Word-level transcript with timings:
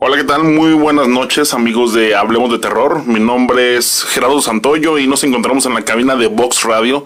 Hola, 0.00 0.16
¿qué 0.16 0.22
tal? 0.22 0.44
Muy 0.44 0.74
buenas 0.74 1.08
noches, 1.08 1.52
amigos 1.54 1.92
de 1.92 2.14
Hablemos 2.14 2.52
de 2.52 2.60
Terror. 2.60 3.04
Mi 3.04 3.18
nombre 3.18 3.76
es 3.76 4.04
Gerardo 4.04 4.40
Santoyo 4.40 4.96
y 4.96 5.08
nos 5.08 5.24
encontramos 5.24 5.66
en 5.66 5.74
la 5.74 5.82
cabina 5.82 6.14
de 6.14 6.28
Vox 6.28 6.62
Radio, 6.62 7.04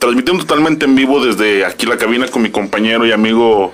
transmitiendo 0.00 0.42
totalmente 0.42 0.84
en 0.84 0.96
vivo 0.96 1.24
desde 1.24 1.64
aquí 1.64 1.86
la 1.86 1.98
cabina 1.98 2.26
con 2.26 2.42
mi 2.42 2.50
compañero 2.50 3.06
y 3.06 3.12
amigo 3.12 3.72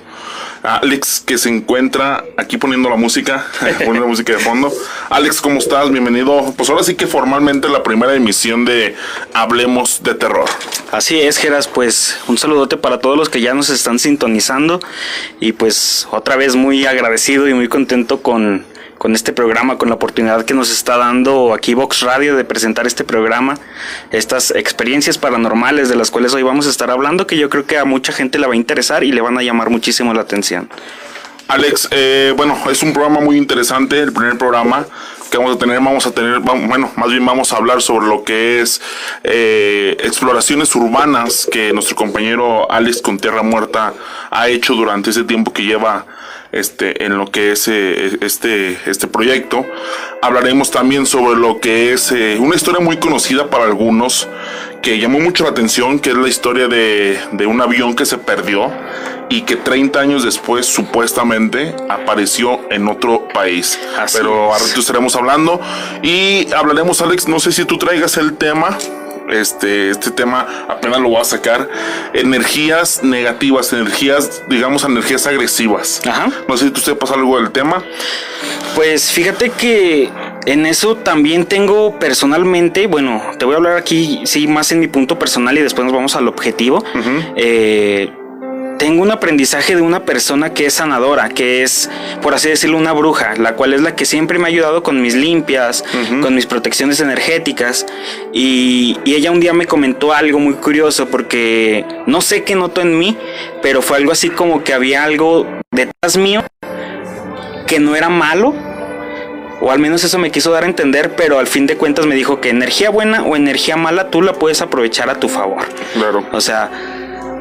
Alex, 0.63 1.23
que 1.25 1.39
se 1.39 1.49
encuentra 1.49 2.25
aquí 2.37 2.57
poniendo 2.57 2.91
la 2.91 2.97
música, 2.97 3.47
poniendo 3.61 4.01
la 4.01 4.07
música 4.07 4.33
de 4.33 4.39
fondo. 4.39 4.73
Alex, 5.11 5.41
¿cómo 5.41 5.59
estás? 5.59 5.91
Bienvenido. 5.91 6.53
Pues 6.57 6.69
ahora 6.69 6.83
sí 6.83 6.95
que 6.95 7.07
formalmente 7.07 7.69
la 7.69 7.83
primera 7.83 8.15
emisión 8.15 8.65
de 8.65 8.97
Hablemos 9.35 10.03
de 10.03 10.15
Terror. 10.15 10.49
Así 10.91 11.21
es, 11.21 11.37
Geras, 11.37 11.69
pues 11.69 12.19
un 12.29 12.39
saludote 12.39 12.77
para 12.77 12.99
todos 12.99 13.17
los 13.17 13.29
que 13.29 13.41
ya 13.41 13.55
nos 13.55 13.71
están 13.71 13.99
sintonizando 13.99 14.81
y 15.41 15.53
pues 15.53 16.09
otra 16.11 16.37
vez 16.37 16.57
muy 16.57 16.87
agradecido 16.87 17.49
y 17.49 17.55
muy 17.55 17.69
contento 17.69 18.23
con 18.23 18.65
con 18.99 19.15
este 19.15 19.33
programa, 19.33 19.79
con 19.79 19.89
la 19.89 19.95
oportunidad 19.95 20.45
que 20.45 20.55
nos 20.55 20.71
está 20.71 20.97
dando 20.97 21.55
aquí 21.55 21.75
Vox 21.75 22.03
Radio 22.03 22.37
de 22.37 22.45
presentar 22.45 22.87
este 22.87 23.05
programa, 23.05 23.59
estas 24.11 24.51
experiencias 24.51 25.17
paranormales 25.17 25.89
de 25.89 25.97
las 25.97 26.11
cuales 26.11 26.35
hoy 26.35 26.43
vamos 26.43 26.67
a 26.67 26.71
estar 26.71 26.91
hablando, 26.91 27.27
que 27.27 27.39
yo 27.39 27.49
creo 27.49 27.67
que 27.67 27.79
a 27.79 27.85
mucha 27.85 28.13
gente 28.13 28.39
le 28.39 28.47
va 28.47 28.55
a 28.55 28.57
interesar 28.57 29.05
y 29.05 29.13
le 29.13 29.21
van 29.21 29.39
a 29.39 29.43
llamar 29.43 29.71
muchísimo 29.71 30.13
la 30.13 30.23
atención. 30.23 30.69
Alex, 31.47 31.89
eh, 31.93 32.35
bueno, 32.37 32.59
es 32.71 32.83
un 32.83 32.93
programa 32.93 33.21
muy 33.21 33.39
interesante, 33.39 33.99
el 34.01 34.13
primer 34.13 34.37
programa 34.37 34.85
que 35.31 35.39
vamos 35.39 35.57
a 35.57 35.59
tener, 35.59 35.81
vamos 35.81 36.07
a 36.07 36.11
tener, 36.11 36.41
bueno, 36.41 36.91
más 36.97 37.11
bien 37.11 37.25
vamos 37.25 37.53
a 37.53 37.57
hablar 37.57 37.81
sobre 37.81 38.07
lo 38.07 38.25
que 38.25 38.61
es 38.61 38.81
eh, 39.25 39.97
exploraciones 40.01 40.75
urbanas 40.75 41.49
que 41.51 41.73
nuestro 41.73 41.97
compañero 41.97 42.71
Alex 42.71 43.01
con 43.01 43.19
Tierra 43.19 43.43
Muerta 43.43 43.95
ha 44.31 44.49
hecho 44.49 44.75
durante 44.75 45.11
ese 45.11 45.25
tiempo 45.25 45.53
que 45.53 45.65
lleva 45.65 46.07
este, 46.53 47.05
en 47.05 47.19
lo 47.19 47.31
que 47.31 47.53
es 47.53 47.69
eh, 47.69 48.19
este, 48.21 48.79
este 48.87 49.07
proyecto. 49.07 49.67
Hablaremos 50.23 50.71
también 50.71 51.07
sobre 51.07 51.39
lo 51.39 51.61
que 51.61 51.93
es 51.93 52.13
eh, 52.13 52.39
una 52.41 52.57
historia 52.57 52.81
muy 52.81 52.97
conocida 52.97 53.51
para 53.51 53.65
algunos, 53.65 54.29
que 54.83 54.99
llamó 54.99 55.21
mucho 55.21 55.45
la 55.45 55.51
atención, 55.51 55.99
que 55.99 56.11
es 56.11 56.17
la 56.17 56.29
historia 56.29 56.69
de, 56.69 57.19
de 57.33 57.47
un 57.47 57.61
avión 57.61 57.95
que 57.95 58.07
se 58.07 58.19
perdió 58.19 58.71
y 59.29 59.43
que 59.43 59.57
30 59.57 60.01
años 60.01 60.25
después 60.25 60.67
supuestamente 60.67 61.75
apareció 61.89 62.61
en 62.71 62.89
otro 62.89 63.29
país. 63.29 63.79
Pero 64.13 64.53
ahora 64.53 64.65
estaremos 64.65 65.15
hablando 65.17 65.61
y 66.03 66.51
hablaremos, 66.53 67.01
Alex, 67.03 67.29
no 67.29 67.39
sé 67.39 67.53
si 67.53 67.65
tú 67.65 67.79
traigas 67.79 68.17
el 68.17 68.37
tema 68.37 68.79
este, 69.31 69.91
este 69.91 70.11
tema 70.11 70.67
apenas 70.69 71.01
lo 71.01 71.09
voy 71.11 71.21
a 71.21 71.25
sacar. 71.25 71.69
Energías 72.13 73.03
negativas, 73.03 73.73
energías, 73.73 74.43
digamos, 74.49 74.85
energías 74.85 75.27
agresivas. 75.27 76.01
Ajá. 76.07 76.31
No 76.49 76.57
sé 76.57 76.67
si 76.67 76.71
tú 76.71 76.81
sepas 76.81 77.11
algo 77.11 77.39
del 77.39 77.51
tema. 77.51 77.83
Pues 78.75 79.11
fíjate 79.11 79.51
que 79.51 80.11
en 80.47 80.67
eso 80.67 80.97
también 80.97 81.47
tengo 81.47 81.99
personalmente, 81.99 82.87
bueno, 82.87 83.23
te 83.39 83.45
voy 83.45 83.55
a 83.55 83.57
hablar 83.57 83.77
aquí, 83.77 84.23
sí, 84.25 84.47
más 84.47 84.71
en 84.73 84.81
mi 84.81 84.87
punto 84.87 85.19
personal 85.19 85.57
y 85.59 85.63
después 85.63 85.85
nos 85.85 85.95
vamos 85.95 86.17
al 86.17 86.29
objetivo. 86.29 86.85
eh, 87.37 88.11
tengo 88.79 89.03
un 89.03 89.11
aprendizaje 89.11 89.77
de 89.77 89.83
una 89.83 90.05
persona 90.05 90.55
que 90.55 90.67
es 90.67 90.75
sanadora, 90.75 91.29
que 91.29 91.63
es, 91.63 91.91
por 92.23 92.35
así 92.35 92.49
decirlo, 92.49 92.79
una 92.79 92.93
bruja, 92.93 93.35
la 93.37 93.55
cual 93.55 93.75
es 93.75 93.83
la 93.83 93.95
que 93.95 94.07
siempre 94.07 94.39
me 94.39 94.45
ha 94.45 94.49
ayudado 94.49 94.83
con 94.83 95.03
mis 95.03 95.15
limpias, 95.15 95.85
con 96.23 96.35
mis 96.35 96.47
protecciones 96.47 97.01
energéticas. 97.01 97.85
Y, 98.33 98.97
ella 99.05 99.33
un 99.33 99.41
día 99.41 99.53
me 99.53 99.67
comentó 99.67 100.13
algo 100.13 100.39
muy 100.39 100.55
curioso 100.55 101.09
porque 101.09 101.85
no 102.07 102.21
sé 102.21 102.45
qué 102.45 102.55
notó 102.55 102.81
en 102.83 102.97
mí, 102.97 103.19
pero 103.63 103.83
fue 103.83 103.97
algo 103.97 104.13
así 104.13 104.31
como 104.31 104.63
que 104.63 104.73
había 104.73 105.03
algo 105.03 105.45
detrás 105.73 106.17
mío 106.17 106.45
que 107.67 107.81
no 107.81 107.97
era 107.97 108.09
malo, 108.09 108.55
o 109.61 109.73
al 109.73 109.81
menos 109.81 110.05
eso 110.05 110.19
me 110.19 110.31
quiso 110.31 110.53
dar 110.53 110.63
a 110.63 110.67
entender, 110.67 111.17
pero 111.17 111.41
al 111.41 111.49
fin 111.49 111.67
de 111.67 111.77
cuentas 111.77 112.07
me 112.07 112.15
dijo 112.15 112.41
que 112.41 112.51
energía 112.51 112.91
buena 112.91 113.25
o 113.25 113.35
energía 113.35 113.77
mala 113.77 114.09
tú 114.09 114.23
la 114.23 114.35
puedes 114.35 114.63
aprovechar 114.63 115.11
a 115.11 115.19
tu 115.19 115.29
favor. 115.29 115.67
Claro. 115.95 116.25
O 116.31 116.41
sea, 116.41 116.71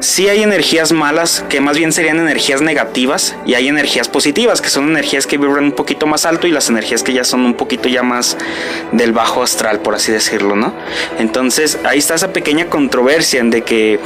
sí 0.00 0.28
hay 0.28 0.42
energías 0.42 0.92
malas, 0.92 1.44
que 1.48 1.60
más 1.60 1.76
bien 1.76 1.92
serían 1.92 2.18
energías 2.18 2.60
negativas, 2.60 3.36
y 3.46 3.54
hay 3.54 3.68
energías 3.68 4.08
positivas, 4.08 4.60
que 4.60 4.68
son 4.68 4.88
energías 4.88 5.26
que 5.26 5.38
vibran 5.38 5.64
un 5.64 5.72
poquito 5.72 6.06
más 6.06 6.26
alto 6.26 6.46
y 6.46 6.50
las 6.50 6.68
energías 6.68 7.02
que 7.02 7.12
ya 7.12 7.24
son 7.24 7.44
un 7.44 7.54
poquito 7.54 7.88
ya 7.88 8.02
más 8.02 8.36
del 8.92 9.12
bajo 9.12 9.42
astral, 9.42 9.80
por 9.80 9.94
así 9.94 10.12
decirlo, 10.12 10.56
¿no? 10.56 10.74
Entonces 11.18 11.78
ahí 11.84 11.98
está 11.98 12.14
esa 12.14 12.32
pequeña 12.32 12.66
controversia 12.66 13.40
en 13.40 13.50
de 13.50 13.62
que 13.62 14.00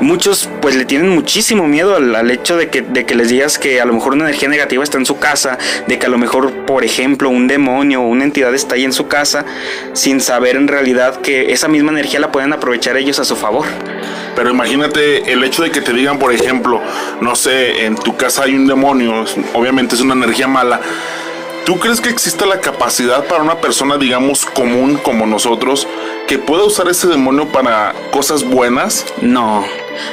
muchos 0.00 0.48
pues 0.60 0.76
le 0.76 0.84
tienen 0.84 1.10
muchísimo 1.10 1.66
miedo 1.66 1.96
al, 1.96 2.30
hecho 2.30 2.56
de 2.56 2.68
que, 2.68 2.82
de 2.82 3.06
que, 3.06 3.14
les 3.14 3.28
digas 3.28 3.58
que 3.58 3.80
a 3.80 3.84
lo 3.84 3.92
mejor 3.92 4.14
una 4.14 4.24
energía 4.24 4.48
negativa 4.48 4.82
está 4.82 4.98
en 4.98 5.06
su 5.06 5.18
casa, 5.18 5.58
de 5.86 5.98
que 5.98 6.06
a 6.06 6.08
lo 6.08 6.18
mejor, 6.18 6.52
por 6.66 6.84
ejemplo, 6.84 7.28
un 7.28 7.48
demonio 7.48 8.02
o 8.02 8.06
una 8.06 8.24
entidad 8.24 8.54
está 8.54 8.74
ahí 8.74 8.84
en 8.84 8.92
su 8.92 9.08
casa, 9.08 9.44
sin 9.92 10.20
saber 10.20 10.56
en 10.56 10.68
realidad 10.68 11.20
que 11.20 11.52
esa 11.52 11.68
misma 11.68 11.92
energía 11.92 12.20
la 12.20 12.32
pueden 12.32 12.52
aprovechar 12.52 12.96
ellos 12.96 13.18
a 13.18 13.24
su 13.24 13.36
favor. 13.36 13.66
Pero 14.34 14.50
imagínate 14.50 15.32
el 15.32 15.42
hecho 15.42 15.62
de 15.62 15.70
que 15.70 15.80
te 15.80 15.92
digan, 15.92 16.18
por 16.18 16.32
ejemplo, 16.32 16.80
no 17.20 17.34
sé, 17.34 17.86
en 17.86 17.96
tu 17.96 18.16
casa 18.16 18.44
hay 18.44 18.54
un 18.54 18.66
demonio, 18.66 19.24
obviamente 19.52 19.94
es 19.94 20.00
una 20.00 20.14
energía 20.14 20.46
mala. 20.46 20.80
¿Tú 21.68 21.78
crees 21.78 22.00
que 22.00 22.08
existe 22.08 22.46
la 22.46 22.62
capacidad 22.62 23.26
para 23.26 23.42
una 23.42 23.60
persona, 23.60 23.98
digamos, 23.98 24.46
común 24.46 24.96
como 24.96 25.26
nosotros, 25.26 25.86
que 26.26 26.38
pueda 26.38 26.64
usar 26.64 26.88
ese 26.88 27.08
demonio 27.08 27.48
para 27.48 27.92
cosas 28.10 28.42
buenas? 28.42 29.04
No, 29.20 29.66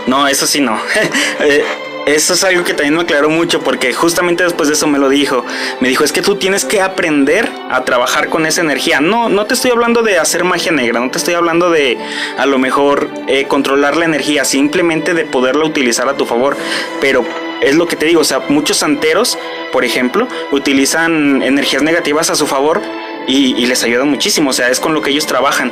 no, 0.06 0.28
eso 0.28 0.48
sí 0.48 0.60
no. 0.60 0.78
Eh, 1.40 1.64
eso 2.08 2.34
es 2.34 2.44
algo 2.44 2.66
que 2.66 2.74
también 2.74 2.96
me 2.96 3.02
aclaró 3.04 3.30
mucho 3.30 3.62
porque 3.62 3.94
justamente 3.94 4.44
después 4.44 4.68
de 4.68 4.76
eso 4.76 4.86
me 4.86 5.00
lo 5.00 5.08
dijo. 5.08 5.46
Me 5.80 5.88
dijo, 5.88 6.04
es 6.04 6.12
que 6.12 6.22
tú 6.22 6.36
tienes 6.36 6.66
que 6.66 6.82
aprender 6.82 7.50
a 7.72 7.86
trabajar 7.86 8.28
con 8.28 8.46
esa 8.46 8.60
energía. 8.60 9.00
No, 9.00 9.30
no 9.30 9.46
te 9.46 9.54
estoy 9.54 9.72
hablando 9.72 10.04
de 10.04 10.20
hacer 10.20 10.44
magia 10.44 10.74
negra, 10.74 11.00
no 11.00 11.10
te 11.10 11.20
estoy 11.20 11.36
hablando 11.36 11.72
de 11.72 11.98
a 12.38 12.46
lo 12.46 12.60
mejor 12.60 13.10
eh, 13.28 13.46
controlar 13.48 13.96
la 13.96 14.04
energía, 14.04 14.44
simplemente 14.44 15.14
de 15.14 15.24
poderla 15.24 15.64
utilizar 15.64 16.10
a 16.10 16.18
tu 16.18 16.26
favor. 16.26 16.58
Pero 17.00 17.24
es 17.62 17.76
lo 17.76 17.88
que 17.88 17.96
te 17.96 18.06
digo, 18.06 18.22
o 18.22 18.26
sea, 18.26 18.40
muchos 18.50 18.78
santeros, 18.78 19.38
por 19.72 19.86
ejemplo, 19.86 20.28
utilizan 20.52 21.42
energías 21.42 21.84
negativas 21.84 22.30
a 22.30 22.36
su 22.36 22.48
favor 22.48 22.82
y, 23.28 23.56
y 23.62 23.66
les 23.66 23.84
ayudan 23.84 24.10
muchísimo, 24.10 24.52
o 24.52 24.54
sea, 24.54 24.70
es 24.70 24.80
con 24.80 24.94
lo 24.94 25.02
que 25.02 25.12
ellos 25.12 25.26
trabajan. 25.26 25.72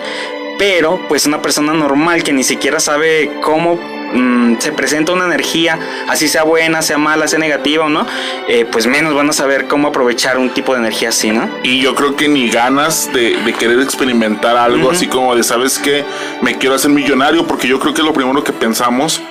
Pero, 0.60 1.00
pues 1.10 1.26
una 1.26 1.42
persona 1.42 1.74
normal 1.74 2.24
que 2.24 2.32
ni 2.32 2.44
siquiera 2.44 2.80
sabe 2.80 3.32
cómo 3.42 3.80
Mm, 4.14 4.60
se 4.60 4.72
presenta 4.72 5.12
una 5.12 5.26
energía, 5.26 5.80
así 6.08 6.28
sea 6.28 6.44
buena, 6.44 6.84
sea 6.84 7.00
mala, 7.00 7.28
sea 7.28 7.40
negativa 7.40 7.86
o 7.86 7.90
no, 7.90 8.06
eh, 8.48 8.66
pues 8.72 8.86
menos 8.86 9.16
van 9.16 9.30
a 9.30 9.34
saber 9.34 9.68
cómo 9.68 9.88
aprovechar 9.88 10.38
un 10.38 10.52
tipo 10.52 10.74
de 10.74 10.80
energía 10.80 11.10
así, 11.10 11.32
¿no? 11.32 11.50
Y 11.64 11.82
yo 11.82 11.96
creo 11.96 12.16
que 12.16 12.28
ni 12.28 12.50
ganas 12.50 13.12
de, 13.12 13.36
querer 13.58 13.80
experimentar 13.80 14.56
algo 14.56 14.92
así 14.92 15.08
como 15.08 15.36
de, 15.36 15.44
¿sabes 15.44 15.80
qué? 15.80 16.04
Me 16.42 16.58
quiero 16.58 16.76
hacer 16.76 16.92
millonario 16.92 17.48
porque 17.48 17.68
yo 17.68 17.80
creo 17.80 17.94
que 17.94 18.04
lo 18.04 18.14
primero 18.14 18.44
que 18.44 18.54
pensamos 18.54 19.22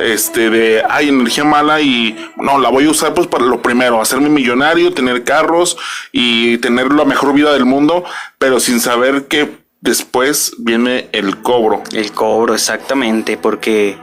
este 0.00 0.50
de 0.50 0.82
hay 0.88 1.08
energía 1.08 1.44
mala 1.44 1.80
y 1.80 2.16
no 2.36 2.58
la 2.58 2.70
voy 2.70 2.86
a 2.86 2.90
usar 2.90 3.14
pues 3.14 3.26
para 3.26 3.44
lo 3.44 3.62
primero 3.62 4.00
hacerme 4.00 4.28
millonario 4.28 4.92
tener 4.92 5.24
carros 5.24 5.76
y 6.12 6.58
tener 6.58 6.92
la 6.92 7.04
mejor 7.04 7.34
vida 7.34 7.52
del 7.52 7.64
mundo 7.64 8.04
pero 8.38 8.60
sin 8.60 8.80
saber 8.80 9.26
que 9.26 9.62
después 9.82 10.54
viene 10.58 11.08
el 11.12 11.42
cobro. 11.42 11.82
El 11.92 12.12
cobro 12.12 12.54
exactamente 12.54 13.36
porque 13.36 13.98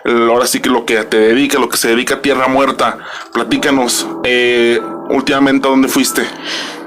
ahora 0.05 0.47
sí 0.47 0.61
que 0.61 0.69
lo 0.69 0.85
que 0.85 1.03
te 1.03 1.17
dedica, 1.17 1.59
lo 1.59 1.67
que 1.67 1.75
se 1.75 1.89
dedica 1.89 2.15
a 2.15 2.21
Tierra 2.21 2.47
Muerta. 2.47 2.99
Platícanos, 3.33 4.07
eh, 4.23 4.79
últimamente 5.09 5.67
a 5.67 5.71
dónde 5.71 5.87
fuiste. 5.87 6.23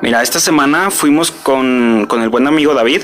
Mira, 0.00 0.22
esta 0.22 0.40
semana 0.40 0.90
fuimos 0.90 1.30
con, 1.30 2.06
con 2.08 2.22
el 2.22 2.28
buen 2.28 2.46
amigo 2.46 2.74
David 2.74 3.02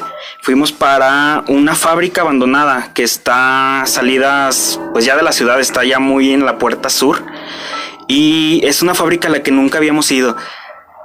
fuimos 0.49 0.73
para 0.73 1.45
una 1.49 1.75
fábrica 1.75 2.23
abandonada 2.23 2.93
que 2.95 3.03
está 3.03 3.83
salidas, 3.85 4.81
pues 4.93 5.05
ya 5.05 5.15
de 5.15 5.23
la 5.23 5.33
ciudad, 5.33 5.61
está 5.61 5.85
ya 5.85 5.99
muy 5.99 6.33
en 6.33 6.47
la 6.47 6.57
puerta 6.57 6.89
sur. 6.89 7.23
Y 8.07 8.63
es 8.65 8.81
una 8.81 8.95
fábrica 8.95 9.29
a 9.29 9.31
la 9.31 9.43
que 9.43 9.51
nunca 9.51 9.77
habíamos 9.77 10.11
ido. 10.11 10.37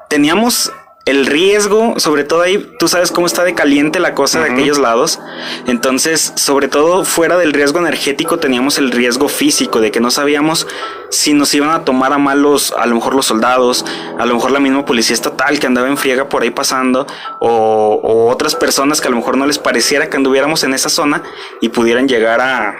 Teníamos 0.09 0.71
el 1.05 1.25
riesgo, 1.25 1.99
sobre 1.99 2.23
todo 2.23 2.41
ahí, 2.41 2.75
tú 2.79 2.87
sabes 2.87 3.11
cómo 3.11 3.27
está 3.27 3.43
de 3.43 3.53
caliente 3.53 3.99
la 3.99 4.15
cosa 4.15 4.41
de 4.41 4.51
aquellos 4.51 4.77
lados. 4.77 5.19
Entonces, 5.67 6.31
sobre 6.35 6.69
todo 6.69 7.03
fuera 7.03 7.37
del 7.37 7.51
riesgo 7.51 7.79
energético, 7.79 8.39
teníamos 8.39 8.77
el 8.77 8.89
riesgo 8.89 9.27
físico 9.27 9.81
de 9.81 9.91
que 9.91 9.99
no 9.99 10.11
sabíamos 10.11 10.65
si 11.09 11.33
nos 11.33 11.53
iban 11.53 11.71
a 11.71 11.83
tomar 11.83 12.13
a 12.13 12.17
mal 12.17 12.41
los, 12.41 12.71
a 12.71 12.85
lo 12.85 12.95
mejor 12.95 13.15
los 13.15 13.25
soldados, 13.25 13.85
a 14.17 14.25
lo 14.25 14.35
mejor 14.35 14.51
la 14.51 14.61
misma 14.61 14.85
policía 14.85 15.13
estatal 15.13 15.59
que 15.59 15.67
andaba 15.67 15.89
en 15.89 15.97
friega 15.97 16.29
por 16.29 16.43
ahí 16.43 16.51
pasando, 16.51 17.05
o, 17.39 17.99
o 18.01 18.31
otras 18.31 18.55
personas 18.55 19.01
que 19.01 19.09
a 19.09 19.11
lo 19.11 19.17
mejor 19.17 19.35
no 19.35 19.45
les 19.45 19.59
pareciera 19.59 20.09
que 20.09 20.15
anduviéramos 20.15 20.63
en 20.63 20.73
esa 20.73 20.87
zona 20.87 21.21
y 21.59 21.67
pudieran 21.67 22.07
llegar 22.07 22.39
a, 22.39 22.77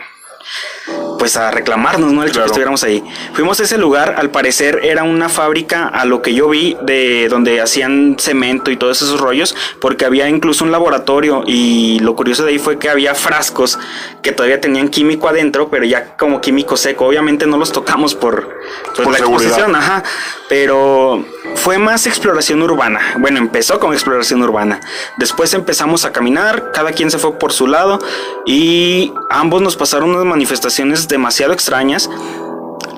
pues 1.18 1.38
a 1.38 1.52
reclamarnos, 1.52 2.12
¿no? 2.12 2.24
El 2.24 2.32
que 2.32 2.44
estuviéramos 2.44 2.84
ahí. 2.84 3.02
Fuimos 3.34 3.58
a 3.60 3.64
ese 3.64 3.78
lugar, 3.78 4.16
al 4.18 4.30
parecer 4.30 4.82
era 4.84 5.04
una 5.04 5.30
fábrica, 5.30 5.88
a 5.88 6.04
lo 6.04 6.22
que 6.22 6.34
yo 6.34 6.50
vi, 6.50 6.76
de 6.82 7.30
donde 7.30 7.62
hacían 7.62 8.18
cemento 8.20 8.72
y 8.72 8.78
todos 8.78 9.02
esos 9.02 9.22
rollos, 9.22 9.56
porque 9.80 10.04
había 10.04 10.28
incluso 10.28 10.66
un 10.66 10.72
laboratorio 10.72 11.44
y 11.48 12.00
lo 12.00 12.16
curioso 12.16 12.44
de 12.44 12.52
ahí 12.52 12.60
fue 12.60 12.78
que 12.78 12.90
había 12.90 13.16
frascos 13.16 13.80
que 14.22 14.34
todavía 14.34 14.60
tenían 14.60 14.90
químico 14.90 15.30
adentro, 15.30 15.70
pero 15.70 15.86
ya 15.86 16.18
como 16.18 16.42
químico 16.42 16.76
seco. 16.76 17.06
Obviamente 17.06 17.48
no 17.48 17.58
los 17.58 17.72
tocamos 17.72 18.16
por, 18.16 18.60
pues, 18.96 19.08
la 19.08 19.18
exposición, 19.18 19.76
ajá, 19.76 20.04
pero 20.50 21.26
fue 21.56 21.78
más 21.78 22.06
exploración 22.06 22.62
urbana. 22.62 23.00
Bueno, 23.20 23.38
empezó 23.38 23.80
con 23.80 23.94
exploración 23.94 24.42
urbana. 24.42 24.82
Después 25.18 25.54
empezamos 25.54 26.04
a 26.04 26.12
caminar, 26.12 26.72
cada 26.74 26.92
quien 26.92 27.10
se 27.10 27.18
fue 27.18 27.40
por 27.40 27.54
su 27.54 27.68
lado 27.68 28.00
y 28.46 29.14
ambos 29.30 29.62
nos 29.62 29.78
pasaron 29.78 30.10
unas 30.10 30.26
manifestaciones 30.26 30.73
demasiado 31.08 31.54
extrañas. 31.54 32.10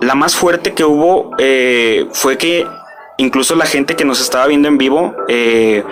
La 0.02 0.16
más 0.16 0.36
fuerte 0.36 0.74
que 0.74 0.84
hubo 0.84 1.32
eh, 1.38 2.08
fue 2.12 2.38
que 2.38 2.66
incluso 3.18 3.56
la 3.56 3.66
gente 3.66 3.96
que 3.96 4.06
nos 4.06 4.22
estaba 4.22 4.48
viendo 4.48 4.68
en 4.68 4.78
vivo 4.78 5.16
eh, 5.28 5.84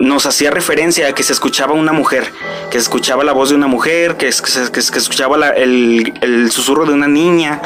nos 0.00 0.26
hacía 0.26 0.50
referencia 0.50 1.08
a 1.08 1.14
que 1.14 1.22
se 1.22 1.32
escuchaba 1.32 1.72
una 1.72 1.92
mujer, 1.92 2.30
que 2.70 2.78
se 2.78 2.82
escuchaba 2.82 3.24
la 3.24 3.32
voz 3.32 3.50
de 3.50 3.54
una 3.54 3.66
mujer, 3.66 4.16
que, 4.16 4.30
se, 4.32 4.62
escuchaba 4.62 5.50
el, 5.50 6.12
el 6.20 6.50
susurro 6.50 6.86
de 6.86 6.92
una 6.92 7.08
niña 7.08 7.60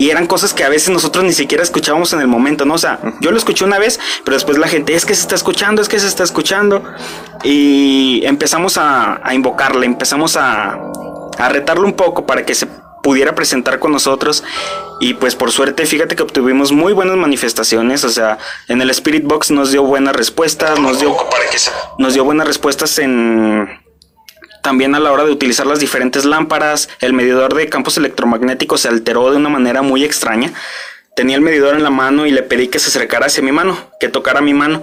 y 0.00 0.08
eran 0.08 0.26
cosas 0.26 0.54
que 0.54 0.64
a 0.64 0.70
veces 0.70 0.88
nosotros 0.88 1.24
ni 1.24 1.34
siquiera 1.34 1.62
escuchábamos 1.62 2.14
en 2.14 2.22
el 2.22 2.26
momento, 2.26 2.64
¿no? 2.64 2.72
O 2.72 2.78
sea, 2.78 2.98
yo 3.20 3.32
lo 3.32 3.36
escuché 3.36 3.66
una 3.66 3.78
vez, 3.78 4.00
pero 4.24 4.34
después 4.34 4.56
la 4.56 4.66
gente, 4.66 4.94
es 4.94 5.04
que 5.04 5.14
se 5.14 5.20
está 5.20 5.34
escuchando, 5.34 5.82
es 5.82 5.90
que 5.90 6.00
se 6.00 6.06
está 6.06 6.24
escuchando. 6.24 6.82
Y 7.44 8.22
empezamos 8.24 8.78
a, 8.78 9.20
invocarle, 9.30 9.84
empezamos 9.84 10.38
a, 10.38 10.80
a 11.38 11.48
retarlo 11.48 11.86
un 11.86 11.94
poco 11.94 12.26
para 12.26 12.44
que 12.44 12.54
se 12.54 12.66
pudiera 13.02 13.34
presentar 13.34 13.78
con 13.78 13.92
nosotros. 13.92 14.44
Y 15.00 15.14
pues 15.14 15.34
por 15.34 15.50
suerte 15.50 15.86
fíjate 15.86 16.16
que 16.16 16.22
obtuvimos 16.22 16.72
muy 16.72 16.92
buenas 16.92 17.16
manifestaciones, 17.16 18.04
o 18.04 18.10
sea, 18.10 18.38
en 18.68 18.82
el 18.82 18.90
Spirit 18.90 19.24
Box 19.24 19.50
nos 19.50 19.70
dio 19.72 19.82
buenas 19.82 20.14
respuestas, 20.14 20.78
nos 20.78 21.00
dio, 21.00 21.16
nos 21.98 22.14
dio 22.14 22.24
buenas 22.24 22.46
respuestas 22.46 22.98
en 22.98 23.68
también 24.62 24.94
a 24.94 25.00
la 25.00 25.10
hora 25.10 25.24
de 25.24 25.30
utilizar 25.30 25.66
las 25.66 25.80
diferentes 25.80 26.26
lámparas, 26.26 26.90
el 27.00 27.14
medidor 27.14 27.54
de 27.54 27.68
campos 27.70 27.96
electromagnéticos 27.96 28.82
se 28.82 28.88
alteró 28.88 29.30
de 29.30 29.38
una 29.38 29.48
manera 29.48 29.80
muy 29.80 30.04
extraña. 30.04 30.52
Tenía 31.16 31.36
el 31.36 31.42
medidor 31.42 31.74
en 31.74 31.82
la 31.82 31.90
mano 31.90 32.26
y 32.26 32.30
le 32.30 32.42
pedí 32.42 32.68
que 32.68 32.78
se 32.78 32.88
acercara 32.88 33.26
hacia 33.26 33.42
mi 33.42 33.52
mano, 33.52 33.76
que 33.98 34.08
tocara 34.08 34.42
mi 34.42 34.54
mano 34.54 34.82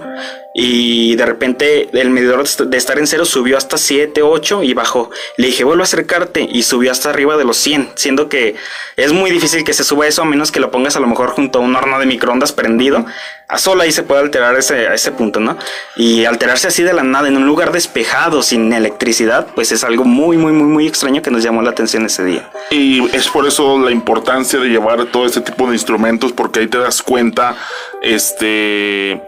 y 0.60 1.14
de 1.14 1.24
repente 1.24 1.88
el 1.92 2.10
medidor 2.10 2.44
de 2.48 2.76
estar 2.76 2.98
en 2.98 3.06
cero 3.06 3.24
subió 3.24 3.56
hasta 3.56 3.78
7, 3.78 4.22
8 4.22 4.64
y 4.64 4.74
bajó. 4.74 5.08
Le 5.36 5.46
dije, 5.46 5.62
vuelvo 5.62 5.82
a 5.82 5.84
acercarte 5.84 6.48
y 6.50 6.64
subió 6.64 6.90
hasta 6.90 7.10
arriba 7.10 7.36
de 7.36 7.44
los 7.44 7.58
100, 7.58 7.90
siendo 7.94 8.28
que 8.28 8.56
es 8.96 9.12
muy 9.12 9.30
difícil 9.30 9.62
que 9.62 9.72
se 9.72 9.84
suba 9.84 10.08
eso 10.08 10.22
a 10.22 10.24
menos 10.24 10.50
que 10.50 10.58
lo 10.58 10.72
pongas 10.72 10.96
a 10.96 11.00
lo 11.00 11.06
mejor 11.06 11.30
junto 11.30 11.60
a 11.60 11.62
un 11.62 11.76
horno 11.76 12.00
de 12.00 12.06
microondas 12.06 12.50
prendido. 12.50 13.06
A 13.46 13.56
sola 13.56 13.84
ahí 13.84 13.92
se 13.92 14.02
puede 14.02 14.20
alterar 14.20 14.56
ese, 14.56 14.92
ese 14.92 15.12
punto, 15.12 15.38
¿no? 15.38 15.56
Y 15.94 16.24
alterarse 16.24 16.66
así 16.66 16.82
de 16.82 16.92
la 16.92 17.04
nada 17.04 17.28
en 17.28 17.36
un 17.36 17.46
lugar 17.46 17.70
despejado, 17.70 18.42
sin 18.42 18.72
electricidad, 18.72 19.46
pues 19.54 19.70
es 19.70 19.84
algo 19.84 20.04
muy, 20.04 20.38
muy, 20.38 20.50
muy, 20.50 20.66
muy 20.66 20.88
extraño 20.88 21.22
que 21.22 21.30
nos 21.30 21.44
llamó 21.44 21.62
la 21.62 21.70
atención 21.70 22.04
ese 22.04 22.24
día. 22.24 22.50
Y 22.70 23.08
es 23.14 23.28
por 23.28 23.46
eso 23.46 23.78
la 23.78 23.92
importancia 23.92 24.58
de 24.58 24.68
llevar 24.68 25.06
todo 25.06 25.24
este 25.24 25.40
tipo 25.40 25.68
de 25.68 25.74
instrumentos, 25.74 26.32
porque 26.32 26.60
ahí 26.60 26.66
te 26.66 26.78
das 26.78 27.00
cuenta, 27.00 27.56
este 28.02 29.22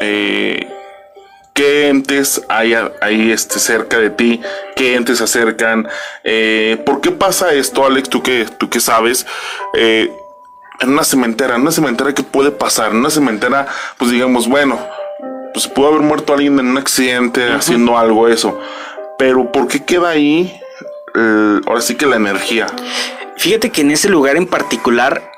eh, 0.00 0.66
qué 1.52 1.88
entes 1.88 2.42
hay 2.48 2.74
ahí 3.00 3.30
este, 3.30 3.58
cerca 3.58 3.98
de 3.98 4.10
ti, 4.10 4.40
qué 4.74 4.94
entes 4.94 5.18
se 5.18 5.24
acercan. 5.24 5.88
Eh, 6.24 6.82
¿Por 6.84 7.00
qué 7.00 7.10
pasa 7.10 7.52
esto, 7.52 7.84
Alex? 7.86 8.08
Tú 8.08 8.22
que, 8.22 8.46
tú 8.58 8.68
que 8.68 8.80
sabes. 8.80 9.26
Eh, 9.74 10.10
en 10.80 10.90
una 10.90 11.04
cementera, 11.04 11.56
en 11.56 11.62
una 11.62 11.72
cementera, 11.72 12.14
¿qué 12.14 12.22
puede 12.22 12.50
pasar? 12.50 12.90
En 12.90 12.98
una 12.98 13.10
cementera, 13.10 13.66
pues 13.96 14.10
digamos, 14.10 14.46
bueno, 14.46 14.78
pues 15.54 15.66
pudo 15.68 15.88
haber 15.88 16.02
muerto 16.02 16.34
alguien 16.34 16.58
en 16.58 16.66
un 16.66 16.76
accidente 16.76 17.50
haciendo 17.52 17.96
algo, 17.96 18.28
eso. 18.28 18.60
Pero 19.18 19.50
¿por 19.50 19.68
qué 19.68 19.84
queda 19.84 20.10
ahí? 20.10 20.60
ahora 21.66 21.80
sí 21.80 21.94
que 21.94 22.04
la 22.04 22.16
energía. 22.16 22.66
Fíjate 23.38 23.70
que 23.70 23.80
en 23.80 23.90
ese 23.90 24.10
lugar 24.10 24.36
en 24.36 24.46
particular 24.46 25.32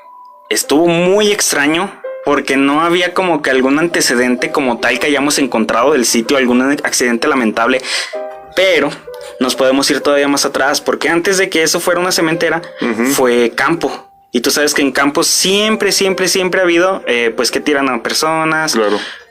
estuvo 0.49 0.87
muy 0.87 1.31
extraño 1.31 1.98
porque 2.25 2.57
no 2.57 2.81
había 2.81 3.13
como 3.13 3.41
que 3.41 3.49
algún 3.49 3.79
antecedente 3.79 4.51
como 4.51 4.79
tal 4.79 4.99
que 4.99 5.07
hayamos 5.07 5.37
encontrado 5.39 5.93
del 5.93 6.05
sitio, 6.05 6.37
algún 6.37 6.61
accidente 6.61 7.27
lamentable, 7.27 7.81
pero 8.55 8.89
nos 9.39 9.55
podemos 9.55 9.89
ir 9.89 10.01
todavía 10.01 10.27
más 10.27 10.45
atrás, 10.45 10.81
porque 10.81 11.09
antes 11.09 11.37
de 11.37 11.49
que 11.49 11.63
eso 11.63 11.79
fuera 11.79 11.99
una 11.99 12.11
cementera, 12.11 12.61
fue 13.13 13.51
campo. 13.55 14.07
Y 14.31 14.41
tú 14.41 14.51
sabes 14.51 14.73
que 14.73 14.81
en 14.81 14.91
campos 14.91 15.27
siempre, 15.27 15.91
siempre, 15.91 16.27
siempre 16.27 16.59
ha 16.59 16.63
habido, 16.63 17.01
eh, 17.07 17.33
pues 17.35 17.49
que 17.49 17.59
tiran 17.59 17.89
a 17.89 18.03
personas, 18.03 18.77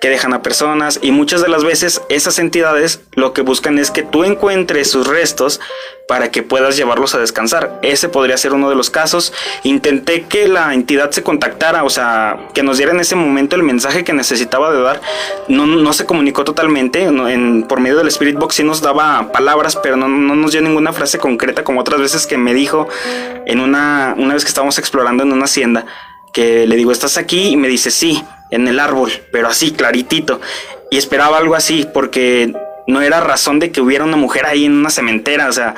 que 0.00 0.08
dejan 0.08 0.32
a 0.32 0.42
personas. 0.42 1.00
Y 1.02 1.10
muchas 1.10 1.42
de 1.42 1.48
las 1.48 1.64
veces 1.64 2.02
esas 2.08 2.38
entidades 2.38 3.00
lo 3.14 3.32
que 3.32 3.42
buscan 3.42 3.78
es 3.78 3.90
que 3.90 4.02
tú 4.02 4.24
encuentres 4.24 4.90
sus 4.90 5.06
restos 5.06 5.60
para 6.08 6.30
que 6.30 6.42
puedas 6.42 6.76
llevarlos 6.76 7.14
a 7.14 7.18
descansar. 7.18 7.78
Ese 7.82 8.08
podría 8.08 8.38
ser 8.38 8.54
uno 8.54 8.70
de 8.70 8.76
los 8.76 8.88
casos. 8.90 9.32
Intenté 9.62 10.22
que 10.22 10.48
la 10.48 10.72
entidad 10.72 11.10
se 11.10 11.22
contactara, 11.22 11.84
o 11.84 11.90
sea, 11.90 12.48
que 12.54 12.62
nos 12.62 12.78
diera 12.78 12.92
en 12.92 13.00
ese 13.00 13.14
momento 13.14 13.56
el 13.56 13.62
mensaje 13.62 14.04
que 14.04 14.14
necesitaba 14.14 14.72
de 14.72 14.80
dar. 14.80 15.00
No, 15.48 15.66
no 15.66 15.92
se 15.92 16.06
comunicó 16.06 16.44
totalmente. 16.44 17.02
en, 17.02 17.64
por 17.64 17.80
medio 17.80 17.98
del 17.98 18.08
Spirit 18.08 18.36
Box 18.36 18.54
sí 18.56 18.64
nos 18.64 18.80
daba 18.80 19.30
palabras, 19.32 19.76
pero 19.76 19.96
no, 19.96 20.08
no, 20.08 20.34
nos 20.34 20.52
dio 20.52 20.62
ninguna 20.62 20.92
frase 20.92 21.18
concreta 21.18 21.62
como 21.62 21.80
otras 21.80 22.00
veces 22.00 22.26
que 22.26 22.38
me 22.38 22.54
dijo 22.54 22.88
en 23.46 23.60
una, 23.60 24.14
una 24.16 24.34
vez 24.34 24.44
que 24.44 24.48
estábamos 24.48 24.78
explorando 24.78 25.24
en 25.24 25.32
una 25.32 25.44
hacienda, 25.44 25.84
que 26.32 26.66
le 26.66 26.76
digo, 26.76 26.92
¿estás 26.92 27.18
aquí? 27.18 27.48
Y 27.48 27.56
me 27.56 27.68
dice, 27.68 27.90
sí, 27.90 28.24
en 28.50 28.68
el 28.68 28.80
árbol, 28.80 29.10
pero 29.32 29.48
así, 29.48 29.72
claritito. 29.72 30.40
y 30.90 30.96
esperaba 30.96 31.36
algo 31.38 31.54
así, 31.54 31.86
porque 31.92 32.54
no 32.86 33.02
era 33.02 33.20
razón 33.20 33.58
de 33.58 33.70
que 33.70 33.82
hubiera 33.82 34.04
una 34.04 34.16
mujer 34.16 34.46
ahí 34.46 34.64
en 34.64 34.72
una 34.72 34.88
cementera, 34.90 35.48
o 35.48 35.52
sea, 35.52 35.74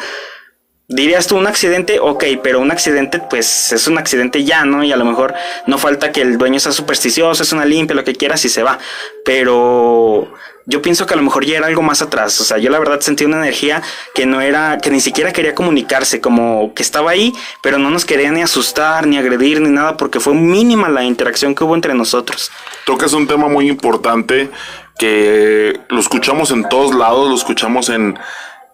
dirías 0.90 1.26
tú 1.26 1.36
un 1.36 1.46
accidente, 1.46 1.98
ok, 2.00 2.24
pero 2.42 2.60
un 2.60 2.70
accidente 2.70 3.20
pues 3.30 3.72
es 3.72 3.86
un 3.86 3.96
accidente 3.96 4.44
ya, 4.44 4.64
¿no? 4.64 4.82
Y 4.84 4.92
a 4.92 4.96
lo 4.96 5.04
mejor 5.04 5.34
no 5.66 5.78
falta 5.78 6.12
que 6.12 6.20
el 6.20 6.36
dueño 6.36 6.58
sea 6.60 6.72
supersticioso, 6.72 7.42
es 7.42 7.52
una 7.52 7.64
limpia, 7.64 7.96
lo 7.96 8.04
que 8.04 8.14
quieras 8.14 8.44
y 8.44 8.48
se 8.48 8.62
va, 8.62 8.78
pero 9.24 10.32
yo 10.70 10.80
pienso 10.80 11.04
que 11.04 11.14
a 11.14 11.16
lo 11.16 11.22
mejor 11.24 11.44
ya 11.44 11.58
era 11.58 11.66
algo 11.66 11.82
más 11.82 12.00
atrás. 12.00 12.40
O 12.40 12.44
sea, 12.44 12.56
yo 12.56 12.70
la 12.70 12.78
verdad 12.78 13.00
sentí 13.00 13.24
una 13.24 13.38
energía 13.38 13.82
que 14.14 14.24
no 14.24 14.40
era, 14.40 14.78
que 14.78 14.90
ni 14.90 15.00
siquiera 15.00 15.32
quería 15.32 15.54
comunicarse, 15.54 16.20
como 16.20 16.72
que 16.74 16.82
estaba 16.82 17.10
ahí, 17.10 17.34
pero 17.60 17.78
no 17.78 17.90
nos 17.90 18.04
quería 18.04 18.30
ni 18.30 18.40
asustar, 18.40 19.06
ni 19.06 19.18
agredir, 19.18 19.60
ni 19.60 19.68
nada, 19.68 19.96
porque 19.96 20.20
fue 20.20 20.32
mínima 20.32 20.88
la 20.88 21.02
interacción 21.02 21.54
que 21.56 21.64
hubo 21.64 21.74
entre 21.74 21.92
nosotros. 21.94 22.52
Tocas 22.86 23.12
un 23.12 23.26
tema 23.26 23.48
muy 23.48 23.68
importante 23.68 24.48
que 24.96 25.80
lo 25.88 25.98
escuchamos 25.98 26.52
en 26.52 26.68
todos 26.68 26.94
lados, 26.94 27.28
lo 27.28 27.34
escuchamos 27.34 27.88
en, 27.88 28.16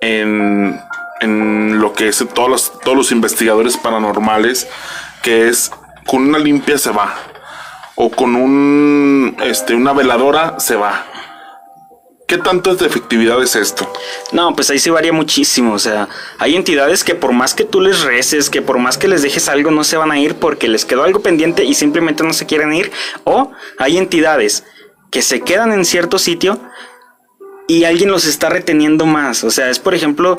en, 0.02 0.78
en 1.22 1.80
lo 1.80 1.94
que 1.94 2.08
es 2.08 2.22
todos 2.34 2.50
los, 2.50 2.78
todos 2.80 2.96
los 2.96 3.10
investigadores 3.10 3.78
paranormales, 3.78 4.68
que 5.22 5.48
es 5.48 5.70
con 6.06 6.28
una 6.28 6.38
limpia 6.38 6.76
se 6.76 6.90
va. 6.90 7.14
O 7.98 8.10
con 8.10 8.36
un, 8.36 9.34
este, 9.42 9.74
una 9.74 9.94
veladora 9.94 10.60
se 10.60 10.76
va 10.76 11.06
¿Qué 12.26 12.38
tanto 12.38 12.74
de 12.74 12.86
efectividad 12.86 13.40
es 13.40 13.54
esto? 13.54 13.90
No, 14.32 14.56
pues 14.56 14.68
ahí 14.70 14.80
sí 14.80 14.90
varía 14.90 15.12
muchísimo. 15.12 15.74
O 15.74 15.78
sea, 15.78 16.08
hay 16.38 16.56
entidades 16.56 17.04
que 17.04 17.14
por 17.14 17.32
más 17.32 17.54
que 17.54 17.64
tú 17.64 17.80
les 17.80 18.02
reces, 18.02 18.50
que 18.50 18.62
por 18.62 18.78
más 18.78 18.98
que 18.98 19.06
les 19.06 19.22
dejes 19.22 19.48
algo, 19.48 19.70
no 19.70 19.84
se 19.84 19.96
van 19.96 20.10
a 20.10 20.18
ir 20.18 20.34
porque 20.34 20.66
les 20.66 20.84
quedó 20.84 21.04
algo 21.04 21.20
pendiente 21.20 21.62
y 21.64 21.74
simplemente 21.74 22.24
no 22.24 22.32
se 22.32 22.46
quieren 22.46 22.72
ir. 22.72 22.90
O 23.22 23.52
hay 23.78 23.96
entidades 23.96 24.64
que 25.12 25.22
se 25.22 25.40
quedan 25.42 25.72
en 25.72 25.84
cierto 25.84 26.18
sitio 26.18 26.60
y 27.68 27.84
alguien 27.84 28.10
los 28.10 28.26
está 28.26 28.48
reteniendo 28.48 29.06
más. 29.06 29.44
O 29.44 29.50
sea, 29.50 29.70
es 29.70 29.78
por 29.78 29.94
ejemplo, 29.94 30.36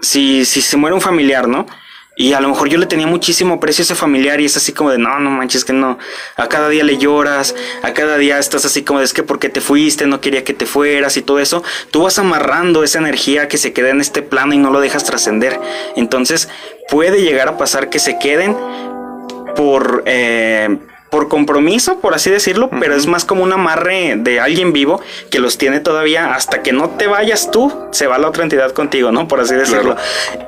si, 0.00 0.44
si 0.44 0.62
se 0.62 0.76
muere 0.76 0.94
un 0.94 1.00
familiar, 1.00 1.48
¿no? 1.48 1.66
Y 2.16 2.32
a 2.32 2.40
lo 2.40 2.48
mejor 2.48 2.68
yo 2.68 2.78
le 2.78 2.86
tenía 2.86 3.06
muchísimo 3.06 3.58
precio 3.58 3.82
a 3.82 3.84
ese 3.84 3.94
familiar 3.94 4.40
y 4.40 4.44
es 4.44 4.56
así 4.56 4.72
como 4.72 4.90
de, 4.90 4.98
no, 4.98 5.18
no 5.18 5.30
manches 5.30 5.64
que 5.64 5.72
no. 5.72 5.98
A 6.36 6.48
cada 6.48 6.68
día 6.68 6.84
le 6.84 6.96
lloras, 6.96 7.54
a 7.82 7.92
cada 7.92 8.16
día 8.18 8.38
estás 8.38 8.64
así 8.64 8.82
como 8.82 9.00
de, 9.00 9.04
es 9.04 9.12
que 9.12 9.24
porque 9.24 9.48
te 9.48 9.60
fuiste, 9.60 10.06
no 10.06 10.20
quería 10.20 10.44
que 10.44 10.54
te 10.54 10.66
fueras 10.66 11.16
y 11.16 11.22
todo 11.22 11.40
eso. 11.40 11.64
Tú 11.90 12.02
vas 12.02 12.18
amarrando 12.18 12.84
esa 12.84 12.98
energía 12.98 13.48
que 13.48 13.58
se 13.58 13.72
queda 13.72 13.90
en 13.90 14.00
este 14.00 14.22
plano 14.22 14.54
y 14.54 14.58
no 14.58 14.70
lo 14.70 14.80
dejas 14.80 15.04
trascender. 15.04 15.60
Entonces 15.96 16.48
puede 16.88 17.22
llegar 17.22 17.48
a 17.48 17.56
pasar 17.58 17.90
que 17.90 17.98
se 17.98 18.18
queden 18.18 18.56
por... 19.56 20.04
Eh, 20.06 20.78
por 21.14 21.28
compromiso, 21.28 22.00
por 22.00 22.12
así 22.12 22.28
decirlo, 22.28 22.68
pero 22.80 22.96
es 22.96 23.06
más 23.06 23.24
como 23.24 23.44
un 23.44 23.52
amarre 23.52 24.16
de 24.16 24.40
alguien 24.40 24.72
vivo 24.72 25.00
que 25.30 25.38
los 25.38 25.58
tiene 25.58 25.78
todavía 25.78 26.34
hasta 26.34 26.60
que 26.60 26.72
no 26.72 26.90
te 26.90 27.06
vayas 27.06 27.52
tú, 27.52 27.72
se 27.92 28.08
va 28.08 28.18
la 28.18 28.26
otra 28.26 28.42
entidad 28.42 28.72
contigo, 28.72 29.12
¿no? 29.12 29.28
Por 29.28 29.38
así 29.38 29.54
decirlo. 29.54 29.94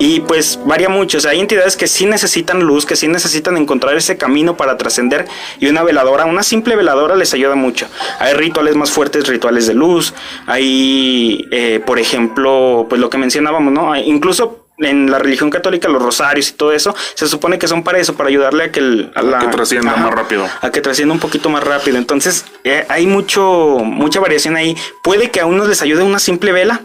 Y 0.01 0.23
pues 0.23 0.59
varía 0.65 0.89
mucho, 0.89 1.19
o 1.19 1.21
sea, 1.21 1.31
hay 1.31 1.39
entidades 1.39 1.77
que 1.77 1.87
sí 1.87 2.05
necesitan 2.05 2.65
luz, 2.65 2.85
que 2.85 2.97
sí 2.97 3.07
necesitan 3.07 3.57
encontrar 3.57 3.97
ese 3.97 4.17
camino 4.17 4.57
para 4.57 4.77
trascender 4.77 5.27
y 5.61 5.69
una 5.69 5.85
veladora, 5.85 6.25
una 6.25 6.43
simple 6.43 6.75
veladora 6.75 7.15
les 7.15 7.33
ayuda 7.33 7.55
mucho. 7.55 7.87
Hay 8.19 8.35
rituales 8.35 8.75
más 8.75 8.91
fuertes, 8.91 9.29
rituales 9.29 9.69
de 9.69 9.75
luz, 9.75 10.15
hay, 10.49 11.47
eh, 11.53 11.81
por 11.87 12.01
ejemplo, 12.01 12.87
pues 12.89 13.01
lo 13.01 13.09
que 13.09 13.19
mencionábamos, 13.19 13.73
¿no? 13.73 13.95
Incluso 13.95 14.66
en 14.79 15.11
la 15.11 15.19
religión 15.19 15.51
católica 15.51 15.89
los 15.89 16.03
rosarios 16.03 16.51
y 16.51 16.53
todo 16.53 16.73
eso 16.73 16.95
se 17.15 17.27
supone 17.27 17.59
que 17.59 17.67
son 17.67 17.83
para 17.83 17.99
eso 17.99 18.15
para 18.15 18.29
ayudarle 18.29 18.65
a 18.65 18.73
que 18.73 18.81
el, 18.81 19.11
a, 19.15 19.39
que 19.39 19.47
trascienda 19.49 19.97
más 19.97 20.11
rápido. 20.11 20.49
A 20.61 20.71
que 20.71 20.81
trascienda 20.81 21.15
un 21.15 21.21
poquito 21.21 21.49
más 21.49 21.65
rápido. 21.65 21.97
Entonces 21.97 22.45
eh, 22.65 22.85
hay 22.89 23.07
mucho 23.07 23.79
mucha 23.83 24.21
variación 24.21 24.57
ahí. 24.57 24.77
Puede 25.03 25.31
que 25.31 25.41
a 25.41 25.47
unos 25.47 25.69
les 25.69 25.83
ayude 25.83 26.03
una 26.03 26.19
simple 26.19 26.53
vela 26.53 26.83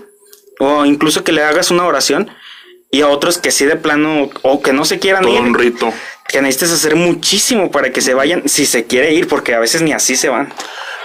o 0.59 0.85
incluso 0.85 1.23
que 1.23 1.31
le 1.31 1.43
hagas 1.43 1.71
una 1.71 1.85
oración 1.85 2.29
y 2.91 3.01
a 3.01 3.07
otros 3.07 3.37
que 3.37 3.51
sí 3.51 3.65
de 3.65 3.75
plano 3.75 4.29
o 4.41 4.61
que 4.61 4.73
no 4.73 4.85
se 4.85 4.99
quieran 4.99 5.23
todo 5.23 5.33
ir. 5.33 5.41
un 5.41 5.53
rito. 5.53 5.93
Que 6.27 6.41
necesites 6.41 6.71
hacer 6.71 6.95
muchísimo 6.95 7.71
para 7.71 7.91
que 7.91 7.99
se 7.99 8.13
vayan 8.13 8.47
si 8.47 8.65
se 8.65 8.85
quiere 8.85 9.13
ir 9.13 9.27
porque 9.27 9.53
a 9.53 9.59
veces 9.59 9.81
ni 9.81 9.91
así 9.91 10.15
se 10.15 10.29
van 10.29 10.53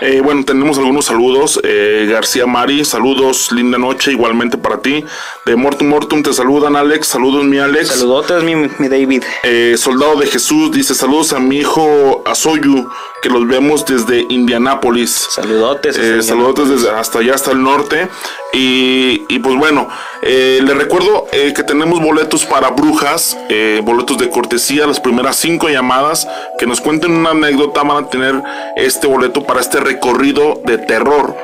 eh, 0.00 0.21
bueno, 0.23 0.45
tenemos 0.45 0.76
algunos 0.79 1.07
saludos. 1.07 1.59
Eh, 1.62 2.07
García 2.11 2.47
Mari, 2.47 2.85
saludos, 2.85 3.50
linda 3.53 3.79
noche, 3.79 4.12
igualmente 4.12 4.59
para 4.59 4.79
ti. 4.79 5.05
De 5.47 5.57
Mortum 5.57 5.88
Mortum 5.88 6.23
te 6.23 6.33
saludan, 6.33 6.76
Alex. 6.76 7.09
Saludos, 7.09 7.45
mi 7.45 7.59
Alex. 7.59 7.88
Saludotes, 7.88 8.43
mi, 8.43 8.55
mi 8.55 8.88
David. 8.88 9.25
Eh, 9.43 9.75
Soldado 9.79 10.17
de 10.17 10.26
Jesús 10.26 10.71
dice 10.71 10.95
saludos 10.95 11.33
a 11.33 11.38
mi 11.38 11.59
hijo 11.59 12.23
Asoyu, 12.26 12.91
que 13.23 13.31
los 13.31 13.47
vemos 13.49 13.87
desde 13.87 14.26
Indianápolis. 14.29 15.29
Saludotes. 15.31 15.97
saludotes 16.26 16.69
desde 16.69 16.91
hasta 16.91 17.21
allá, 17.21 17.35
hasta 17.35 17.53
el 17.53 17.62
norte. 17.62 18.09
Y, 18.53 19.25
y 19.29 19.38
pues 19.41 19.57
bueno, 19.57 19.88
le 20.23 20.75
recuerdo 20.75 21.26
que 21.31 21.62
tenemos 21.62 22.00
boletos 22.00 22.47
para 22.47 22.71
brujas, 22.71 23.37
boletos 23.83 24.17
de 24.17 24.31
cortesía, 24.31 24.87
las 24.87 24.99
primeras 24.99 25.37
cinco 25.37 25.69
llamadas 25.69 26.26
que 26.59 26.67
nos 26.67 26.81
cuenten 26.81 27.12
una 27.12 27.31
anécdota 27.31 27.83
van 27.83 28.05
a 28.05 28.09
tener 28.09 28.43
este 28.76 29.07
boleto 29.07 29.43
para 29.45 29.61
este 29.61 29.79
recorrido 29.87 30.61
de 30.64 30.78
terror 30.78 31.37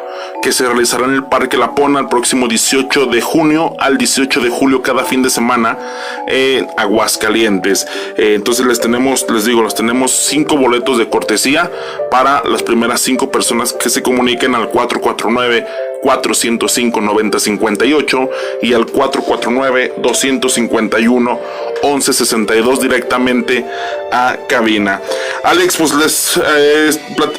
que 0.43 0.53
se 0.53 0.67
realizará 0.67 1.05
en 1.05 1.15
el 1.15 1.25
Parque 1.25 1.57
La 1.57 1.75
Pona 1.75 2.01
el 2.01 2.09
próximo 2.09 2.49
18 2.49 3.07
de 3.07 3.21
junio 3.21 3.77
al 3.79 3.97
18 3.97 4.41
de 4.41 4.51
julio 4.51 4.83
cada 4.83 5.05
fin 5.05 5.23
de 5.23 5.31
semana 5.31 5.79
en 6.27 6.67
Aguascalientes. 6.77 7.87
Eh, 8.17 8.35
entonces 8.35 8.67
les 8.67 8.81
tenemos, 8.81 9.25
les 9.31 9.45
digo, 9.45 9.63
les 9.63 9.75
tenemos 9.75 10.11
cinco 10.11 10.57
boletos 10.57 10.99
de 10.99 11.09
cortesía 11.09 11.71
para 12.11 12.43
las 12.45 12.65
primeras 12.65 13.01
cinco 13.01 13.31
personas 13.31 13.73
que 13.73 13.89
se 13.89 14.03
comuniquen 14.03 14.57
al 14.57 14.69
449 14.71 15.65
405 16.03 17.01
9058 17.01 18.31
y 18.63 18.75
al 18.75 18.87
449 18.87 19.95
251 19.99 21.41
1162 21.83 22.81
directamente 22.81 23.65
a 24.11 24.37
cabina. 24.49 25.01
Alex, 25.45 25.77
pues 25.77 25.95
les, 25.95 26.37
eh, 26.37 26.91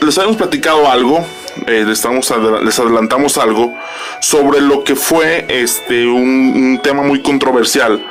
les 0.02 0.18
habíamos 0.18 0.38
platicado 0.38 0.90
algo, 0.90 1.26
eh, 1.68 1.84
les, 1.86 2.04
les 2.64 2.80
adelantamos 2.80 3.38
algo 3.38 3.74
sobre 4.22 4.62
lo 4.62 4.84
que 4.84 4.96
fue 4.96 5.46
este 5.50 6.08
un, 6.08 6.80
tema 6.82 7.04
muy 7.04 7.22
controversial 7.22 8.04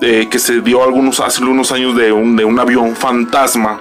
eh, 0.00 0.28
que 0.30 0.38
se 0.38 0.60
dio 0.60 0.82
algunos 0.82 1.20
hace 1.20 1.42
algunos 1.42 1.72
años 1.72 1.96
de 1.96 2.12
un, 2.12 2.36
de 2.36 2.44
un 2.44 2.58
avión 2.58 2.94
fantasma. 2.94 3.80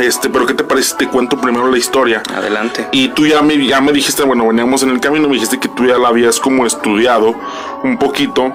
Este, 0.00 0.28
pero 0.28 0.46
¿qué 0.46 0.54
te 0.54 0.64
parece? 0.64 0.96
Te 0.96 1.08
cuento 1.08 1.40
primero 1.40 1.70
la 1.70 1.78
historia. 1.78 2.22
Adelante. 2.34 2.88
Y 2.92 3.08
tú 3.08 3.26
ya 3.26 3.42
me, 3.42 3.64
ya 3.64 3.80
me 3.80 3.92
dijiste, 3.92 4.22
bueno, 4.22 4.46
veníamos 4.46 4.82
en 4.82 4.90
el 4.90 5.00
camino, 5.00 5.28
me 5.28 5.34
dijiste 5.34 5.58
que 5.58 5.68
tú 5.68 5.86
ya 5.86 5.98
la 5.98 6.08
habías 6.08 6.40
como 6.40 6.66
estudiado 6.66 7.34
un 7.82 7.98
poquito 7.98 8.52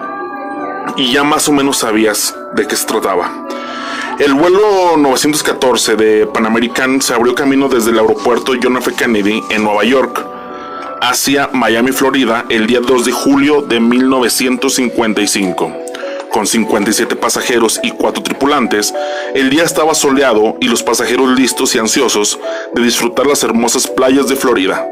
y 0.98 1.12
ya 1.12 1.24
más 1.24 1.48
o 1.48 1.51
menos 1.51 1.77
sabías 1.77 2.36
de 2.53 2.67
qué 2.67 2.75
se 2.75 2.86
trataba. 2.86 3.32
El 4.20 4.34
vuelo 4.34 4.96
914 4.98 5.96
de 5.96 6.27
Pan 6.27 6.46
American 6.46 7.01
se 7.01 7.13
abrió 7.13 7.36
camino 7.36 7.67
desde 7.67 7.91
el 7.91 8.00
aeropuerto 8.00 8.53
John 8.62 8.77
F. 8.77 8.94
Kennedy 8.94 9.44
en 9.50 9.63
Nueva 9.63 9.84
York 9.84 10.25
hacia 11.01 11.50
Miami, 11.51 11.91
Florida, 11.91 12.46
el 12.50 12.65
día 12.65 12.79
2 12.79 13.05
de 13.05 13.12
julio 13.12 13.62
de 13.62 13.82
1955. 13.82 15.84
Con 16.35 16.47
57 16.47 17.15
pasajeros 17.15 17.79
y 17.81 17.91
4 17.91 18.21
tripulantes, 18.21 18.93
el 19.33 19.49
día 19.49 19.63
estaba 19.63 19.95
soleado 19.95 20.57
y 20.59 20.67
los 20.67 20.83
pasajeros 20.83 21.29
listos 21.29 21.73
y 21.73 21.79
ansiosos 21.79 22.37
de 22.73 22.81
disfrutar 22.81 23.25
las 23.25 23.41
hermosas 23.43 23.87
playas 23.87 24.27
de 24.27 24.35
Florida. 24.35 24.85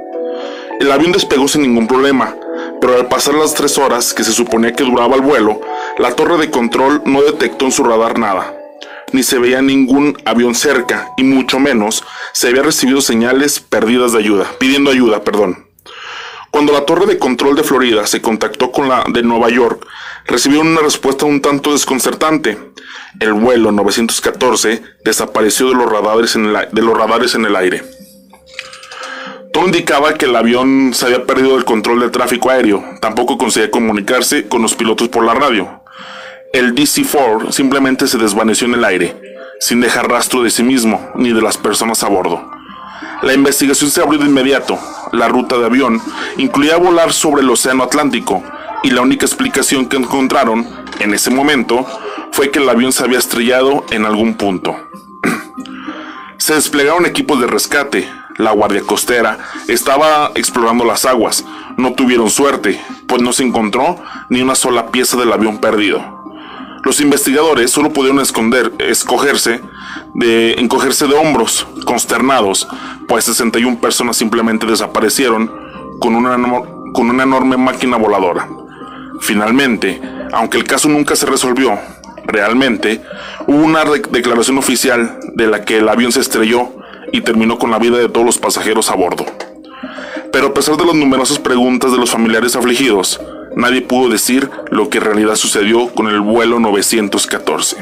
El 0.79 0.89
avión 0.89 1.11
despegó 1.11 1.49
sin 1.49 1.63
ningún 1.63 1.85
problema, 1.85 2.33
pero 2.79 2.95
al 2.95 3.09
pasar 3.09 3.33
las 3.33 3.53
3 3.55 3.77
horas 3.79 4.13
que 4.13 4.23
se 4.23 4.31
suponía 4.31 4.71
que 4.71 4.85
duraba 4.85 5.17
el 5.17 5.21
vuelo, 5.21 5.59
la 5.97 6.15
torre 6.15 6.37
de 6.37 6.49
control 6.49 7.01
no 7.03 7.21
detectó 7.21 7.65
en 7.65 7.73
su 7.73 7.83
radar 7.83 8.17
nada 8.17 8.53
ni 9.11 9.21
se 9.21 9.37
veía 9.37 9.61
ningún 9.61 10.17
avión 10.25 10.55
cerca, 10.55 11.09
y 11.17 11.23
mucho 11.23 11.59
menos 11.59 12.03
se 12.31 12.47
había 12.47 12.63
recibido 12.63 12.99
señales 12.99 13.59
perdidas 13.59 14.13
de 14.13 14.19
ayuda, 14.19 14.49
pidiendo 14.59 14.89
ayuda, 14.89 15.23
perdón. 15.23 15.67
Cuando 16.49 16.71
la 16.71 16.85
torre 16.85 17.07
de 17.07 17.17
control 17.17 17.55
de 17.55 17.63
Florida 17.63 18.07
se 18.07 18.21
contactó 18.21 18.71
con 18.71 18.87
la 18.87 19.03
de 19.07 19.23
Nueva 19.23 19.49
York, 19.49 19.85
recibieron 20.25 20.67
una 20.67 20.81
respuesta 20.81 21.25
un 21.25 21.41
tanto 21.41 21.71
desconcertante. 21.71 22.57
El 23.19 23.33
vuelo 23.33 23.71
914 23.71 24.81
desapareció 25.03 25.69
de 25.69 25.75
los 25.75 25.91
radares 25.91 26.35
en 26.35 26.45
el, 26.45 26.67
de 26.71 26.81
los 26.81 26.97
radares 26.97 27.35
en 27.35 27.45
el 27.45 27.55
aire. 27.55 27.83
Todo 29.51 29.65
indicaba 29.65 30.15
que 30.15 30.25
el 30.25 30.35
avión 30.35 30.93
se 30.93 31.05
había 31.05 31.25
perdido 31.25 31.57
el 31.57 31.65
control 31.65 31.99
del 31.99 32.11
tráfico 32.11 32.49
aéreo. 32.49 32.83
Tampoco 33.01 33.37
conseguía 33.37 33.69
comunicarse 33.69 34.47
con 34.47 34.63
los 34.63 34.75
pilotos 34.75 35.09
por 35.09 35.23
la 35.23 35.35
radio 35.35 35.83
el 36.53 36.75
DC-4 36.75 37.51
simplemente 37.51 38.05
se 38.05 38.19
desvaneció 38.19 38.67
en 38.67 38.75
el 38.75 38.85
aire, 38.85 39.19
sin 39.59 39.81
dejar 39.81 40.07
rastro 40.07 40.43
de 40.43 40.51
sí 40.51 40.61
mismo 40.61 41.09
ni 41.15 41.33
de 41.33 41.41
las 41.41 41.57
personas 41.57 42.03
a 42.03 42.09
bordo. 42.09 42.47
La 43.23 43.33
investigación 43.33 43.89
se 43.89 44.01
abrió 44.01 44.19
de 44.19 44.27
inmediato. 44.27 44.77
La 45.13 45.27
ruta 45.27 45.57
de 45.57 45.65
avión 45.65 45.99
incluía 46.37 46.77
volar 46.77 47.11
sobre 47.11 47.41
el 47.41 47.49
Océano 47.49 47.83
Atlántico 47.83 48.43
y 48.83 48.91
la 48.91 49.01
única 49.01 49.25
explicación 49.25 49.87
que 49.87 49.97
encontraron 49.97 50.67
en 50.99 51.13
ese 51.13 51.31
momento 51.31 51.85
fue 52.31 52.51
que 52.51 52.59
el 52.59 52.69
avión 52.69 52.91
se 52.91 53.03
había 53.03 53.19
estrellado 53.19 53.85
en 53.91 54.05
algún 54.05 54.35
punto. 54.35 54.75
se 56.37 56.55
desplegaron 56.55 57.05
equipos 57.05 57.39
de 57.39 57.47
rescate, 57.47 58.09
la 58.37 58.51
Guardia 58.51 58.81
Costera, 58.81 59.39
estaba 59.67 60.31
explorando 60.35 60.83
las 60.85 61.05
aguas. 61.05 61.45
No 61.77 61.93
tuvieron 61.93 62.29
suerte, 62.29 62.81
pues 63.07 63.21
no 63.21 63.31
se 63.33 63.43
encontró 63.43 63.95
ni 64.29 64.41
una 64.41 64.55
sola 64.55 64.91
pieza 64.91 65.17
del 65.17 65.31
avión 65.31 65.59
perdido. 65.59 66.23
Los 66.83 66.99
investigadores 66.99 67.71
solo 67.71 67.93
pudieron 67.93 68.19
esconder, 68.19 68.73
escogerse 68.79 69.61
de, 70.13 70.55
encogerse 70.55 71.07
de 71.07 71.13
hombros, 71.13 71.65
consternados, 71.85 72.67
pues 73.07 73.23
61 73.23 73.79
personas 73.79 74.17
simplemente 74.17 74.65
desaparecieron 74.65 75.49
con 76.01 76.15
una, 76.15 76.35
con 76.93 77.09
una 77.09 77.23
enorme 77.23 77.55
máquina 77.55 77.95
voladora. 77.95 78.49
Finalmente, 79.23 80.01
aunque 80.33 80.57
el 80.57 80.65
caso 80.65 80.89
nunca 80.89 81.15
se 81.15 81.25
resolvió, 81.25 81.79
realmente, 82.25 83.01
hubo 83.47 83.63
una 83.63 83.85
declaración 83.85 84.57
oficial 84.57 85.17
de 85.33 85.47
la 85.47 85.63
que 85.63 85.77
el 85.77 85.87
avión 85.87 86.11
se 86.11 86.19
estrelló 86.19 86.73
y 87.13 87.21
terminó 87.21 87.57
con 87.57 87.71
la 87.71 87.79
vida 87.79 87.97
de 87.97 88.09
todos 88.09 88.25
los 88.25 88.37
pasajeros 88.37 88.91
a 88.91 88.95
bordo. 88.95 89.25
Pero 90.33 90.47
a 90.47 90.53
pesar 90.53 90.75
de 90.75 90.85
las 90.85 90.95
numerosas 90.95 91.39
preguntas 91.39 91.93
de 91.93 91.99
los 91.99 92.11
familiares 92.11 92.57
afligidos, 92.57 93.21
nadie 93.55 93.81
pudo 93.81 94.09
decir 94.09 94.49
lo 94.71 94.89
que 94.89 94.97
en 94.97 95.05
realidad 95.05 95.35
sucedió 95.35 95.87
con 95.93 96.07
el 96.07 96.19
vuelo 96.19 96.59
914. 96.59 97.77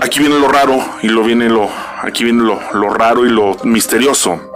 Aquí 0.00 0.18
viene 0.18 0.40
lo 0.40 0.48
raro 0.48 0.84
y 1.00 1.08
lo 1.08 1.22
viene 1.22 1.48
lo 1.48 1.68
aquí 2.02 2.24
viene 2.24 2.42
lo, 2.42 2.58
lo 2.72 2.90
raro 2.90 3.24
y 3.24 3.30
lo 3.30 3.56
misterioso. 3.62 4.50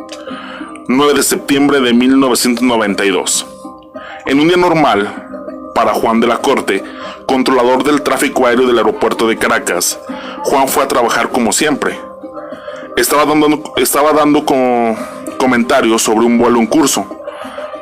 9 0.89 1.15
de 1.15 1.23
septiembre 1.23 1.81
de 1.81 1.95
1992. 1.95 3.58
En 4.29 4.39
un 4.41 4.47
día 4.47 4.59
normal, 4.59 5.73
para 5.75 5.95
Juan 5.95 6.21
de 6.21 6.27
la 6.27 6.37
Corte, 6.37 6.85
controlador 7.25 7.83
del 7.83 8.03
tráfico 8.03 8.47
aéreo 8.47 8.67
del 8.67 8.77
aeropuerto 8.77 9.27
de 9.27 9.39
Caracas, 9.39 9.99
Juan 10.45 10.69
fue 10.69 10.85
a 10.85 10.89
trabajar 10.89 11.31
como 11.31 11.51
siempre. 11.51 11.99
Estaba 12.99 13.25
dando, 13.25 13.73
estaba 13.79 14.13
dando 14.13 14.45
comentarios 15.39 16.03
sobre 16.03 16.27
un 16.27 16.37
vuelo 16.37 16.59
en 16.59 16.67
curso 16.67 17.07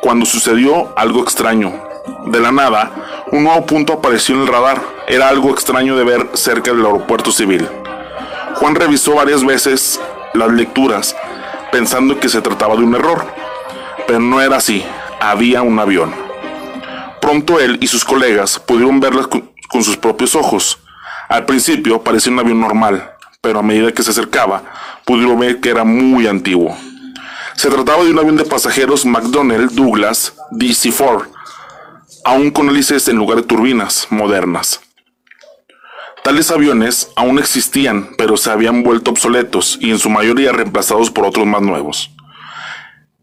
cuando 0.00 0.24
sucedió 0.24 0.92
algo 0.94 1.20
extraño. 1.20 1.72
De 2.26 2.38
la 2.38 2.52
nada, 2.52 2.92
un 3.32 3.42
nuevo 3.42 3.66
punto 3.66 3.94
apareció 3.94 4.36
en 4.36 4.42
el 4.42 4.46
radar. 4.46 4.80
Era 5.08 5.28
algo 5.28 5.50
extraño 5.50 5.96
de 5.96 6.04
ver 6.04 6.28
cerca 6.34 6.70
del 6.70 6.86
aeropuerto 6.86 7.32
civil. 7.32 7.68
Juan 8.54 8.76
revisó 8.76 9.16
varias 9.16 9.44
veces 9.44 10.00
las 10.32 10.52
lecturas, 10.52 11.16
pensando 11.72 12.20
que 12.20 12.28
se 12.28 12.40
trataba 12.40 12.76
de 12.76 12.84
un 12.84 12.94
error. 12.94 13.26
Pero 14.06 14.20
no 14.20 14.40
era 14.40 14.58
así, 14.58 14.84
había 15.18 15.62
un 15.62 15.80
avión. 15.80 16.25
Pronto 17.26 17.58
él 17.58 17.78
y 17.80 17.88
sus 17.88 18.04
colegas 18.04 18.60
pudieron 18.60 19.00
verlas 19.00 19.26
con, 19.26 19.82
sus 19.82 19.96
propios 19.96 20.36
ojos. 20.36 20.78
Al 21.28 21.44
principio 21.44 22.00
parecía 22.00 22.32
un 22.32 22.38
avión 22.38 22.60
normal, 22.60 23.14
pero 23.40 23.58
a 23.58 23.64
medida 23.64 23.90
que 23.90 24.04
se 24.04 24.12
acercaba, 24.12 24.62
pudieron 25.04 25.40
ver 25.40 25.58
que 25.58 25.70
era 25.70 25.82
muy 25.82 26.28
antiguo. 26.28 26.78
Se 27.56 27.68
trataba 27.68 28.04
de 28.04 28.12
un 28.12 28.20
avión 28.20 28.36
de 28.36 28.44
pasajeros 28.44 29.04
McDonnell 29.04 29.74
Douglas 29.74 30.34
DC-4, 30.52 31.26
aún 32.24 32.52
con 32.52 32.68
hélices 32.68 33.08
en 33.08 33.16
lugar 33.16 33.38
de 33.38 33.42
turbinas 33.42 34.06
modernas. 34.10 34.80
Tales 36.22 36.52
aviones 36.52 37.10
aún 37.16 37.40
existían, 37.40 38.10
pero 38.16 38.36
se 38.36 38.52
habían 38.52 38.84
vuelto 38.84 39.10
obsoletos 39.10 39.78
y 39.80 39.90
en 39.90 39.98
su 39.98 40.10
mayoría 40.10 40.52
reemplazados 40.52 41.10
por 41.10 41.26
otros 41.26 41.44
más 41.44 41.60
nuevos. 41.60 42.12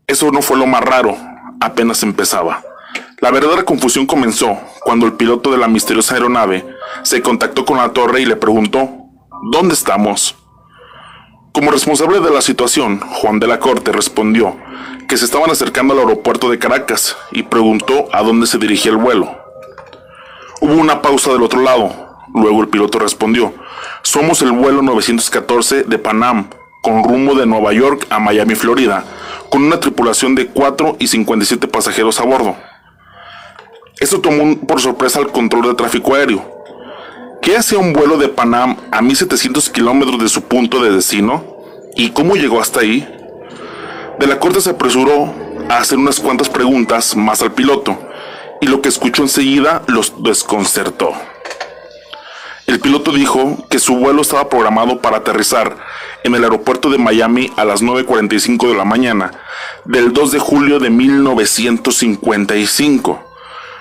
Eso 0.07 0.29
no 0.29 0.41
fue 0.41 0.57
lo 0.57 0.67
más 0.67 0.81
raro, 0.81 1.17
apenas 1.61 2.03
empezaba. 2.03 2.65
La 3.23 3.31
verdadera 3.31 3.63
confusión 3.63 4.05
comenzó 4.05 4.59
cuando 4.81 5.05
el 5.05 5.13
piloto 5.13 5.49
de 5.49 5.57
la 5.57 5.69
misteriosa 5.69 6.15
aeronave 6.15 6.65
se 7.03 7.21
contactó 7.21 7.63
con 7.63 7.77
la 7.77 7.93
torre 7.93 8.19
y 8.19 8.25
le 8.25 8.35
preguntó, 8.35 8.89
¿Dónde 9.49 9.75
estamos? 9.75 10.35
Como 11.53 11.71
responsable 11.71 12.19
de 12.19 12.31
la 12.31 12.41
situación, 12.41 12.99
Juan 12.99 13.39
de 13.39 13.47
la 13.47 13.61
Corte 13.61 13.93
respondió 13.93 14.57
que 15.07 15.15
se 15.15 15.23
estaban 15.23 15.49
acercando 15.49 15.93
al 15.93 16.01
aeropuerto 16.01 16.49
de 16.49 16.59
Caracas 16.59 17.15
y 17.31 17.43
preguntó 17.43 18.09
a 18.11 18.23
dónde 18.23 18.45
se 18.45 18.57
dirigía 18.57 18.91
el 18.91 18.97
vuelo. 18.97 19.33
Hubo 20.59 20.73
una 20.73 21.01
pausa 21.01 21.31
del 21.31 21.43
otro 21.43 21.61
lado. 21.61 21.95
Luego 22.33 22.59
el 22.59 22.67
piloto 22.67 22.99
respondió, 22.99 23.53
somos 24.01 24.41
el 24.41 24.51
vuelo 24.51 24.81
914 24.81 25.83
de 25.83 25.97
Panam, 25.97 26.49
con 26.81 27.05
rumbo 27.05 27.35
de 27.35 27.45
Nueva 27.45 27.71
York 27.71 28.05
a 28.09 28.19
Miami, 28.19 28.55
Florida, 28.55 29.05
con 29.49 29.63
una 29.63 29.79
tripulación 29.79 30.35
de 30.35 30.47
4 30.47 30.97
y 30.99 31.07
57 31.07 31.69
pasajeros 31.69 32.19
a 32.19 32.25
bordo. 32.25 32.57
Esto 33.99 34.19
tomó 34.19 34.57
por 34.59 34.81
sorpresa 34.81 35.19
al 35.19 35.31
control 35.31 35.67
de 35.67 35.75
tráfico 35.75 36.15
aéreo, 36.15 36.53
¿Qué 37.43 37.55
hacía 37.57 37.77
un 37.77 37.91
vuelo 37.91 38.17
de 38.17 38.29
Panam 38.29 38.77
a 38.89 39.01
1700 39.01 39.69
kilómetros 39.69 40.17
de 40.17 40.29
su 40.29 40.43
punto 40.43 40.81
de 40.81 40.91
destino? 40.91 41.43
¿Y 41.97 42.11
cómo 42.11 42.35
llegó 42.35 42.61
hasta 42.61 42.79
ahí? 42.79 43.05
De 44.17 44.27
la 44.27 44.39
corte 44.39 44.61
se 44.61 44.69
apresuró 44.69 45.33
a 45.69 45.79
hacer 45.79 45.97
unas 45.97 46.21
cuantas 46.21 46.47
preguntas 46.47 47.17
más 47.17 47.41
al 47.41 47.51
piloto, 47.51 47.99
y 48.61 48.67
lo 48.67 48.81
que 48.81 48.87
escuchó 48.87 49.23
enseguida 49.23 49.81
los 49.87 50.23
desconcertó. 50.23 51.11
El 52.65 52.79
piloto 52.79 53.11
dijo 53.11 53.67
que 53.69 53.79
su 53.79 53.97
vuelo 53.97 54.21
estaba 54.21 54.47
programado 54.47 55.01
para 55.01 55.17
aterrizar 55.17 55.75
en 56.23 56.35
el 56.35 56.45
aeropuerto 56.45 56.89
de 56.89 56.97
Miami 56.97 57.51
a 57.57 57.65
las 57.65 57.83
9.45 57.83 58.69
de 58.69 58.75
la 58.75 58.85
mañana 58.85 59.31
del 59.83 60.13
2 60.13 60.31
de 60.31 60.39
julio 60.39 60.79
de 60.79 60.89
1955. 60.89 63.32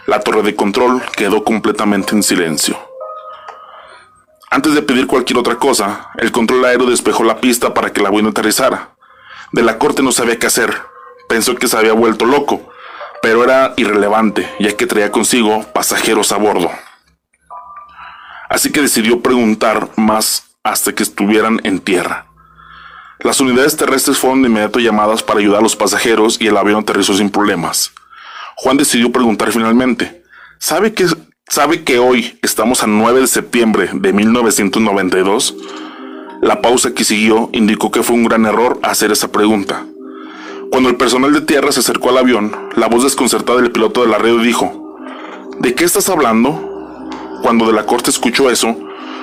La 0.07 0.19
torre 0.19 0.43
de 0.43 0.57
control 0.57 1.01
quedó 1.17 1.45
completamente 1.45 2.15
en 2.15 2.25
silencio. 2.25 2.77
Antes 4.51 4.75
de 4.75 4.83
pedir 4.83 5.07
cualquier 5.07 5.39
otra 5.39 5.57
cosa, 5.57 6.11
el 6.19 6.33
control 6.33 6.65
aéreo 6.65 6.87
despejó 6.87 7.23
la 7.23 7.41
pista 7.41 7.73
para 7.73 7.93
que 7.93 8.01
el 8.01 8.07
avión 8.07 8.27
aterrizara. 8.27 8.97
De 9.53 9.63
la 9.63 9.79
corte 9.79 10.03
no 10.03 10.11
sabía 10.11 10.39
qué 10.41 10.49
hacer. 10.49 10.75
Pensó 11.29 11.55
que 11.55 11.69
se 11.69 11.77
había 11.77 11.93
vuelto 11.93 12.25
loco, 12.25 12.69
pero 13.23 13.45
era 13.45 13.75
irrelevante, 13.77 14.53
ya 14.59 14.77
que 14.77 14.87
traía 14.87 15.13
consigo 15.13 15.63
pasajeros 15.73 16.33
a 16.33 16.37
bordo. 16.37 16.71
Así 18.49 18.73
que 18.73 18.83
decidió 18.83 19.23
preguntar 19.23 19.89
más 19.97 20.49
hasta 20.65 20.93
que 20.93 21.05
estuvieran 21.05 21.61
en 21.63 21.79
tierra. 21.79 22.27
Las 23.21 23.41
unidades 23.41 23.77
terrestres 23.77 24.19
fueron 24.19 24.43
de 24.43 24.49
inmediato 24.49 24.81
llamadas 24.81 25.23
para 25.23 25.39
ayudar 25.39 25.61
a 25.61 25.63
los 25.63 25.77
pasajeros 25.77 26.41
y 26.41 26.49
el 26.49 26.57
avión 26.57 26.81
aterrizó 26.81 27.15
sin 27.15 27.31
problemas. 27.31 27.93
Juan 28.57 28.77
decidió 28.77 29.11
preguntar 29.13 29.53
finalmente, 29.53 30.23
¿sabe 30.59 30.93
qué, 30.93 31.07
¿Sabe 31.53 31.85
que 31.85 31.99
hoy 31.99 32.39
estamos 32.41 32.83
a 32.83 32.87
9 32.87 33.21
de 33.21 33.27
septiembre 33.27 33.91
de 33.93 34.13
1992? 34.15 35.55
La 36.41 36.63
pausa 36.63 36.95
que 36.95 37.05
siguió 37.05 37.51
indicó 37.53 37.91
que 37.91 38.03
fue 38.03 38.17
un 38.17 38.25
gran 38.25 38.47
error 38.47 38.79
hacer 38.83 39.13
esa 39.13 39.31
pregunta. 39.31 39.85
Cuando 40.71 40.89
el 40.89 40.97
personal 40.97 41.35
de 41.35 41.43
tierra 41.43 41.71
se 41.71 41.81
acercó 41.81 42.09
al 42.09 42.17
avión, 42.17 42.57
la 42.75 42.87
voz 42.87 43.03
desconcertada 43.03 43.61
del 43.61 43.71
piloto 43.71 44.01
de 44.01 44.09
la 44.09 44.17
radio 44.17 44.39
dijo, 44.39 44.97
¿De 45.59 45.75
qué 45.75 45.85
estás 45.85 46.09
hablando? 46.09 47.11
Cuando 47.43 47.67
de 47.67 47.75
la 47.75 47.85
corte 47.85 48.09
escuchó 48.09 48.49
eso, 48.49 48.75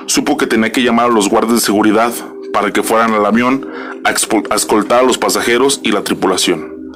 supo 0.06 0.36
que 0.36 0.46
tenía 0.46 0.70
que 0.70 0.84
llamar 0.84 1.06
a 1.06 1.12
los 1.12 1.28
guardias 1.28 1.54
de 1.54 1.66
seguridad 1.66 2.12
para 2.52 2.72
que 2.72 2.84
fueran 2.84 3.12
al 3.12 3.26
avión 3.26 3.68
a 4.04 4.10
escoltar 4.54 5.00
a 5.00 5.02
los 5.02 5.18
pasajeros 5.18 5.80
y 5.82 5.90
la 5.90 6.04
tripulación. 6.04 6.92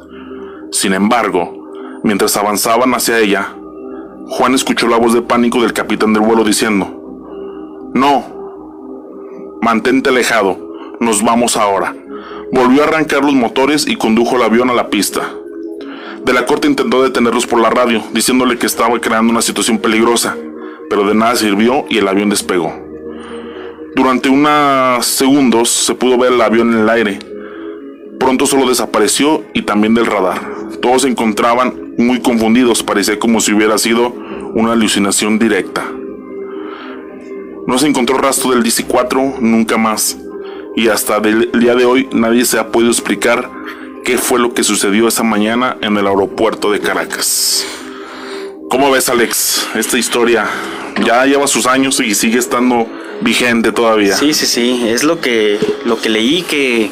Sin 0.70 0.92
embargo, 0.94 1.63
mientras 2.04 2.36
avanzaban 2.36 2.94
hacia 2.94 3.18
ella, 3.18 3.56
Juan 4.28 4.54
escuchó 4.54 4.86
la 4.86 4.98
voz 4.98 5.12
de 5.12 5.22
pánico 5.22 5.60
del 5.60 5.72
capitán 5.72 6.12
del 6.12 6.22
vuelo 6.22 6.44
diciendo, 6.44 7.90
No, 7.94 9.58
mantente 9.60 10.10
alejado, 10.10 10.56
nos 11.00 11.22
vamos 11.22 11.56
ahora. 11.56 11.96
Volvió 12.52 12.82
a 12.82 12.86
arrancar 12.86 13.24
los 13.24 13.34
motores 13.34 13.88
y 13.88 13.96
condujo 13.96 14.36
el 14.36 14.42
avión 14.42 14.70
a 14.70 14.74
la 14.74 14.88
pista. 14.88 15.28
De 16.24 16.32
la 16.32 16.46
corte 16.46 16.68
intentó 16.68 17.02
detenerlos 17.02 17.46
por 17.46 17.60
la 17.60 17.70
radio, 17.70 18.02
diciéndole 18.12 18.58
que 18.58 18.66
estaba 18.66 19.00
creando 19.00 19.32
una 19.32 19.42
situación 19.42 19.78
peligrosa, 19.78 20.36
pero 20.88 21.06
de 21.06 21.14
nada 21.14 21.36
sirvió 21.36 21.84
y 21.88 21.98
el 21.98 22.08
avión 22.08 22.30
despegó. 22.30 22.72
Durante 23.96 24.28
unos 24.28 25.04
segundos 25.06 25.68
se 25.70 25.94
pudo 25.94 26.18
ver 26.18 26.32
el 26.32 26.40
avión 26.40 26.72
en 26.72 26.80
el 26.80 26.90
aire. 26.90 27.18
Pronto 28.18 28.46
solo 28.46 28.68
desapareció 28.68 29.44
y 29.54 29.62
también 29.62 29.94
del 29.94 30.06
radar. 30.06 30.40
Todos 30.80 31.02
se 31.02 31.08
encontraban 31.08 31.83
muy 31.98 32.20
confundidos, 32.20 32.82
parecía 32.82 33.18
como 33.18 33.40
si 33.40 33.52
hubiera 33.52 33.78
sido 33.78 34.14
una 34.54 34.72
alucinación 34.72 35.38
directa. 35.38 35.84
No 37.66 37.78
se 37.78 37.86
encontró 37.86 38.18
rastro 38.18 38.50
del 38.50 38.62
DC-4 38.62 39.38
nunca 39.40 39.76
más, 39.76 40.18
y 40.76 40.88
hasta 40.88 41.16
el 41.18 41.50
día 41.52 41.74
de 41.74 41.84
hoy 41.84 42.08
nadie 42.12 42.44
se 42.44 42.58
ha 42.58 42.70
podido 42.70 42.90
explicar 42.90 43.50
qué 44.04 44.18
fue 44.18 44.38
lo 44.38 44.52
que 44.52 44.62
sucedió 44.64 45.08
esa 45.08 45.22
mañana 45.22 45.76
en 45.80 45.96
el 45.96 46.06
aeropuerto 46.06 46.70
de 46.70 46.80
Caracas. 46.80 47.66
¿Cómo 48.68 48.90
ves, 48.90 49.08
Alex? 49.08 49.68
Esta 49.76 49.98
historia 49.98 50.46
ya 51.04 51.24
lleva 51.26 51.46
sus 51.46 51.66
años 51.66 52.00
y 52.00 52.14
sigue 52.14 52.38
estando 52.38 52.86
vigente 53.20 53.72
todavía. 53.72 54.16
Sí, 54.16 54.34
sí, 54.34 54.46
sí, 54.46 54.88
es 54.88 55.04
lo 55.04 55.20
que, 55.20 55.58
lo 55.84 56.00
que 56.00 56.08
leí 56.08 56.42
que 56.42 56.90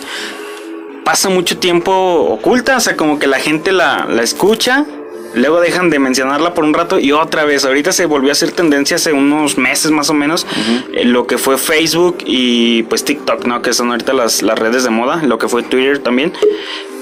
pasa 1.04 1.28
mucho 1.28 1.58
tiempo 1.58 1.92
oculta, 1.92 2.76
o 2.76 2.80
sea, 2.80 2.96
como 2.96 3.18
que 3.18 3.26
la 3.26 3.40
gente 3.40 3.72
la, 3.72 4.06
la 4.08 4.22
escucha, 4.22 4.86
luego 5.34 5.60
dejan 5.60 5.90
de 5.90 5.98
mencionarla 5.98 6.54
por 6.54 6.64
un 6.64 6.74
rato 6.74 6.98
y 6.98 7.12
otra 7.12 7.44
vez. 7.44 7.64
Ahorita 7.64 7.92
se 7.92 8.06
volvió 8.06 8.30
a 8.30 8.32
hacer 8.32 8.52
tendencia 8.52 8.96
hace 8.96 9.12
unos 9.12 9.58
meses 9.58 9.90
más 9.90 10.10
o 10.10 10.14
menos, 10.14 10.46
eh, 10.92 11.04
lo 11.04 11.26
que 11.26 11.38
fue 11.38 11.58
Facebook 11.58 12.18
y 12.24 12.84
pues 12.84 13.04
TikTok, 13.04 13.44
¿no? 13.46 13.62
Que 13.62 13.72
son 13.72 13.90
ahorita 13.90 14.12
las, 14.12 14.42
las 14.42 14.58
redes 14.58 14.84
de 14.84 14.90
moda, 14.90 15.22
lo 15.22 15.38
que 15.38 15.48
fue 15.48 15.62
Twitter 15.62 15.98
también. 15.98 16.32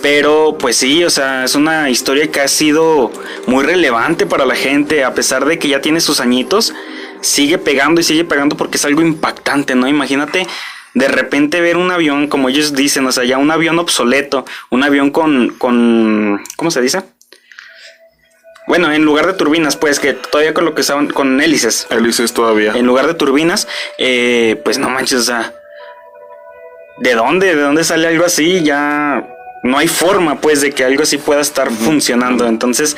Pero 0.02 0.56
pues 0.58 0.76
sí, 0.76 1.04
o 1.04 1.10
sea, 1.10 1.44
es 1.44 1.54
una 1.54 1.90
historia 1.90 2.30
que 2.30 2.40
ha 2.40 2.48
sido 2.48 3.10
muy 3.46 3.64
relevante 3.64 4.24
para 4.24 4.46
la 4.46 4.54
gente, 4.54 5.04
a 5.04 5.14
pesar 5.14 5.44
de 5.44 5.58
que 5.58 5.68
ya 5.68 5.82
tiene 5.82 6.00
sus 6.00 6.20
añitos, 6.20 6.72
sigue 7.20 7.58
pegando 7.58 8.00
y 8.00 8.04
sigue 8.04 8.24
pegando 8.24 8.56
porque 8.56 8.78
es 8.78 8.84
algo 8.86 9.02
impactante, 9.02 9.74
¿no? 9.74 9.86
Imagínate 9.88 10.46
de 10.94 11.08
repente 11.08 11.60
ver 11.60 11.76
un 11.76 11.90
avión, 11.90 12.28
como 12.28 12.48
ellos 12.48 12.74
dicen, 12.74 13.06
o 13.06 13.12
sea, 13.12 13.24
ya 13.24 13.38
un 13.38 13.50
avión 13.50 13.78
obsoleto, 13.78 14.44
un 14.70 14.82
avión 14.82 15.10
con, 15.10 15.50
con 15.58 16.42
¿cómo 16.56 16.70
se 16.70 16.80
dice? 16.80 17.02
Bueno, 18.66 18.92
en 18.92 19.04
lugar 19.04 19.26
de 19.26 19.32
turbinas, 19.32 19.76
pues 19.76 19.98
que 19.98 20.12
todavía 20.14 20.54
con 20.54 20.64
lo 20.64 20.74
que 20.74 20.82
estaban 20.82 21.08
con 21.08 21.40
hélices. 21.40 21.88
Hélices 21.90 22.32
todavía. 22.32 22.72
En 22.76 22.86
lugar 22.86 23.06
de 23.08 23.14
turbinas, 23.14 23.66
eh, 23.98 24.60
pues 24.64 24.78
no 24.78 24.88
manches, 24.88 25.18
o 25.18 25.24
sea, 25.24 25.52
¿de 26.98 27.14
dónde? 27.14 27.56
¿De 27.56 27.62
dónde 27.62 27.82
sale 27.82 28.06
algo 28.06 28.24
así? 28.24 28.62
Ya 28.62 29.26
no 29.64 29.78
hay 29.78 29.88
forma, 29.88 30.40
pues, 30.40 30.60
de 30.60 30.70
que 30.70 30.84
algo 30.84 31.02
así 31.02 31.18
pueda 31.18 31.40
estar 31.40 31.70
funcionando. 31.70 32.46
Entonces, 32.46 32.96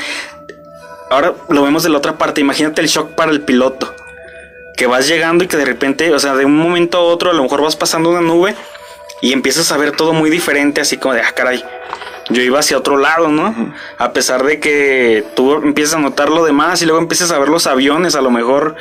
ahora 1.11 1.35
lo 1.49 1.63
vemos 1.63 1.83
de 1.83 1.89
la 1.89 1.99
otra 1.99 2.19
parte. 2.19 2.41
Imagínate 2.41 2.83
el 2.83 2.89
shock 2.89 3.13
para 3.13 3.31
el 3.33 3.41
piloto. 3.41 3.95
Que 4.83 4.89
vas 4.89 5.07
llegando 5.07 5.45
y 5.45 5.47
que 5.47 5.57
de 5.57 5.65
repente, 5.65 6.13
o 6.13 6.19
sea, 6.19 6.35
de 6.35 6.45
un 6.45 6.57
momento 6.57 6.99
a 6.99 7.03
otro, 7.03 7.31
a 7.31 7.35
lo 7.35 7.45
mejor 7.45 7.63
vas 7.63 7.77
pasando 7.77 8.11
una 8.11 8.21
nube 8.21 8.57
y 9.21 9.33
empiezas 9.33 9.71
a 9.71 9.77
ver 9.77 9.93
todo 9.93 10.13
muy 10.13 10.29
diferente, 10.29 10.81
así 10.81 10.97
como 10.97 11.15
de, 11.15 11.21
ah, 11.21 11.31
caray, 11.33 11.65
yo 12.31 12.43
iba 12.43 12.59
hacia 12.59 12.79
otro 12.79 12.97
lado, 12.97 13.29
¿no? 13.29 13.73
A 13.97 14.13
pesar 14.13 14.43
de 14.43 14.59
que 14.59 15.25
tú 15.37 15.55
empiezas 15.55 15.95
a 15.95 15.99
notar 16.01 16.31
lo 16.31 16.45
demás 16.45 16.83
y 16.83 16.87
luego 16.87 17.01
empiezas 17.01 17.31
a 17.31 17.39
ver 17.39 17.49
los 17.49 17.69
aviones, 17.69 18.17
a 18.17 18.23
lo 18.23 18.33
mejor. 18.33 18.75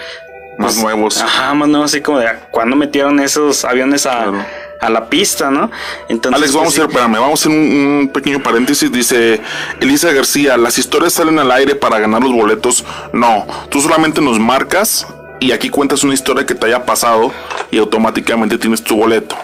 Más 0.57 0.73
pues, 0.73 0.83
nuevos. 0.83 1.21
Ajá, 1.21 1.53
más 1.53 1.69
nuevos, 1.69 1.91
así 1.91 2.01
como 2.01 2.17
de, 2.17 2.29
ah, 2.29 2.47
¿cuándo 2.49 2.75
metieron 2.75 3.19
esos 3.19 3.63
aviones 3.63 4.07
a, 4.07 4.23
Claro. 4.23 4.43
a 4.79 4.89
la 4.89 5.07
pista, 5.07 5.51
¿no? 5.51 5.69
Entonces, 6.09 6.35
Alex, 6.41 6.53
vamos 6.55 6.69
pues, 6.69 6.79
a 6.79 6.81
hacer, 6.81 6.89
espérame, 6.89 7.21
vamos 7.21 7.45
a 7.45 7.47
hacer 7.47 7.51
un, 7.51 7.99
un 8.01 8.09
pequeño 8.11 8.41
paréntesis. 8.41 8.91
Dice 8.91 9.39
Elisa 9.79 10.11
García, 10.13 10.57
las 10.57 10.79
historias 10.79 11.13
salen 11.13 11.37
al 11.37 11.51
aire 11.51 11.75
para 11.75 11.99
ganar 11.99 12.23
los 12.23 12.31
boletos. 12.31 12.83
No, 13.13 13.45
tú 13.69 13.79
solamente 13.81 14.19
nos 14.19 14.39
marcas 14.39 15.05
y 15.41 15.51
aquí 15.51 15.69
cuentas 15.69 16.03
una 16.03 16.13
historia 16.13 16.45
que 16.45 16.55
te 16.55 16.67
haya 16.67 16.85
pasado 16.85 17.33
y 17.71 17.79
automáticamente 17.79 18.57
tienes 18.57 18.83
tu 18.83 18.95
boleto. 18.95 19.35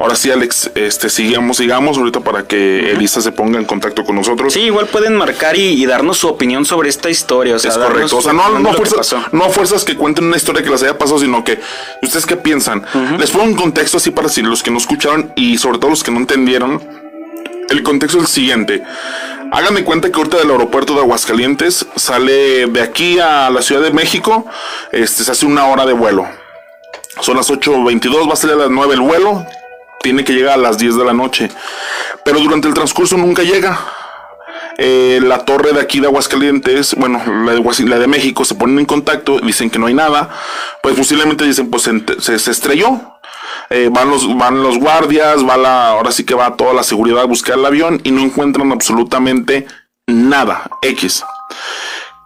Ahora 0.00 0.14
sí, 0.14 0.30
Alex, 0.30 0.70
este, 0.74 1.10
sigamos, 1.10 1.56
sigamos 1.56 1.98
ahorita 1.98 2.20
para 2.20 2.44
que 2.44 2.92
Elisa 2.92 3.20
se 3.20 3.32
ponga 3.32 3.58
en 3.58 3.64
contacto 3.64 4.04
con 4.04 4.14
nosotros. 4.14 4.52
Sí, 4.52 4.60
igual 4.60 4.86
pueden 4.86 5.16
marcar 5.16 5.56
y, 5.56 5.72
y 5.72 5.86
darnos 5.86 6.18
su 6.18 6.28
opinión 6.28 6.64
sobre 6.64 6.88
esta 6.88 7.10
historia. 7.10 7.56
O 7.56 7.58
sea, 7.58 7.72
Es 7.72 7.76
correcto. 7.76 8.16
O 8.16 8.22
sea, 8.22 8.32
no, 8.32 8.72
fuerzas, 8.72 9.16
no 9.32 9.50
fuerzas 9.50 9.84
que 9.84 9.96
cuenten 9.96 10.26
una 10.26 10.36
historia 10.36 10.62
que 10.62 10.70
les 10.70 10.82
haya 10.84 10.96
pasado, 10.96 11.18
sino 11.18 11.42
que 11.42 11.58
ustedes 12.00 12.26
qué 12.26 12.36
piensan. 12.36 12.84
Les 13.18 13.30
pongo 13.30 13.46
un 13.46 13.54
contexto 13.54 13.96
así 13.96 14.12
para 14.12 14.28
si 14.28 14.40
los 14.40 14.62
que 14.62 14.70
no 14.70 14.78
escucharon 14.78 15.32
y 15.34 15.58
sobre 15.58 15.78
todo 15.78 15.90
los 15.90 16.04
que 16.04 16.12
no 16.12 16.18
entendieron. 16.18 17.07
El 17.68 17.82
contexto 17.82 18.18
es 18.18 18.24
el 18.24 18.28
siguiente. 18.28 18.82
Hagan 19.52 19.74
de 19.74 19.84
cuenta 19.84 20.10
que 20.10 20.16
ahorita 20.16 20.38
del 20.38 20.50
aeropuerto 20.50 20.94
de 20.94 21.00
Aguascalientes 21.00 21.86
sale 21.96 22.66
de 22.66 22.82
aquí 22.82 23.18
a 23.18 23.50
la 23.50 23.62
Ciudad 23.62 23.82
de 23.82 23.90
México, 23.90 24.46
este, 24.92 25.24
se 25.24 25.30
hace 25.30 25.46
una 25.46 25.66
hora 25.66 25.84
de 25.84 25.92
vuelo. 25.92 26.26
Son 27.20 27.36
las 27.36 27.50
8.22, 27.50 28.28
va 28.28 28.34
a 28.34 28.36
salir 28.36 28.56
a 28.56 28.60
las 28.60 28.70
9 28.70 28.94
el 28.94 29.00
vuelo, 29.00 29.44
tiene 30.00 30.24
que 30.24 30.32
llegar 30.32 30.54
a 30.54 30.56
las 30.62 30.78
10 30.78 30.96
de 30.96 31.04
la 31.04 31.12
noche. 31.12 31.50
Pero 32.24 32.40
durante 32.40 32.68
el 32.68 32.74
transcurso 32.74 33.16
nunca 33.16 33.42
llega. 33.42 33.78
Eh, 34.78 35.20
la 35.22 35.44
torre 35.44 35.72
de 35.72 35.80
aquí 35.80 36.00
de 36.00 36.06
Aguascalientes, 36.06 36.94
bueno, 36.94 37.20
la 37.44 37.52
de, 37.52 37.98
de 37.98 38.06
México, 38.06 38.44
se 38.44 38.54
ponen 38.54 38.78
en 38.78 38.86
contacto, 38.86 39.40
dicen 39.40 39.70
que 39.70 39.78
no 39.78 39.86
hay 39.86 39.94
nada. 39.94 40.30
Pues 40.82 40.94
posiblemente 40.94 41.44
dicen, 41.44 41.70
pues 41.70 41.82
se 41.82 42.50
estrelló. 42.50 43.17
Eh, 43.70 43.90
van 43.92 44.08
los 44.08 44.36
van 44.38 44.62
los 44.62 44.78
guardias, 44.78 45.46
va 45.46 45.56
la, 45.56 45.90
ahora 45.90 46.10
sí 46.10 46.24
que 46.24 46.34
va 46.34 46.56
toda 46.56 46.72
la 46.72 46.82
seguridad 46.82 47.20
a 47.20 47.26
buscar 47.26 47.58
el 47.58 47.66
avión 47.66 48.00
y 48.02 48.10
no 48.10 48.22
encuentran 48.22 48.72
absolutamente 48.72 49.66
nada. 50.06 50.70
X. 50.82 51.24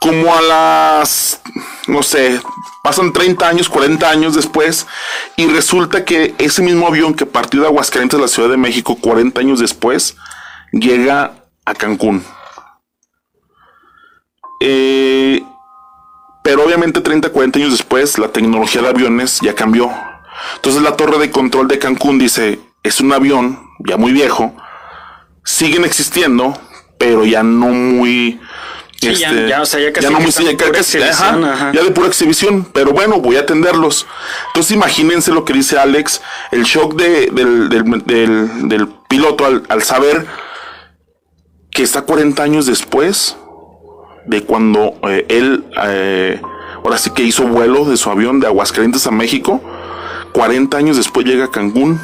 Como 0.00 0.34
a 0.34 0.40
las, 0.40 1.40
no 1.86 2.02
sé, 2.02 2.40
pasan 2.82 3.12
30 3.12 3.48
años, 3.48 3.68
40 3.68 4.08
años 4.08 4.34
después 4.34 4.86
y 5.36 5.46
resulta 5.46 6.04
que 6.04 6.34
ese 6.38 6.62
mismo 6.62 6.86
avión 6.86 7.14
que 7.14 7.26
partió 7.26 7.60
de 7.60 7.68
Aguascalientes 7.68 8.18
a 8.18 8.22
la 8.22 8.28
Ciudad 8.28 8.48
de 8.48 8.56
México 8.56 8.96
40 9.00 9.40
años 9.40 9.60
después 9.60 10.16
llega 10.72 11.34
a 11.64 11.74
Cancún. 11.74 12.24
Eh, 14.60 15.42
pero 16.42 16.64
obviamente 16.64 17.00
30, 17.00 17.30
40 17.30 17.58
años 17.58 17.72
después 17.72 18.18
la 18.18 18.28
tecnología 18.28 18.82
de 18.82 18.88
aviones 18.88 19.40
ya 19.40 19.54
cambió. 19.54 19.90
Entonces 20.56 20.82
la 20.82 20.96
torre 20.96 21.18
de 21.18 21.30
control 21.30 21.68
de 21.68 21.78
Cancún 21.78 22.18
dice, 22.18 22.60
es 22.82 23.00
un 23.00 23.12
avión 23.12 23.58
ya 23.80 23.96
muy 23.96 24.12
viejo, 24.12 24.54
siguen 25.44 25.84
existiendo, 25.84 26.56
pero 26.98 27.24
ya 27.24 27.42
no 27.42 27.66
muy... 27.68 28.40
este, 29.00 29.14
ya- 29.20 29.46
ya, 29.48 29.62
o 29.62 29.66
sea, 29.66 29.80
ya 29.80 29.92
casi 29.92 30.06
no 30.06 30.20
muy 30.20 30.26
de 30.26 30.30
ya 30.52 30.56
pura 30.66 30.78
casi- 30.78 30.98
exhibición, 30.98 31.44
ajá, 31.44 31.54
ajá. 31.54 31.72
ya 31.72 31.82
de 31.82 31.90
pura 31.90 32.06
exhibición, 32.06 32.64
pero 32.72 32.92
bueno, 32.92 33.18
voy 33.20 33.36
a 33.36 33.40
atenderlos. 33.40 34.06
Entonces 34.48 34.72
imagínense 34.72 35.32
lo 35.32 35.44
que 35.44 35.52
dice 35.54 35.78
Alex, 35.78 36.22
el 36.52 36.62
shock 36.62 36.94
de- 36.94 37.30
del, 37.32 37.68
del- 37.68 38.02
del- 38.06 38.68
del 38.68 38.88
piloto 39.08 39.44
al, 39.44 39.64
al 39.68 39.82
saber 39.82 40.26
que 41.70 41.82
está 41.82 42.02
40 42.02 42.42
años 42.42 42.66
después 42.66 43.36
de 44.26 44.44
cuando 44.44 44.94
eh, 45.08 45.26
él, 45.28 45.64
eh, 45.84 46.40
ahora 46.84 46.98
sí 46.98 47.10
que 47.10 47.22
hizo 47.24 47.44
vuelo 47.48 47.84
de 47.84 47.96
su 47.96 48.10
avión 48.10 48.38
de 48.40 48.46
Aguascalientes 48.46 49.06
a 49.06 49.10
México, 49.10 49.60
40 50.32 50.76
años 50.76 50.96
después 50.96 51.26
llega 51.26 51.46
a 51.46 51.50
Cancún. 51.50 52.00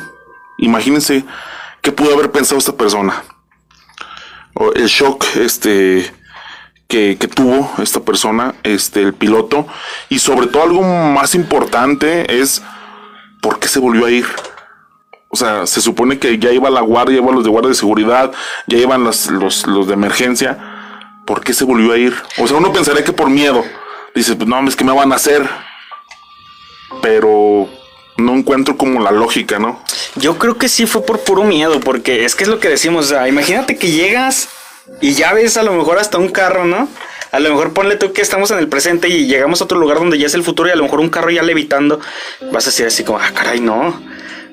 Imagínense 0.58 1.24
qué 1.82 1.92
pudo 1.92 2.14
haber 2.14 2.30
pensado 2.30 2.58
esta 2.58 2.72
persona. 2.72 3.22
O 4.54 4.72
el 4.72 4.86
shock 4.86 5.24
este, 5.36 6.12
que, 6.88 7.16
tuvo 7.34 7.70
esta 7.82 8.00
persona, 8.00 8.54
este, 8.62 9.02
el 9.02 9.14
piloto. 9.14 9.66
Y 10.08 10.18
sobre 10.18 10.46
todo 10.48 10.62
algo 10.64 10.82
más 10.82 11.34
importante 11.34 12.40
es 12.40 12.62
por 13.40 13.58
qué 13.60 13.68
se 13.68 13.78
volvió 13.78 14.06
a 14.06 14.10
ir. 14.10 14.26
O 15.30 15.36
sea, 15.36 15.66
se 15.66 15.80
supone 15.80 16.18
que 16.18 16.38
ya 16.38 16.50
iba 16.50 16.70
la 16.70 16.80
guardia, 16.80 17.18
iban 17.18 17.34
los 17.34 17.44
de 17.44 17.50
guardia 17.50 17.68
de 17.68 17.74
seguridad, 17.74 18.32
ya 18.66 18.78
iban 18.78 19.04
las- 19.04 19.26
los, 19.30 19.66
los 19.66 19.86
de 19.86 19.92
emergencia. 19.94 20.58
¿Por 21.26 21.42
qué 21.44 21.52
se 21.52 21.64
volvió 21.64 21.92
a 21.92 21.98
ir? 21.98 22.16
O 22.38 22.48
sea, 22.48 22.56
uno 22.56 22.72
pensaría 22.72 23.04
que 23.04 23.12
por 23.12 23.28
miedo. 23.28 23.62
Dices, 24.14 24.34
pues 24.36 24.48
no, 24.48 24.66
es 24.66 24.74
que 24.74 24.84
me 24.84 24.92
van 24.92 25.12
a 25.12 25.16
hacer. 25.16 25.48
Pero 27.02 27.68
no 28.18 28.34
encuentro 28.34 28.76
como 28.76 29.00
la 29.00 29.12
lógica, 29.12 29.58
¿no? 29.58 29.82
Yo 30.16 30.38
creo 30.38 30.58
que 30.58 30.68
sí 30.68 30.86
fue 30.86 31.06
por 31.06 31.20
puro 31.20 31.44
miedo, 31.44 31.80
porque 31.80 32.24
es 32.24 32.34
que 32.34 32.44
es 32.44 32.50
lo 32.50 32.60
que 32.60 32.68
decimos, 32.68 33.06
o 33.06 33.08
sea, 33.08 33.28
imagínate 33.28 33.76
que 33.76 33.90
llegas 33.90 34.48
y 35.00 35.12
ya 35.12 35.32
ves 35.32 35.56
a 35.56 35.62
lo 35.62 35.72
mejor 35.72 35.98
hasta 35.98 36.18
un 36.18 36.28
carro, 36.28 36.64
¿no? 36.64 36.88
A 37.30 37.40
lo 37.40 37.50
mejor 37.50 37.72
ponle 37.72 37.96
tú 37.96 38.12
que 38.12 38.22
estamos 38.22 38.50
en 38.50 38.58
el 38.58 38.68
presente 38.68 39.08
y 39.08 39.26
llegamos 39.26 39.60
a 39.60 39.64
otro 39.64 39.78
lugar 39.78 39.98
donde 39.98 40.18
ya 40.18 40.26
es 40.26 40.34
el 40.34 40.42
futuro 40.42 40.68
y 40.68 40.72
a 40.72 40.76
lo 40.76 40.82
mejor 40.82 41.00
un 41.00 41.10
carro 41.10 41.30
ya 41.30 41.42
levitando, 41.42 42.00
vas 42.52 42.66
a 42.66 42.70
decir 42.70 42.86
así 42.86 43.04
como, 43.04 43.18
ah, 43.18 43.30
caray, 43.32 43.60
no. 43.60 44.00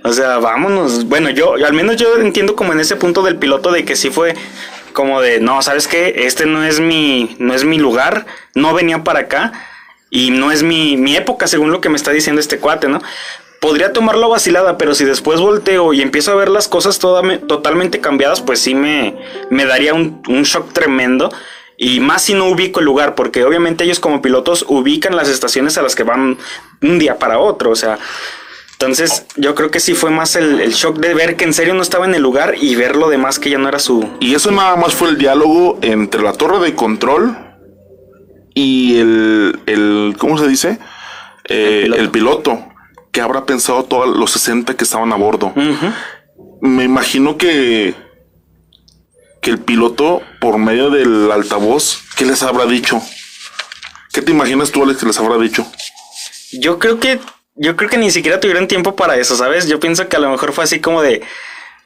O 0.03 0.13
sea, 0.13 0.37
vámonos. 0.37 1.05
Bueno, 1.05 1.31
yo, 1.31 1.55
al 1.55 1.73
menos 1.73 1.95
yo 1.95 2.17
entiendo 2.17 2.55
como 2.55 2.73
en 2.73 2.79
ese 2.79 2.95
punto 2.95 3.23
del 3.23 3.37
piloto 3.37 3.71
de 3.71 3.85
que 3.85 3.95
sí 3.95 4.11
fue 4.11 4.35
como 4.93 5.21
de, 5.21 5.39
no, 5.39 5.61
¿sabes 5.63 5.87
qué? 5.87 6.13
Este 6.25 6.45
no 6.45 6.63
es 6.63 6.79
mi, 6.79 7.35
no 7.39 7.55
es 7.55 7.63
mi 7.63 7.79
lugar, 7.79 8.27
no 8.53 8.73
venía 8.73 9.03
para 9.03 9.21
acá 9.21 9.51
y 10.09 10.29
no 10.29 10.51
es 10.51 10.61
mi, 10.61 10.95
mi 10.95 11.15
época, 11.15 11.47
según 11.47 11.71
lo 11.71 11.81
que 11.81 11.89
me 11.89 11.97
está 11.97 12.11
diciendo 12.11 12.39
este 12.39 12.59
cuate, 12.59 12.87
¿no? 12.87 13.01
Podría 13.65 13.91
tomarlo 13.93 14.29
vacilada, 14.29 14.77
pero 14.77 14.93
si 14.93 15.05
después 15.05 15.39
volteo 15.41 15.91
y 15.91 16.03
empiezo 16.03 16.31
a 16.31 16.35
ver 16.35 16.49
las 16.49 16.67
cosas 16.67 16.99
toda- 16.99 17.39
totalmente 17.47 17.99
cambiadas, 17.99 18.39
pues 18.41 18.59
sí 18.59 18.75
me, 18.75 19.15
me 19.49 19.65
daría 19.65 19.95
un, 19.95 20.21
un 20.27 20.43
shock 20.43 20.71
tremendo. 20.71 21.31
Y 21.75 21.99
más 21.99 22.21
si 22.21 22.35
no 22.35 22.45
ubico 22.47 22.79
el 22.79 22.85
lugar, 22.85 23.15
porque 23.15 23.43
obviamente 23.43 23.83
ellos 23.83 23.99
como 23.99 24.21
pilotos 24.21 24.65
ubican 24.67 25.15
las 25.15 25.29
estaciones 25.29 25.79
a 25.79 25.81
las 25.81 25.95
que 25.95 26.03
van 26.03 26.37
un 26.83 26.99
día 26.99 27.17
para 27.17 27.39
otro. 27.39 27.71
O 27.71 27.75
sea, 27.75 27.97
entonces 28.73 29.25
yo 29.35 29.55
creo 29.55 29.71
que 29.71 29.79
sí 29.79 29.95
fue 29.95 30.11
más 30.11 30.35
el, 30.35 30.61
el 30.61 30.73
shock 30.73 30.97
de 30.99 31.15
ver 31.15 31.35
que 31.35 31.45
en 31.45 31.53
serio 31.55 31.73
no 31.73 31.81
estaba 31.81 32.05
en 32.05 32.13
el 32.13 32.21
lugar 32.21 32.53
y 32.61 32.75
ver 32.75 32.95
lo 32.95 33.09
demás 33.09 33.39
que 33.39 33.49
ya 33.49 33.57
no 33.57 33.67
era 33.67 33.79
su... 33.79 34.07
Y 34.19 34.35
eso 34.35 34.51
nada 34.51 34.75
más 34.75 34.93
fue 34.93 35.09
el 35.09 35.17
diálogo 35.17 35.79
entre 35.81 36.21
la 36.21 36.33
torre 36.33 36.59
de 36.59 36.75
control 36.75 37.35
y 38.53 38.99
el, 38.99 39.59
el 39.65 40.15
¿cómo 40.19 40.37
se 40.37 40.47
dice? 40.47 40.77
Eh, 41.45 41.83
El 41.87 41.93
el, 41.95 42.09
piloto. 42.11 42.59
Que 43.15 43.21
habrá 43.21 43.45
pensado 43.45 43.85
todos 43.85 44.13
los 44.13 44.29
60 44.31 44.75
que 44.75 44.83
estaban 44.83 45.13
a 45.13 45.15
bordo. 45.15 45.53
Me 46.59 46.83
imagino 46.83 47.37
que 47.37 47.95
que 49.41 49.51
el 49.51 49.59
piloto 49.59 50.21
por 50.41 50.57
medio 50.57 50.89
del 50.89 51.31
altavoz, 51.31 51.99
¿qué 52.17 52.25
les 52.25 52.43
habrá 52.43 52.65
dicho? 52.65 53.01
¿Qué 54.11 54.21
te 54.21 54.33
imaginas 54.33 54.71
tú, 54.71 54.83
Alex, 54.83 54.99
que 54.99 55.05
les 55.05 55.17
habrá 55.17 55.37
dicho? 55.37 55.65
Yo 56.59 56.77
creo 56.77 56.99
que 56.99 57.21
yo 57.55 57.77
creo 57.77 57.89
que 57.89 57.97
ni 57.97 58.11
siquiera 58.11 58.41
tuvieron 58.41 58.67
tiempo 58.67 58.97
para 58.97 59.15
eso, 59.15 59.37
¿sabes? 59.37 59.69
Yo 59.69 59.79
pienso 59.79 60.09
que 60.09 60.17
a 60.17 60.19
lo 60.19 60.29
mejor 60.29 60.51
fue 60.51 60.65
así 60.65 60.81
como 60.81 61.01
de 61.01 61.21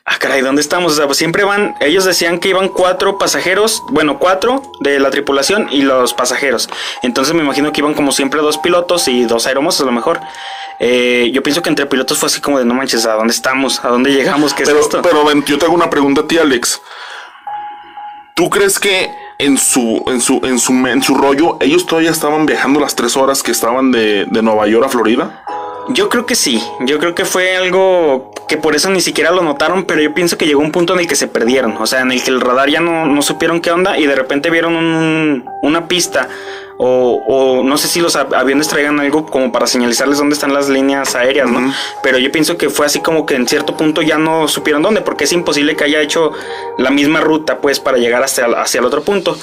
ah, 0.10 0.18
caray, 0.18 0.42
¿dónde 0.42 0.62
estamos? 0.62 0.94
O 0.94 0.96
sea, 0.96 1.06
pues 1.06 1.18
siempre 1.18 1.44
van, 1.44 1.76
ellos 1.80 2.04
decían 2.04 2.40
que 2.40 2.50
iban 2.50 2.68
cuatro 2.70 3.18
pasajeros, 3.18 3.84
bueno, 3.92 4.18
cuatro 4.18 4.64
de 4.80 5.00
la 5.00 5.12
tripulación 5.12 5.68
y 5.72 5.84
los 5.84 6.14
pasajeros. 6.14 6.68
Entonces 7.04 7.36
me 7.36 7.44
imagino 7.44 7.72
que 7.72 7.82
iban 7.82 7.94
como 7.94 8.12
siempre 8.12 8.42
dos 8.42 8.58
pilotos 8.58 9.08
y 9.08 9.26
dos 9.26 9.46
aeromosos 9.46 9.82
a 9.82 9.86
lo 9.86 9.92
mejor. 9.92 10.20
Eh, 10.80 11.30
yo 11.34 11.44
pienso 11.44 11.62
que 11.62 11.70
entre 11.70 11.86
pilotos 11.86 12.18
fue 12.18 12.28
así 12.28 12.42
como 12.42 12.58
de 12.58 12.66
no 12.66 12.74
manches, 12.74 13.06
¿a 13.06 13.14
dónde 13.14 13.34
estamos? 13.34 13.84
¿A 13.86 13.90
dónde 13.90 14.12
llegamos? 14.12 14.54
¿Qué 14.54 14.64
pero, 14.64 14.80
es 14.80 14.86
esto? 14.86 15.02
Pero 15.02 15.24
ven, 15.26 15.44
yo 15.46 15.58
te 15.58 15.66
hago 15.66 15.76
una 15.76 15.90
pregunta 15.90 16.22
a 16.22 16.28
ti, 16.28 16.38
Alex. 16.38 16.82
¿Tú 18.34 18.50
crees 18.50 18.80
que 18.80 19.12
en 19.38 19.58
su, 19.58 20.04
en 20.08 20.22
su, 20.22 20.42
en 20.44 20.58
su, 20.58 20.74
en 20.88 21.04
su 21.04 21.16
rollo, 21.16 21.58
ellos 21.60 21.86
todavía 21.86 22.10
estaban 22.10 22.46
viajando 22.46 22.80
las 22.80 22.96
tres 22.96 23.16
horas 23.16 23.44
que 23.44 23.52
estaban 23.52 23.92
de, 23.92 24.26
de 24.26 24.42
Nueva 24.42 24.68
York 24.68 24.86
a 24.86 24.90
Florida? 24.90 25.44
Yo 25.92 26.08
creo 26.08 26.26
que 26.28 26.36
sí, 26.36 26.62
yo 26.82 27.00
creo 27.00 27.16
que 27.16 27.26
fue 27.26 27.58
algo 27.58 28.29
que 28.50 28.58
por 28.58 28.76
eso 28.76 28.90
ni 28.90 29.00
siquiera 29.00 29.32
lo 29.32 29.44
notaron, 29.44 29.86
pero 29.86 30.02
yo 30.02 30.14
pienso 30.14 30.38
que 30.38 30.46
llegó 30.46 30.60
un 30.60 30.72
punto 30.72 30.94
en 30.94 31.00
el 31.00 31.08
que 31.08 31.16
se 31.16 31.28
perdieron, 31.28 31.78
o 31.78 31.86
sea, 31.86 32.02
en 32.02 32.12
el 32.12 32.22
que 32.22 32.32
el 32.32 32.42
radar 32.42 32.70
ya 32.70 32.82
no, 32.82 33.06
no 33.06 33.22
supieron 33.22 33.62
qué 33.62 33.72
onda 33.72 33.98
y 33.98 34.08
de 34.08 34.16
repente 34.16 34.50
vieron 34.50 34.76
un, 34.76 35.46
una 35.62 35.88
pista 35.88 36.28
o, 36.82 37.22
o, 37.28 37.64
no 37.64 37.78
sé 37.78 37.90
si 37.90 38.00
los 38.00 38.16
aviones 38.16 38.70
traigan 38.70 39.00
algo 39.02 39.26
como 39.26 39.52
para 39.52 39.68
señalizarles 39.68 40.18
dónde 40.18 40.34
están 40.34 40.54
las 40.54 40.70
líneas 40.70 41.14
aéreas, 41.14 41.52
¿no? 41.52 41.60
Uh 41.60 41.64
-huh. 41.64 41.74
Pero 42.02 42.18
yo 42.20 42.32
pienso 42.32 42.58
que 42.58 42.70
fue 42.70 42.86
así 42.86 43.02
como 43.02 43.26
que 43.26 43.36
en 43.36 43.48
cierto 43.50 43.76
punto 43.76 44.02
ya 44.02 44.18
no 44.18 44.48
supieron 44.48 44.82
dónde, 44.82 45.02
porque 45.02 45.26
es 45.26 45.34
imposible 45.34 45.76
que 45.76 45.84
haya 45.84 46.02
hecho 46.02 46.32
la 46.78 46.90
misma 46.90 47.20
ruta, 47.20 47.58
pues, 47.58 47.82
para 47.82 47.98
llegar 47.98 48.24
hacia, 48.24 48.46
hacia 48.46 48.80
el 48.80 48.86
otro 48.86 49.02
punto. 49.02 49.38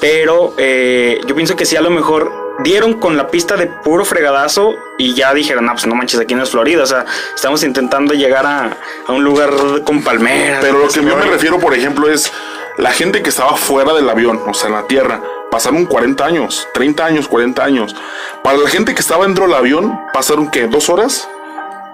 Pero 0.00 0.52
eh, 0.58 1.20
yo 1.28 1.34
pienso 1.36 1.54
que 1.54 1.64
sí, 1.64 1.76
a 1.76 1.80
lo 1.80 1.90
mejor 1.90 2.49
dieron 2.62 2.94
con 2.94 3.16
la 3.16 3.28
pista 3.28 3.56
de 3.56 3.66
puro 3.66 4.04
fregadazo 4.04 4.76
y 4.98 5.14
ya 5.14 5.32
dijeron, 5.34 5.68
ah, 5.68 5.72
pues 5.72 5.86
no 5.86 5.94
manches, 5.94 6.20
aquí 6.20 6.34
no 6.34 6.42
es 6.42 6.50
Florida, 6.50 6.82
o 6.82 6.86
sea, 6.86 7.04
estamos 7.34 7.62
intentando 7.62 8.14
llegar 8.14 8.46
a, 8.46 8.76
a 9.06 9.12
un 9.12 9.24
lugar 9.24 9.50
con 9.84 10.02
palmeras. 10.02 10.58
Pero 10.60 10.78
lo 10.78 10.88
que 10.88 11.02
yo 11.02 11.16
me 11.16 11.24
refiero, 11.24 11.58
por 11.58 11.74
ejemplo, 11.74 12.08
es 12.08 12.32
la 12.78 12.92
gente 12.92 13.22
que 13.22 13.30
estaba 13.30 13.56
fuera 13.56 13.92
del 13.94 14.08
avión, 14.08 14.40
o 14.46 14.54
sea, 14.54 14.68
en 14.68 14.74
la 14.74 14.86
tierra, 14.86 15.20
pasaron 15.50 15.86
40 15.86 16.24
años, 16.24 16.68
30 16.74 17.04
años, 17.04 17.28
40 17.28 17.62
años. 17.62 17.96
Para 18.42 18.58
la 18.58 18.68
gente 18.68 18.94
que 18.94 19.00
estaba 19.00 19.26
dentro 19.26 19.44
del 19.44 19.54
avión, 19.54 20.00
pasaron, 20.12 20.50
¿qué? 20.50 20.66
¿Dos 20.66 20.88
horas? 20.88 21.28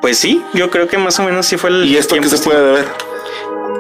Pues 0.00 0.18
sí, 0.18 0.44
yo 0.52 0.70
creo 0.70 0.86
que 0.88 0.98
más 0.98 1.18
o 1.18 1.22
menos 1.24 1.46
sí 1.46 1.56
fue 1.56 1.70
el. 1.70 1.84
¿Y 1.86 1.96
esto 1.96 2.16
qué 2.20 2.28
se 2.28 2.38
puede 2.38 2.64
deber? 2.64 2.86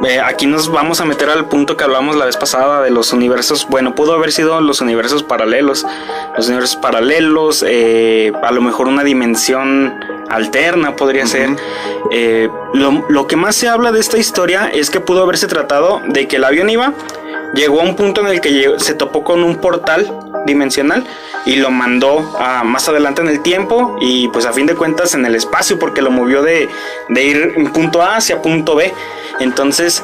Eh, 0.06 0.20
aquí 0.20 0.46
nos 0.46 0.70
vamos 0.70 1.00
a 1.00 1.04
meter 1.04 1.30
al 1.30 1.46
punto 1.46 1.76
que 1.76 1.84
hablamos 1.84 2.16
la 2.16 2.26
vez 2.26 2.36
pasada 2.36 2.82
de 2.82 2.90
los 2.90 3.12
universos. 3.12 3.66
Bueno, 3.68 3.94
pudo 3.94 4.12
haber 4.12 4.30
sido 4.30 4.60
los 4.60 4.80
universos 4.80 5.22
paralelos. 5.22 5.86
Los 6.36 6.48
universos 6.48 6.76
paralelos, 6.76 7.64
eh, 7.66 8.32
a 8.42 8.52
lo 8.52 8.60
mejor 8.60 8.88
una 8.88 9.04
dimensión 9.04 9.94
alterna 10.28 10.96
podría 10.96 11.24
uh 11.24 11.26
-huh. 11.26 11.30
ser. 11.30 11.50
Eh, 12.10 12.48
lo, 12.74 13.04
lo 13.08 13.26
que 13.26 13.36
más 13.36 13.56
se 13.56 13.68
habla 13.68 13.90
de 13.90 14.00
esta 14.00 14.18
historia 14.18 14.70
es 14.72 14.90
que 14.90 15.00
pudo 15.00 15.22
haberse 15.22 15.46
tratado 15.46 16.02
de 16.06 16.28
que 16.28 16.36
el 16.36 16.44
avión 16.44 16.68
iba, 16.68 16.92
llegó 17.54 17.80
a 17.80 17.84
un 17.84 17.96
punto 17.96 18.20
en 18.20 18.28
el 18.28 18.40
que 18.40 18.74
se 18.78 18.94
topó 18.94 19.24
con 19.24 19.42
un 19.42 19.56
portal 19.56 20.12
dimensional 20.46 21.04
y 21.44 21.56
lo 21.56 21.70
mandó 21.70 22.36
a 22.38 22.64
más 22.64 22.88
adelante 22.88 23.22
en 23.22 23.28
el 23.28 23.40
tiempo 23.40 23.96
y 24.00 24.28
pues 24.28 24.46
a 24.46 24.52
fin 24.52 24.66
de 24.66 24.74
cuentas 24.74 25.14
en 25.14 25.24
el 25.26 25.34
espacio 25.34 25.78
porque 25.78 26.02
lo 26.02 26.10
movió 26.10 26.42
de, 26.42 26.68
de 27.08 27.24
ir 27.24 27.54
en 27.56 27.72
punto 27.72 28.02
A 28.02 28.16
hacia 28.16 28.42
punto 28.42 28.74
B. 28.76 28.92
Entonces 29.40 30.02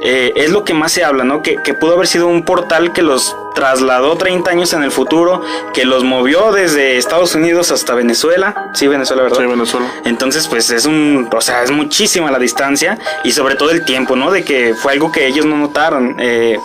eh, 0.00 0.32
es 0.36 0.50
lo 0.50 0.64
que 0.64 0.74
más 0.74 0.92
se 0.92 1.04
habla, 1.04 1.24
¿no? 1.24 1.42
Que, 1.42 1.56
que, 1.56 1.74
pudo 1.74 1.94
haber 1.94 2.06
sido 2.06 2.28
un 2.28 2.44
portal 2.44 2.92
que 2.92 3.02
los 3.02 3.36
trasladó 3.54 4.16
30 4.16 4.50
años 4.50 4.72
en 4.72 4.82
el 4.84 4.92
futuro, 4.92 5.42
que 5.74 5.84
los 5.84 6.04
movió 6.04 6.52
desde 6.52 6.96
Estados 6.96 7.34
Unidos 7.34 7.72
hasta 7.72 7.94
Venezuela. 7.94 8.70
Sí, 8.74 8.86
Venezuela, 8.86 9.24
¿verdad? 9.24 9.38
Sí, 9.38 9.46
Venezuela. 9.46 9.92
Entonces, 10.04 10.46
pues 10.46 10.70
es 10.70 10.86
un, 10.86 11.28
o 11.34 11.40
sea, 11.40 11.64
es 11.64 11.70
muchísima 11.70 12.30
la 12.30 12.38
distancia 12.38 12.98
y 13.24 13.32
sobre 13.32 13.56
todo 13.56 13.70
el 13.70 13.84
tiempo, 13.84 14.14
¿no? 14.14 14.30
De 14.30 14.44
que 14.44 14.74
fue 14.74 14.92
algo 14.92 15.10
que 15.10 15.26
ellos 15.26 15.44
no 15.44 15.56
notaron. 15.56 16.16
Eh, 16.20 16.56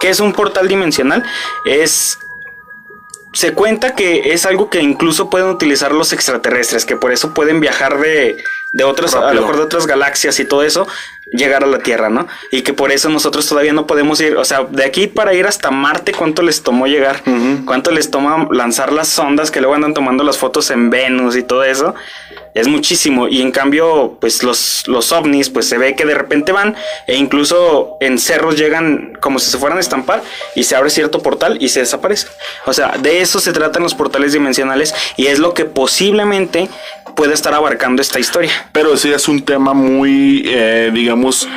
¿Qué 0.00 0.10
es 0.10 0.20
un 0.20 0.32
portal 0.32 0.68
dimensional? 0.68 1.24
Es 1.64 2.18
se 3.36 3.52
cuenta 3.52 3.94
que 3.94 4.32
es 4.32 4.46
algo 4.46 4.70
que 4.70 4.80
incluso 4.80 5.28
pueden 5.28 5.48
utilizar 5.48 5.92
los 5.92 6.14
extraterrestres, 6.14 6.86
que 6.86 6.96
por 6.96 7.12
eso 7.12 7.34
pueden 7.34 7.60
viajar 7.60 7.98
de, 7.98 8.42
de 8.72 8.84
otras, 8.84 9.12
Rápido. 9.12 9.28
a 9.28 9.34
lo 9.34 9.40
mejor 9.42 9.56
de 9.56 9.62
otras 9.62 9.86
galaxias 9.86 10.40
y 10.40 10.46
todo 10.46 10.62
eso, 10.62 10.88
llegar 11.32 11.64
a 11.64 11.66
la 11.66 11.78
Tierra, 11.78 12.08
¿no? 12.08 12.26
Y 12.50 12.62
que 12.62 12.72
por 12.72 12.92
eso 12.92 13.08
nosotros 13.08 13.46
todavía 13.46 13.72
no 13.72 13.86
podemos 13.86 14.20
ir, 14.20 14.36
o 14.36 14.44
sea, 14.44 14.64
de 14.64 14.84
aquí 14.84 15.06
para 15.06 15.34
ir 15.34 15.46
hasta 15.46 15.70
Marte, 15.70 16.12
¿cuánto 16.12 16.42
les 16.42 16.62
tomó 16.62 16.86
llegar? 16.86 17.22
Uh 17.26 17.30
-huh. 17.30 17.64
¿Cuánto 17.64 17.90
les 17.90 18.10
toma 18.10 18.48
lanzar 18.52 18.92
las 18.92 19.08
sondas 19.08 19.50
que 19.50 19.60
luego 19.60 19.74
andan 19.74 19.94
tomando 19.94 20.22
las 20.24 20.38
fotos 20.38 20.70
en 20.70 20.90
Venus 20.90 21.36
y 21.36 21.42
todo 21.42 21.64
eso? 21.64 21.94
Es 22.54 22.68
muchísimo. 22.68 23.28
Y 23.28 23.42
en 23.42 23.50
cambio, 23.50 24.16
pues 24.18 24.42
los, 24.42 24.84
los 24.86 25.12
ovnis, 25.12 25.50
pues 25.50 25.68
se 25.68 25.76
ve 25.76 25.94
que 25.94 26.06
de 26.06 26.14
repente 26.14 26.52
van 26.52 26.74
e 27.06 27.16
incluso 27.16 27.98
en 28.00 28.18
cerros 28.18 28.56
llegan 28.56 29.12
como 29.20 29.38
si 29.38 29.50
se 29.50 29.58
fueran 29.58 29.76
a 29.76 29.80
estampar 29.82 30.22
y 30.54 30.64
se 30.64 30.74
abre 30.74 30.88
cierto 30.88 31.20
portal 31.20 31.58
y 31.60 31.68
se 31.68 31.80
desaparece. 31.80 32.28
O 32.64 32.72
sea, 32.72 32.94
de 32.98 33.20
eso 33.20 33.40
se 33.40 33.52
tratan 33.52 33.82
los 33.82 33.94
portales 33.94 34.32
dimensionales 34.32 34.94
y 35.18 35.26
es 35.26 35.38
lo 35.38 35.52
que 35.52 35.66
posiblemente 35.66 36.70
puede 37.16 37.34
estar 37.34 37.54
abarcando 37.54 38.02
esta 38.02 38.20
historia. 38.20 38.52
Pero 38.72 38.96
sí 38.96 39.10
es 39.10 39.26
un 39.26 39.42
tema 39.42 39.74
muy, 39.74 40.42
eh, 40.46 40.90
digamos, 40.92 41.48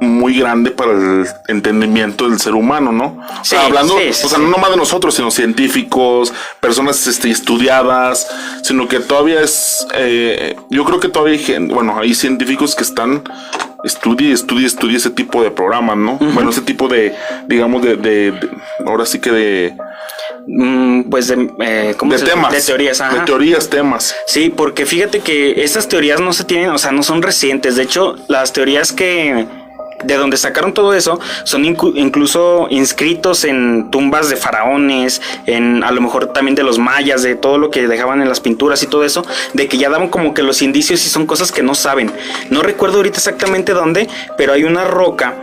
muy 0.00 0.38
grande 0.38 0.70
para 0.70 0.92
el 0.92 1.26
entendimiento 1.48 2.28
del 2.28 2.38
ser 2.38 2.54
humano, 2.54 2.92
¿no? 2.92 3.20
Sí, 3.42 3.54
o 3.54 3.58
sea, 3.58 3.66
hablando, 3.66 3.98
sí, 3.98 4.12
sí, 4.12 4.26
o 4.26 4.28
sea, 4.28 4.38
no 4.38 4.48
nomás 4.48 4.70
de 4.70 4.76
nosotros, 4.76 5.14
sino 5.14 5.30
científicos, 5.30 6.32
personas 6.60 7.06
este, 7.06 7.30
estudiadas, 7.30 8.26
sino 8.62 8.86
que 8.88 9.00
todavía 9.00 9.40
es, 9.40 9.86
eh, 9.94 10.56
yo 10.70 10.84
creo 10.84 11.00
que 11.00 11.08
todavía 11.08 11.34
hay 11.34 11.44
gente, 11.44 11.74
bueno, 11.74 11.98
hay 11.98 12.14
científicos 12.14 12.74
que 12.74 12.82
están 12.82 13.22
estudie, 13.84 14.32
estudie, 14.32 14.66
estudie 14.66 14.96
ese 14.96 15.10
tipo 15.10 15.42
de 15.42 15.50
programas, 15.50 15.96
¿no? 15.96 16.12
Uh 16.14 16.18
-huh. 16.18 16.34
Bueno, 16.34 16.50
ese 16.50 16.62
tipo 16.62 16.88
de, 16.88 17.14
digamos, 17.46 17.82
de, 17.82 17.96
de, 17.96 18.32
de 18.32 18.48
ahora 18.86 19.06
sí 19.06 19.20
que 19.20 19.30
de 19.30 19.74
Mm, 20.46 21.04
pues 21.04 21.28
de, 21.28 21.48
eh, 21.60 21.94
¿cómo 21.96 22.12
de 22.12 22.18
se 22.18 22.26
temas 22.26 22.52
de 22.52 22.60
teorías 22.60 23.00
ajá. 23.00 23.20
de 23.20 23.20
teorías 23.24 23.70
temas 23.70 24.14
sí 24.26 24.52
porque 24.54 24.84
fíjate 24.84 25.20
que 25.20 25.64
esas 25.64 25.88
teorías 25.88 26.20
no 26.20 26.34
se 26.34 26.44
tienen 26.44 26.68
o 26.68 26.76
sea 26.76 26.92
no 26.92 27.02
son 27.02 27.22
recientes 27.22 27.76
de 27.76 27.84
hecho 27.84 28.16
las 28.28 28.52
teorías 28.52 28.92
que 28.92 29.46
de 30.04 30.16
donde 30.16 30.36
sacaron 30.36 30.74
todo 30.74 30.94
eso 30.94 31.20
son 31.44 31.64
incluso 31.64 32.66
inscritos 32.70 33.44
en 33.44 33.90
tumbas 33.90 34.30
de 34.30 34.36
faraones, 34.36 35.20
en 35.46 35.82
a 35.82 35.90
lo 35.90 36.00
mejor 36.00 36.32
también 36.32 36.54
de 36.54 36.62
los 36.62 36.78
mayas, 36.78 37.22
de 37.22 37.34
todo 37.34 37.58
lo 37.58 37.70
que 37.70 37.86
dejaban 37.88 38.22
en 38.22 38.28
las 38.28 38.40
pinturas 38.40 38.82
y 38.82 38.86
todo 38.86 39.04
eso, 39.04 39.24
de 39.52 39.68
que 39.68 39.78
ya 39.78 39.90
daban 39.90 40.08
como 40.08 40.34
que 40.34 40.42
los 40.42 40.62
indicios 40.62 41.04
y 41.04 41.08
son 41.08 41.26
cosas 41.26 41.52
que 41.52 41.62
no 41.62 41.74
saben. 41.74 42.12
No 42.50 42.62
recuerdo 42.62 42.98
ahorita 42.98 43.18
exactamente 43.18 43.72
dónde, 43.72 44.08
pero 44.36 44.52
hay 44.52 44.64
una 44.64 44.84
roca 44.84 45.34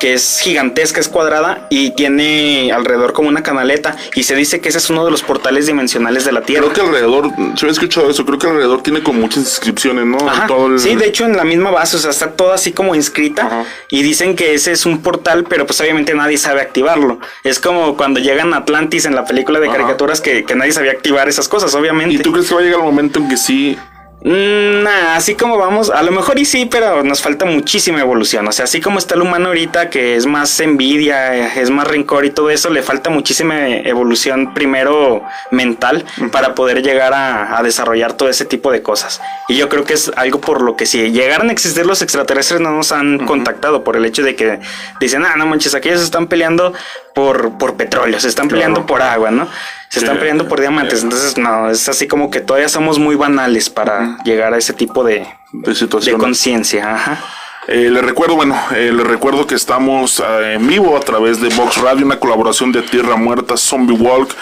que 0.00 0.14
es 0.14 0.40
gigantesca, 0.40 0.98
es 0.98 1.08
cuadrada 1.08 1.66
y 1.70 1.90
tiene 1.90 2.72
alrededor 2.72 3.12
como 3.12 3.28
una 3.28 3.42
canaleta 3.42 3.96
y 4.14 4.24
se 4.24 4.34
dice 4.34 4.60
que 4.60 4.70
ese 4.70 4.78
es 4.78 4.90
uno 4.90 5.04
de 5.04 5.10
los 5.10 5.22
portales 5.22 5.66
dimensionales 5.66 6.24
de 6.24 6.32
la 6.32 6.40
Tierra. 6.40 6.66
Creo 6.70 6.72
que 6.72 6.80
alrededor, 6.80 7.30
yo 7.54 7.68
he 7.68 7.70
escuchado 7.70 8.10
eso, 8.10 8.24
creo 8.24 8.38
que 8.38 8.46
alrededor 8.48 8.82
tiene 8.82 9.02
como 9.02 9.20
muchas 9.20 9.44
inscripciones, 9.44 10.06
¿no? 10.06 10.28
Ajá, 10.28 10.48
el... 10.66 10.80
Sí, 10.80 10.96
de 10.96 11.06
hecho 11.06 11.26
en 11.26 11.36
la 11.36 11.44
misma 11.44 11.70
base, 11.70 11.96
o 11.96 12.00
sea, 12.00 12.10
está 12.10 12.32
todo 12.32 12.52
así 12.52 12.72
como 12.72 12.94
inscrita 12.94 13.46
Ajá. 13.46 13.64
y 13.90 14.02
dicen 14.02 14.34
que 14.34 14.54
ese 14.54 14.72
es 14.72 14.86
un 14.86 15.02
portal, 15.02 15.44
pero 15.48 15.66
pues 15.66 15.80
obviamente 15.80 16.14
nadie 16.14 16.38
sabe 16.38 16.62
activarlo. 16.62 17.20
Es 17.44 17.60
como 17.60 17.96
cuando 17.96 18.18
llegan 18.18 18.54
a 18.54 18.58
Atlantis 18.58 19.04
en 19.04 19.14
la 19.14 19.26
película 19.26 19.60
de 19.60 19.68
Ajá. 19.68 19.76
caricaturas 19.76 20.20
que, 20.20 20.44
que 20.44 20.54
nadie 20.54 20.72
sabía 20.72 20.92
activar 20.92 21.28
esas 21.28 21.46
cosas, 21.46 21.74
obviamente. 21.74 22.14
¿Y 22.14 22.18
tú 22.18 22.32
crees 22.32 22.48
que 22.48 22.54
va 22.54 22.60
a 22.60 22.64
llegar 22.64 22.80
el 22.80 22.86
momento 22.86 23.20
en 23.20 23.28
que 23.28 23.36
sí 23.36 23.78
nah, 24.22 25.16
así 25.16 25.34
como 25.34 25.56
vamos, 25.56 25.90
a 25.90 26.02
lo 26.02 26.12
mejor 26.12 26.38
y 26.38 26.44
sí, 26.44 26.66
pero 26.66 27.02
nos 27.02 27.22
falta 27.22 27.44
muchísima 27.44 28.00
evolución. 28.00 28.46
O 28.48 28.52
sea, 28.52 28.64
así 28.64 28.80
como 28.80 28.98
está 28.98 29.14
el 29.14 29.22
humano 29.22 29.48
ahorita, 29.48 29.88
que 29.88 30.16
es 30.16 30.26
más 30.26 30.60
envidia, 30.60 31.54
es 31.54 31.70
más 31.70 31.86
rencor 31.86 32.24
y 32.24 32.30
todo 32.30 32.50
eso, 32.50 32.70
le 32.70 32.82
falta 32.82 33.10
muchísima 33.10 33.68
evolución 33.68 34.52
primero 34.52 35.22
mental 35.50 36.04
para 36.32 36.54
poder 36.54 36.82
llegar 36.82 37.14
a, 37.14 37.58
a, 37.58 37.62
desarrollar 37.62 38.12
todo 38.12 38.28
ese 38.28 38.44
tipo 38.44 38.70
de 38.70 38.82
cosas. 38.82 39.20
Y 39.48 39.56
yo 39.56 39.68
creo 39.68 39.84
que 39.84 39.94
es 39.94 40.10
algo 40.16 40.40
por 40.40 40.60
lo 40.60 40.76
que 40.76 40.86
si 40.86 41.10
llegaran 41.10 41.48
a 41.48 41.52
existir 41.52 41.86
los 41.86 42.02
extraterrestres 42.02 42.60
no 42.60 42.72
nos 42.72 42.92
han 42.92 43.14
uh 43.14 43.18
-huh. 43.18 43.26
contactado 43.26 43.84
por 43.84 43.96
el 43.96 44.04
hecho 44.04 44.22
de 44.22 44.36
que 44.36 44.60
dicen, 45.00 45.24
ah, 45.24 45.36
no 45.36 45.46
manches, 45.46 45.72
se 45.72 45.94
están 45.94 46.26
peleando 46.26 46.72
por, 47.14 47.58
por 47.58 47.76
petróleo, 47.76 48.20
se 48.20 48.28
están 48.28 48.48
peleando 48.48 48.80
claro. 48.80 48.86
por 48.86 49.02
agua, 49.02 49.30
¿no? 49.30 49.48
Se 49.90 49.98
están 49.98 50.18
peleando 50.18 50.46
por 50.46 50.60
diamantes. 50.60 51.02
Entonces, 51.02 51.36
no, 51.36 51.68
es 51.68 51.88
así 51.88 52.06
como 52.06 52.30
que 52.30 52.40
todavía 52.40 52.68
somos 52.68 52.98
muy 53.00 53.16
banales 53.16 53.68
para 53.68 54.18
llegar 54.24 54.54
a 54.54 54.58
ese 54.58 54.72
tipo 54.72 55.02
de, 55.02 55.26
de 55.52 55.74
situación. 55.74 56.16
De 56.16 56.22
conciencia. 56.22 57.18
Eh, 57.66 57.90
les 57.90 58.02
recuerdo, 58.02 58.36
bueno, 58.36 58.56
eh, 58.74 58.92
les 58.92 59.06
recuerdo 59.06 59.48
que 59.48 59.56
estamos 59.56 60.20
eh, 60.20 60.54
en 60.54 60.66
vivo 60.68 60.96
a 60.96 61.00
través 61.00 61.40
de 61.40 61.48
Vox 61.50 61.76
Radio, 61.78 62.06
una 62.06 62.20
colaboración 62.20 62.70
de 62.70 62.82
Tierra 62.82 63.16
Muerta, 63.16 63.56
Zombie 63.56 63.96
Walk 63.96 64.34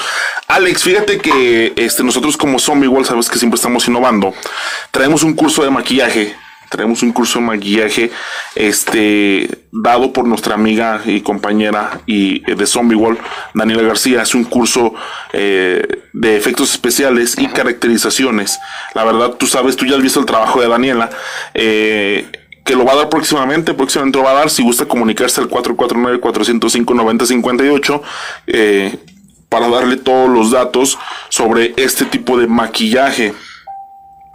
Alex, 0.48 0.84
fíjate 0.84 1.18
que 1.20 1.74
este, 1.76 2.04
nosotros 2.04 2.38
como 2.38 2.60
Zombie 2.60 2.88
Wall, 2.88 3.06
sabes 3.06 3.30
que 3.30 3.40
siempre 3.40 3.56
estamos 3.56 3.88
innovando. 3.88 4.34
Traemos 4.92 5.24
un 5.24 5.34
curso 5.34 5.64
de 5.64 5.70
maquillaje 5.70 6.36
Tenemos 6.70 7.04
un 7.04 7.12
curso 7.12 7.40
de 7.40 7.46
maquillaje 7.46 8.12
este, 8.56 9.50
dado 9.72 10.14
por 10.14 10.28
nuestra 10.28 10.56
amiga 10.56 11.02
y 11.06 11.22
compañera 11.22 12.02
y, 12.06 12.50
eh, 12.50 12.56
de 12.56 12.66
Zombie 12.66 12.96
Wall, 12.96 13.18
Daniela 13.54 13.84
García. 13.84 14.22
Es 14.22 14.36
un 14.36 14.44
curso 14.44 14.94
eh, 15.34 15.86
de 16.14 16.38
efectos 16.38 16.72
especiales 16.72 17.36
y 17.38 17.48
caracterizaciones. 17.48 18.60
La 18.94 19.04
verdad, 19.04 19.32
tú 19.32 19.48
sabes, 19.48 19.76
tú 19.76 19.86
ya 19.86 19.96
has 19.96 20.02
visto 20.02 20.20
el 20.20 20.26
trabajo 20.26 20.62
de 20.62 20.68
Daniela. 20.68 21.10
Eh, 21.54 22.28
que 22.68 22.76
lo 22.76 22.86
va 22.86 22.92
a 22.92 22.98
dar 22.98 23.10
próximamente, 23.10 23.74
próximamente 23.74 24.20
lo 24.20 24.26
va 24.26 24.32
a 24.32 24.36
dar, 24.36 24.50
si 24.50 24.62
gusta 24.62 24.86
comunicarse 24.86 25.40
al 25.40 25.50
449-405-9058, 25.50 28.02
eh, 28.48 29.00
para 29.48 29.70
darle 29.70 29.96
todos 29.96 30.30
los 30.30 30.52
datos 30.52 31.00
sobre 31.30 31.74
este 31.78 32.04
tipo 32.06 32.38
de 32.38 32.48
maquillaje. 32.48 33.34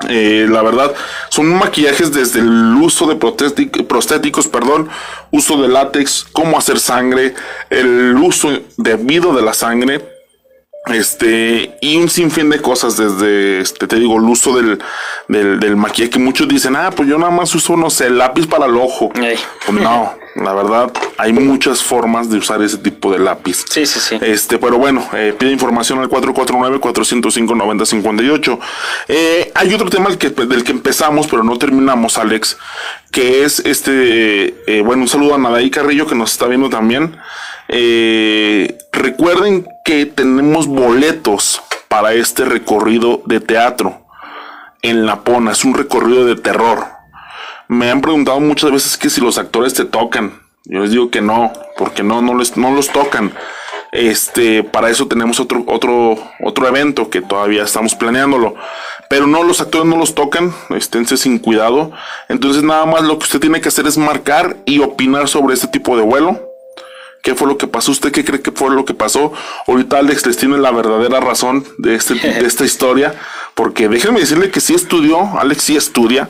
Eh, 0.09 0.47
la 0.49 0.63
verdad, 0.63 0.93
son 1.29 1.49
maquillajes 1.55 2.13
desde 2.13 2.41
el 2.41 2.75
uso 2.77 3.07
de 3.07 3.17
prostéticos, 3.17 4.49
perdón, 4.49 4.89
uso 5.31 5.61
de 5.61 5.69
látex, 5.69 6.27
cómo 6.33 6.59
hacer 6.59 6.79
sangre, 6.79 7.35
el 7.71 8.17
uso 8.17 8.51
debido 8.77 9.35
de 9.35 9.43
la 9.43 9.55
sangre, 9.55 10.12
este, 10.87 11.77
y 11.81 11.97
un 11.97 12.09
sinfín 12.09 12.51
de 12.51 12.61
cosas 12.61 12.97
desde, 12.97 13.61
este, 13.61 13.87
te 13.87 13.95
digo, 13.97 14.17
el 14.17 14.25
uso 14.25 14.57
del, 14.57 14.83
del, 15.29 15.77
maquillaje 15.77 16.11
que 16.11 16.19
muchos 16.19 16.49
dicen, 16.49 16.75
ah, 16.75 16.91
pues 16.91 17.09
yo 17.09 17.19
nada 17.19 17.31
más 17.31 17.55
uso, 17.55 17.77
no 17.77 17.89
sé, 17.89 18.11
lápiz 18.11 18.49
para 18.49 18.67
el 18.67 18.77
ojo. 18.77 19.11
Pues 19.11 19.39
no, 19.81 20.13
la 20.35 20.53
verdad, 20.53 20.91
hay 21.19 21.33
muchas 21.33 21.85
formas 21.85 22.31
de 22.31 22.39
usar 22.39 22.61
ese 22.63 22.79
tipo 22.79 23.13
de 23.13 23.21
lápiz. 23.21 23.65
Sí, 23.71 23.87
sí, 23.87 24.01
sí. 24.01 24.19
Este, 24.21 24.59
pero 24.59 24.77
bueno, 24.77 25.09
eh, 25.13 25.33
pide 25.39 25.53
información 25.53 26.01
al 26.01 26.09
449-405-9058. 26.09 28.59
Eh, 29.07 29.53
hay 29.55 29.75
otro 29.75 29.89
tema 29.89 30.09
del 30.09 30.19
que, 30.19 30.31
del 30.31 30.65
que 30.65 30.73
empezamos, 30.73 31.29
pero 31.29 31.45
no 31.45 31.59
terminamos, 31.59 32.19
Alex, 32.19 32.59
que 33.13 33.45
es 33.45 33.61
este, 33.61 34.57
eh, 34.67 34.83
bueno, 34.83 35.03
un 35.03 35.09
saludo 35.09 35.37
a 35.37 35.39
Nadaí 35.39 35.71
Carrillo 35.71 36.09
que 36.09 36.17
nos 36.17 36.33
está 36.33 36.49
viendo 36.49 36.69
también. 36.69 37.17
Eh, 37.75 38.77
recuerden 38.93 39.67
que 39.83 40.05
tenemos 40.05 40.67
boletos 40.67 41.63
para 41.89 42.13
este 42.13 42.45
recorrido 42.45 43.23
de 43.25 43.41
teatro 43.41 44.03
en 44.83 45.07
La 45.07 45.25
Pona. 45.25 45.53
Es 45.53 45.65
un 45.65 45.73
recorrido 45.73 46.27
de 46.27 46.37
terror. 46.37 46.85
Me 47.69 47.91
han 47.91 48.03
preguntado 48.03 48.41
muchas 48.41 48.71
veces 48.71 48.99
que 48.99 49.09
si 49.09 49.23
los 49.23 49.39
actores 49.39 49.73
te 49.73 49.87
tocan. 49.87 50.39
Yo 50.67 50.81
les 50.81 50.91
digo 50.91 51.11
que 51.11 51.23
no, 51.23 51.51
porque 51.79 52.03
no, 52.03 52.21
no, 52.21 52.37
les, 52.37 52.59
no 52.59 52.73
los 52.73 52.91
tocan. 52.91 53.33
Este, 53.91 54.63
para 54.63 54.91
eso 54.91 55.09
tenemos 55.09 55.41
otro, 55.41 55.65
otro, 55.67 56.19
otro 56.41 56.69
evento 56.69 57.09
que 57.09 57.23
todavía 57.23 57.63
estamos 57.63 57.95
planeándolo. 57.95 58.55
Pero 59.09 59.27
no, 59.27 59.43
los 59.45 59.63
actores 59.63 59.87
no 59.87 59.97
los 59.97 60.15
tocan, 60.15 60.53
esténse 60.77 61.17
sin 61.17 61.39
cuidado. 61.39 61.91
Entonces 62.29 62.63
nada 62.63 62.85
más 62.85 63.03
lo 63.03 63.19
que 63.19 63.25
usted 63.25 63.41
tiene 63.41 63.63
que 63.63 63.69
hacer 63.69 63.87
es 63.87 63.97
marcar 63.97 64.59
y 64.67 64.81
opinar 64.81 65.27
sobre 65.29 65.55
este 65.55 65.69
tipo 65.69 65.97
de 65.97 66.03
vuelo 66.03 66.52
qué 67.23 67.35
fue 67.37 67.47
lo 67.47 67.57
que 67.57 67.69
pasó, 67.69 67.93
usted 67.93 68.13
qué 68.13 68.25
cree 68.25 68.43
que 68.43 68.53
fue 68.53 68.75
lo 68.75 68.85
que 68.85 68.95
pasó. 68.95 69.33
Ahorita 69.67 69.99
Alex 69.99 70.27
les 70.27 70.37
tiene 70.37 70.59
la 70.59 70.73
verdadera 70.73 71.21
razón 71.21 71.65
de, 71.79 71.95
este, 71.95 72.15
de 72.15 72.47
esta 72.47 72.65
historia, 72.65 73.15
porque 73.55 73.89
déjenme 73.89 74.21
decirle 74.21 74.51
que 74.51 74.61
sí 74.61 74.75
estudió, 74.75 75.39
Alex 75.39 75.63
sí 75.63 75.77
estudia, 75.77 76.29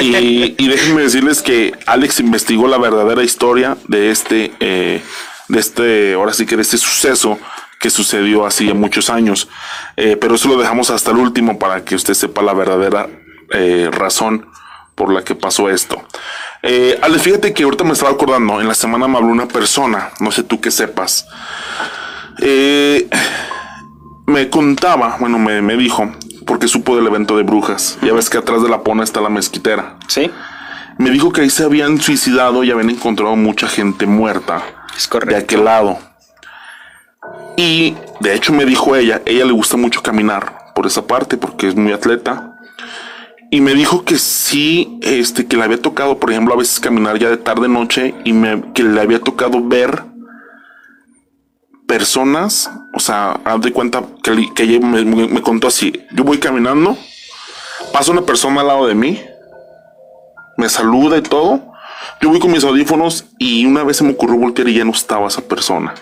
y, 0.00 0.68
déjenme 0.68 1.02
decirles 1.02 1.42
que 1.42 1.72
Alex 1.86 2.20
investigó 2.20 2.66
la 2.66 2.78
verdadera 2.78 3.22
historia 3.22 3.76
de 3.88 4.10
este, 4.10 4.52
eh, 4.60 5.00
de 5.48 5.58
este, 5.60 6.14
ahora 6.14 6.32
sí 6.32 6.44
que 6.44 6.56
de 6.56 6.62
este 6.62 6.76
suceso 6.76 7.38
que 7.80 7.90
sucedió 7.90 8.46
hace 8.46 8.74
muchos 8.74 9.10
años. 9.10 9.48
Eh, 9.96 10.16
pero 10.16 10.34
eso 10.34 10.48
lo 10.48 10.58
dejamos 10.58 10.90
hasta 10.90 11.12
el 11.12 11.18
último 11.18 11.58
para 11.58 11.84
que 11.84 11.94
usted 11.94 12.14
sepa 12.14 12.42
la 12.42 12.52
verdadera 12.52 13.08
eh, 13.50 13.88
razón 13.92 14.48
por 14.96 15.12
la 15.12 15.22
que 15.22 15.34
pasó 15.34 15.70
esto. 15.70 16.02
Eh, 16.68 16.98
Ale, 17.00 17.20
fíjate 17.20 17.54
que 17.54 17.62
ahorita 17.62 17.84
me 17.84 17.92
estaba 17.92 18.10
acordando, 18.10 18.60
en 18.60 18.66
la 18.66 18.74
semana 18.74 19.06
me 19.06 19.18
habló 19.18 19.30
una 19.30 19.46
persona, 19.46 20.10
no 20.18 20.32
sé 20.32 20.42
tú 20.42 20.60
qué 20.60 20.72
sepas. 20.72 21.28
Eh, 22.40 23.08
me 24.26 24.50
contaba, 24.50 25.16
bueno, 25.20 25.38
me, 25.38 25.62
me, 25.62 25.76
dijo, 25.76 26.10
porque 26.44 26.66
supo 26.66 26.96
del 26.96 27.06
evento 27.06 27.36
de 27.36 27.44
brujas. 27.44 27.98
Ya 28.02 28.12
ves 28.12 28.28
que 28.28 28.38
atrás 28.38 28.62
de 28.64 28.68
la 28.68 28.82
pona 28.82 29.04
está 29.04 29.20
la 29.20 29.28
mezquitera. 29.28 29.96
Sí. 30.08 30.28
Me 30.98 31.10
dijo 31.10 31.30
que 31.30 31.42
ahí 31.42 31.50
se 31.50 31.62
habían 31.62 32.00
suicidado 32.00 32.64
y 32.64 32.72
habían 32.72 32.90
encontrado 32.90 33.36
mucha 33.36 33.68
gente 33.68 34.06
muerta. 34.06 34.62
Es 34.96 35.06
correcto. 35.06 35.36
De 35.36 35.40
aquel 35.40 35.64
lado. 35.64 35.98
Y 37.56 37.96
de 38.20 38.34
hecho 38.34 38.52
me 38.52 38.64
dijo 38.64 38.96
ella, 38.96 39.22
ella 39.24 39.44
le 39.44 39.52
gusta 39.52 39.76
mucho 39.76 40.02
caminar 40.02 40.72
por 40.74 40.86
esa 40.86 41.06
parte 41.06 41.36
porque 41.36 41.68
es 41.68 41.76
muy 41.76 41.92
atleta 41.92 42.55
y 43.50 43.60
me 43.60 43.74
dijo 43.74 44.04
que 44.04 44.18
sí, 44.18 44.98
este, 45.02 45.46
que 45.46 45.56
le 45.56 45.64
había 45.64 45.80
tocado, 45.80 46.18
por 46.18 46.30
ejemplo, 46.30 46.54
a 46.54 46.58
veces 46.58 46.80
caminar 46.80 47.18
ya 47.18 47.30
de 47.30 47.36
tarde 47.36 47.68
noche 47.68 48.14
y 48.24 48.32
me, 48.32 48.72
que 48.72 48.82
le 48.82 49.00
había 49.00 49.20
tocado 49.20 49.62
ver 49.62 50.02
personas, 51.86 52.70
o 52.94 52.98
sea, 53.00 53.40
haz 53.44 53.60
de 53.60 53.72
cuenta 53.72 54.02
que, 54.22 54.52
que 54.54 54.64
ella 54.64 54.80
me, 54.80 55.40
contó 55.42 55.68
así, 55.68 55.92
yo 56.12 56.24
voy 56.24 56.38
caminando, 56.38 56.96
pasa 57.92 58.10
una 58.10 58.22
persona 58.22 58.60
al 58.60 58.66
lado 58.66 58.86
de 58.88 58.94
mí, 58.94 59.22
me 60.56 60.68
saluda 60.68 61.16
y 61.18 61.22
todo, 61.22 61.72
yo 62.20 62.30
voy 62.30 62.40
con 62.40 62.50
mis 62.50 62.64
audífonos 62.64 63.26
y 63.38 63.64
una 63.64 63.84
vez 63.84 63.98
se 63.98 64.04
me 64.04 64.12
ocurrió 64.12 64.36
voltear 64.36 64.68
y 64.68 64.74
ya 64.74 64.84
no 64.84 64.90
estaba 64.90 65.28
esa 65.28 65.42
persona. 65.42 65.94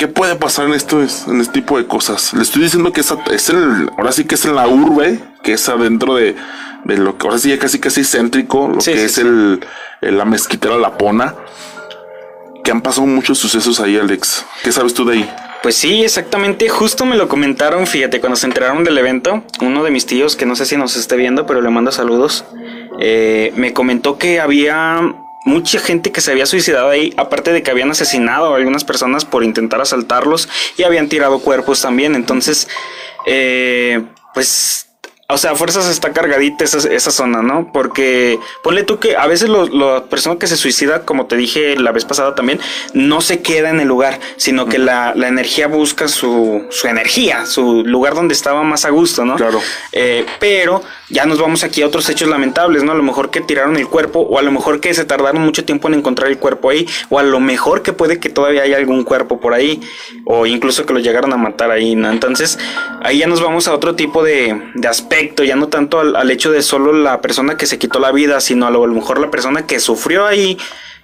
¿Qué 0.00 0.08
puede 0.08 0.34
pasar 0.34 0.64
en 0.64 0.72
esto, 0.72 1.02
en 1.02 1.42
este 1.42 1.52
tipo 1.60 1.76
de 1.76 1.86
cosas? 1.86 2.32
Le 2.32 2.40
estoy 2.40 2.62
diciendo 2.62 2.90
que 2.90 3.02
es, 3.02 3.12
es 3.30 3.50
el, 3.50 3.90
ahora 3.98 4.12
sí 4.12 4.24
que 4.24 4.36
es 4.36 4.46
en 4.46 4.54
la 4.54 4.66
urbe, 4.66 5.20
que 5.42 5.52
es 5.52 5.68
adentro 5.68 6.14
de, 6.14 6.36
de 6.84 6.96
lo 6.96 7.18
que 7.18 7.26
ahora 7.26 7.38
sí 7.38 7.50
ya 7.50 7.58
casi 7.58 7.78
casi 7.80 8.02
céntrico, 8.02 8.66
lo 8.66 8.78
que 8.78 9.04
es 9.04 9.18
El, 9.18 9.60
la 10.00 10.24
mezquitera 10.24 10.78
La 10.78 10.96
Pona. 10.96 11.34
Que 12.64 12.70
han 12.70 12.80
pasado 12.80 13.06
muchos 13.06 13.36
sucesos 13.36 13.78
ahí, 13.78 13.98
Alex. 13.98 14.46
¿Qué 14.64 14.72
sabes 14.72 14.94
tú 14.94 15.04
de 15.04 15.18
ahí? 15.18 15.30
Pues 15.62 15.74
sí, 15.74 16.02
exactamente. 16.02 16.70
Justo 16.70 17.04
me 17.04 17.16
lo 17.16 17.28
comentaron, 17.28 17.86
fíjate, 17.86 18.20
cuando 18.20 18.36
se 18.36 18.46
enteraron 18.46 18.84
del 18.84 18.96
evento, 18.96 19.44
uno 19.60 19.84
de 19.84 19.90
mis 19.90 20.06
tíos, 20.06 20.34
que 20.34 20.46
no 20.46 20.56
sé 20.56 20.64
si 20.64 20.78
nos 20.78 20.96
esté 20.96 21.16
viendo, 21.16 21.44
pero 21.44 21.60
le 21.60 21.68
mando 21.68 21.92
saludos, 21.92 22.46
eh, 23.00 23.52
me 23.54 23.74
comentó 23.74 24.16
que 24.16 24.40
había 24.40 25.14
mucha 25.44 25.78
gente 25.80 26.12
que 26.12 26.20
se 26.20 26.30
había 26.30 26.46
suicidado 26.46 26.90
ahí, 26.90 27.14
aparte 27.16 27.52
de 27.52 27.62
que 27.62 27.70
habían 27.70 27.90
asesinado 27.90 28.52
a 28.52 28.56
algunas 28.56 28.84
personas 28.84 29.24
por 29.24 29.44
intentar 29.44 29.80
asaltarlos 29.80 30.48
y 30.76 30.82
habían 30.82 31.08
tirado 31.08 31.38
cuerpos 31.40 31.80
también. 31.80 32.14
Entonces, 32.14 32.68
eh, 33.26 34.02
pues 34.34 34.90
o 35.32 35.38
sea, 35.38 35.52
a 35.52 35.54
fuerzas 35.54 35.88
está 35.88 36.12
cargadita 36.12 36.64
esa, 36.64 36.78
esa, 36.88 37.10
zona, 37.10 37.42
¿no? 37.42 37.70
Porque 37.72 38.38
ponle 38.62 38.82
tú 38.82 38.98
que 38.98 39.16
a 39.16 39.26
veces 39.26 39.48
la 39.48 40.04
persona 40.04 40.38
que 40.38 40.46
se 40.46 40.56
suicida, 40.56 41.04
como 41.04 41.26
te 41.26 41.36
dije 41.36 41.76
la 41.76 41.92
vez 41.92 42.04
pasada 42.04 42.34
también, 42.34 42.60
no 42.94 43.20
se 43.20 43.40
queda 43.40 43.70
en 43.70 43.80
el 43.80 43.88
lugar, 43.88 44.18
sino 44.36 44.66
que 44.66 44.78
la, 44.78 45.14
la 45.14 45.28
energía 45.28 45.68
busca 45.68 46.08
su, 46.08 46.66
su, 46.70 46.88
energía, 46.88 47.46
su 47.46 47.84
lugar 47.84 48.14
donde 48.14 48.34
estaba 48.34 48.62
más 48.62 48.84
a 48.84 48.90
gusto, 48.90 49.24
¿no? 49.24 49.36
Claro. 49.36 49.60
Eh, 49.92 50.26
pero 50.38 50.82
ya 51.10 51.26
nos 51.26 51.40
vamos 51.40 51.64
aquí 51.64 51.82
a 51.82 51.86
otros 51.86 52.08
hechos 52.08 52.28
lamentables, 52.28 52.84
¿no? 52.84 52.92
A 52.92 52.94
lo 52.94 53.02
mejor 53.02 53.30
que 53.30 53.40
tiraron 53.40 53.76
el 53.76 53.88
cuerpo, 53.88 54.20
o 54.20 54.38
a 54.38 54.42
lo 54.42 54.52
mejor 54.52 54.80
que 54.80 54.94
se 54.94 55.04
tardaron 55.04 55.42
mucho 55.42 55.64
tiempo 55.64 55.88
en 55.88 55.94
encontrar 55.94 56.30
el 56.30 56.38
cuerpo 56.38 56.70
ahí, 56.70 56.86
o 57.08 57.18
a 57.18 57.22
lo 57.22 57.40
mejor 57.40 57.82
que 57.82 57.92
puede 57.92 58.20
que 58.20 58.28
todavía 58.28 58.62
haya 58.62 58.76
algún 58.76 59.04
cuerpo 59.04 59.40
por 59.40 59.52
ahí, 59.52 59.80
o 60.24 60.46
incluso 60.46 60.86
que 60.86 60.92
lo 60.92 61.00
llegaron 61.00 61.32
a 61.32 61.36
matar 61.36 61.70
ahí, 61.70 61.96
¿no? 61.96 62.10
Entonces, 62.10 62.58
ahí 63.02 63.18
ya 63.18 63.26
nos 63.26 63.42
vamos 63.42 63.68
a 63.68 63.74
otro 63.74 63.94
tipo 63.94 64.22
de, 64.22 64.56
aspecto 64.88 65.44
ya 65.44 65.56
no 65.56 65.68
tanto 65.68 66.00
al, 66.00 66.30
hecho 66.30 66.50
de 66.50 66.62
solo 66.62 66.92
la 66.92 67.20
persona 67.20 67.56
que 67.56 67.66
se 67.66 67.78
quitó 67.78 67.98
la 68.00 68.12
vida, 68.12 68.40
sino 68.40 68.66
a 68.66 68.70
lo, 68.70 68.86
mejor 68.86 69.20
la 69.20 69.30
persona 69.30 69.66
que 69.66 69.80
sufrió 69.80 70.26
ahí, 70.26 70.58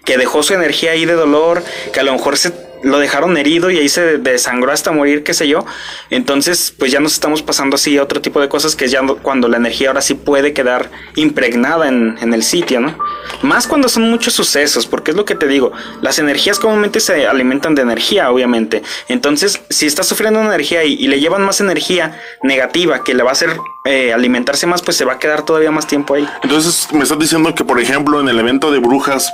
que 0.05 0.17
dejó 0.17 0.43
su 0.43 0.55
energía 0.55 0.93
ahí 0.93 1.05
de 1.05 1.15
dolor, 1.15 1.63
que 1.93 2.01
a 2.01 2.03
lo 2.03 2.13
mejor 2.13 2.37
se 2.37 2.66
lo 2.83 2.99
dejaron 2.99 3.37
herido 3.37 3.71
y 3.71 3.79
ahí 3.79 3.89
se 3.89 4.19
desangró 4.19 4.73
hasta 4.73 4.93
morir, 4.93 5.25
qué 5.25 5.35
sé 5.35 5.49
yo. 5.49 5.65
Entonces, 6.11 6.75
pues 6.79 6.93
ya 6.93 7.01
nos 7.01 7.15
estamos 7.15 7.43
pasando 7.43 7.77
así 7.77 7.99
otro 7.99 8.21
tipo 8.21 8.41
de 8.41 8.49
cosas 8.49 8.77
que 8.77 8.87
es 8.87 8.91
ya 8.91 9.01
cuando 9.23 9.49
la 9.49 9.57
energía 9.57 9.89
ahora 9.89 10.01
sí 10.01 10.15
puede 10.15 10.53
quedar 10.53 10.91
impregnada 11.15 11.89
en, 11.89 12.17
en, 12.21 12.35
el 12.35 12.43
sitio, 12.43 12.81
¿no? 12.81 12.97
Más 13.43 13.67
cuando 13.67 13.89
son 13.89 14.11
muchos 14.11 14.35
sucesos, 14.35 14.87
porque 14.87 15.11
es 15.11 15.17
lo 15.17 15.25
que 15.25 15.35
te 15.35 15.47
digo, 15.47 15.73
las 16.01 16.19
energías 16.19 16.59
comúnmente 16.59 17.01
se 17.01 17.27
alimentan 17.27 17.75
de 17.75 17.83
energía, 17.83 18.31
obviamente. 18.31 18.83
Entonces, 19.09 19.61
si 19.71 19.87
está 19.87 20.03
sufriendo 20.03 20.41
una 20.41 20.49
energía 20.49 20.85
y, 20.85 20.95
y 20.95 21.09
le 21.09 21.21
llevan 21.21 21.43
más 21.43 21.61
energía 21.61 22.21
negativa 22.43 23.03
que 23.05 23.15
le 23.15 23.23
va 23.23 23.31
a 23.31 23.33
hacer 23.33 23.57
eh, 23.87 24.13
alimentarse 24.13 24.67
más, 24.67 24.83
pues 24.83 24.97
se 24.97 25.05
va 25.05 25.15
a 25.15 25.19
quedar 25.19 25.45
todavía 25.45 25.71
más 25.71 25.87
tiempo 25.87 26.15
ahí. 26.15 26.29
Entonces, 26.43 26.89
me 26.93 27.05
estás 27.05 27.19
diciendo 27.19 27.55
que, 27.55 27.65
por 27.65 27.81
ejemplo, 27.81 28.21
en 28.21 28.29
el 28.29 28.39
evento 28.39 28.73
de 28.73 28.81
brujas, 28.81 29.33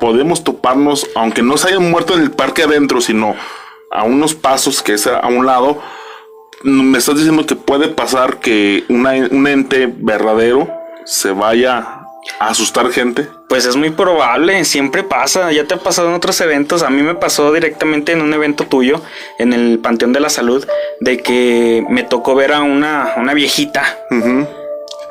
podemos 0.00 0.42
toparnos, 0.42 1.06
aunque 1.14 1.42
no 1.42 1.56
se 1.56 1.68
hayan 1.68 1.90
muerto 1.90 2.14
en 2.14 2.22
el 2.22 2.30
parque 2.30 2.64
adentro, 2.64 3.00
sino 3.00 3.36
a 3.90 4.04
unos 4.04 4.34
pasos 4.34 4.82
que 4.82 4.94
es 4.94 5.06
a 5.06 5.26
un 5.26 5.46
lado, 5.46 5.80
me 6.62 6.98
estás 6.98 7.16
diciendo 7.16 7.46
que 7.46 7.56
puede 7.56 7.88
pasar 7.88 8.38
que 8.40 8.84
un 8.88 9.46
ente 9.46 9.92
verdadero 9.98 10.68
se 11.04 11.32
vaya 11.32 12.00
a 12.38 12.48
asustar 12.48 12.90
gente. 12.90 13.28
Pues 13.48 13.64
es 13.64 13.76
muy 13.76 13.90
probable, 13.90 14.64
siempre 14.64 15.02
pasa, 15.02 15.50
ya 15.52 15.64
te 15.64 15.74
ha 15.74 15.78
pasado 15.78 16.08
en 16.08 16.14
otros 16.14 16.40
eventos, 16.40 16.82
a 16.82 16.90
mí 16.90 17.02
me 17.02 17.14
pasó 17.14 17.52
directamente 17.52 18.12
en 18.12 18.22
un 18.22 18.32
evento 18.32 18.64
tuyo, 18.64 19.02
en 19.38 19.52
el 19.52 19.80
Panteón 19.80 20.12
de 20.12 20.20
la 20.20 20.28
Salud, 20.28 20.64
de 21.00 21.18
que 21.18 21.84
me 21.88 22.04
tocó 22.04 22.34
ver 22.34 22.52
a 22.52 22.62
una, 22.62 23.14
una 23.16 23.34
viejita 23.34 23.98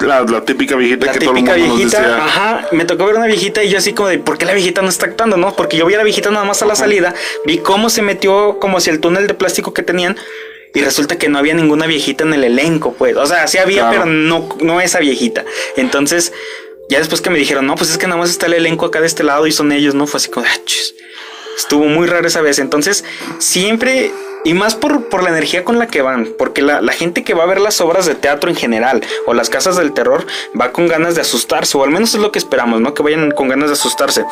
La, 0.02 0.22
la 0.24 0.46
típica 0.46 0.76
viejita 0.76 1.08
La 1.08 1.12
que 1.12 1.20
todo 1.20 1.32
el 1.32 1.36
típica 1.38 1.54
mundo 1.58 1.68
nos 1.68 1.78
viejita, 1.78 2.02
decía. 2.02 2.26
ajá, 2.26 2.68
me 2.72 2.86
tocó 2.86 3.06
ver 3.06 3.16
una 3.16 3.26
viejita 3.28 3.64
y 3.64 3.70
yo 3.70 3.78
así 3.78 3.94
como 3.94 4.08
de, 4.10 4.18
¿por 4.20 4.38
qué 4.38 4.46
la 4.46 4.54
viejita 4.54 4.82
no 4.82 4.90
está 4.90 5.08
actuando, 5.08 5.36
no? 5.38 5.56
Porque 5.56 5.76
yo 5.78 5.86
vi 5.86 5.94
a 5.94 5.98
la 5.98 6.04
viejita 6.04 6.32
nada 6.32 6.46
más 6.46 6.62
a 6.62 6.66
la 6.66 6.76
salida, 6.76 7.14
vi 7.46 7.58
cómo 7.58 7.90
se 7.90 8.02
metió 8.02 8.60
como 8.60 8.78
hacia 8.78 8.94
el 8.94 9.00
túnel 9.02 9.28
de 9.28 9.34
plástico 9.34 9.74
que 9.74 9.84
tenían 9.84 10.18
y 10.74 10.82
resulta 10.82 11.18
que 11.18 11.28
no 11.30 11.38
había 11.38 11.54
ninguna 11.54 11.86
viejita 11.88 12.24
en 12.24 12.34
el 12.34 12.44
elenco, 12.46 12.94
pues, 12.94 13.18
o 13.18 13.26
sea, 13.26 13.48
sí 13.48 13.58
había, 13.58 13.82
Claro. 13.90 13.92
pero 14.04 14.06
no, 14.06 14.50
no 14.62 14.80
esa 14.80 15.00
viejita. 15.00 15.44
Entonces, 15.76 16.32
ya 16.90 17.00
después 17.00 17.20
que 17.22 17.30
me 17.30 17.38
dijeron, 17.40 17.66
no, 17.68 17.76
pues 17.76 17.90
es 17.90 17.98
que 17.98 18.08
nada 18.08 18.20
más 18.22 18.30
está 18.30 18.46
el 18.46 18.54
elenco 18.54 18.86
acá 18.86 19.02
de 19.02 19.08
este 19.08 19.24
lado 19.24 19.48
y 19.48 19.52
son 19.52 19.72
ellos, 19.72 19.96
¿no? 19.96 20.08
Fue 20.08 20.20
así 20.20 20.30
como, 20.30 20.46
de, 20.46 20.52
"Ah, 20.54 20.60
chis". 20.66 20.96
estuvo 21.58 21.86
muy 21.86 22.08
raro 22.08 22.26
esa 22.26 22.40
vez. 22.42 22.58
Entonces, 22.60 23.04
siempre, 23.40 24.12
y 24.44 24.54
más 24.54 24.76
por, 24.76 25.10
por 25.10 25.24
la 25.24 25.30
energía 25.30 25.64
con 25.64 25.80
la 25.80 25.88
que 25.88 26.02
van, 26.02 26.34
porque 26.38 26.62
la, 26.62 26.82
la 26.82 26.94
gente 26.94 27.24
que 27.24 27.34
va 27.34 27.44
a 27.44 27.48
ver 27.48 27.60
las 27.60 27.82
obras 27.82 28.06
de 28.06 28.16
teatro 28.16 28.50
en 28.50 28.56
general 28.56 29.02
o 29.26 29.34
las 29.34 29.50
casas 29.50 29.78
del 29.78 29.94
terror 29.94 30.26
va 30.60 30.72
con 30.72 30.88
ganas 30.88 31.16
de 31.16 31.22
asustarse, 31.22 31.78
o 31.78 31.84
al 31.84 31.92
menos 31.92 32.14
es 32.14 32.22
lo 32.22 32.32
que 32.32 32.40
esperamos, 32.40 32.82
¿no? 32.82 32.94
Que 32.94 33.04
vayan 33.04 33.32
con 33.32 33.50
ganas 33.50 33.70
de 33.70 33.74
asustarse. 33.74 34.26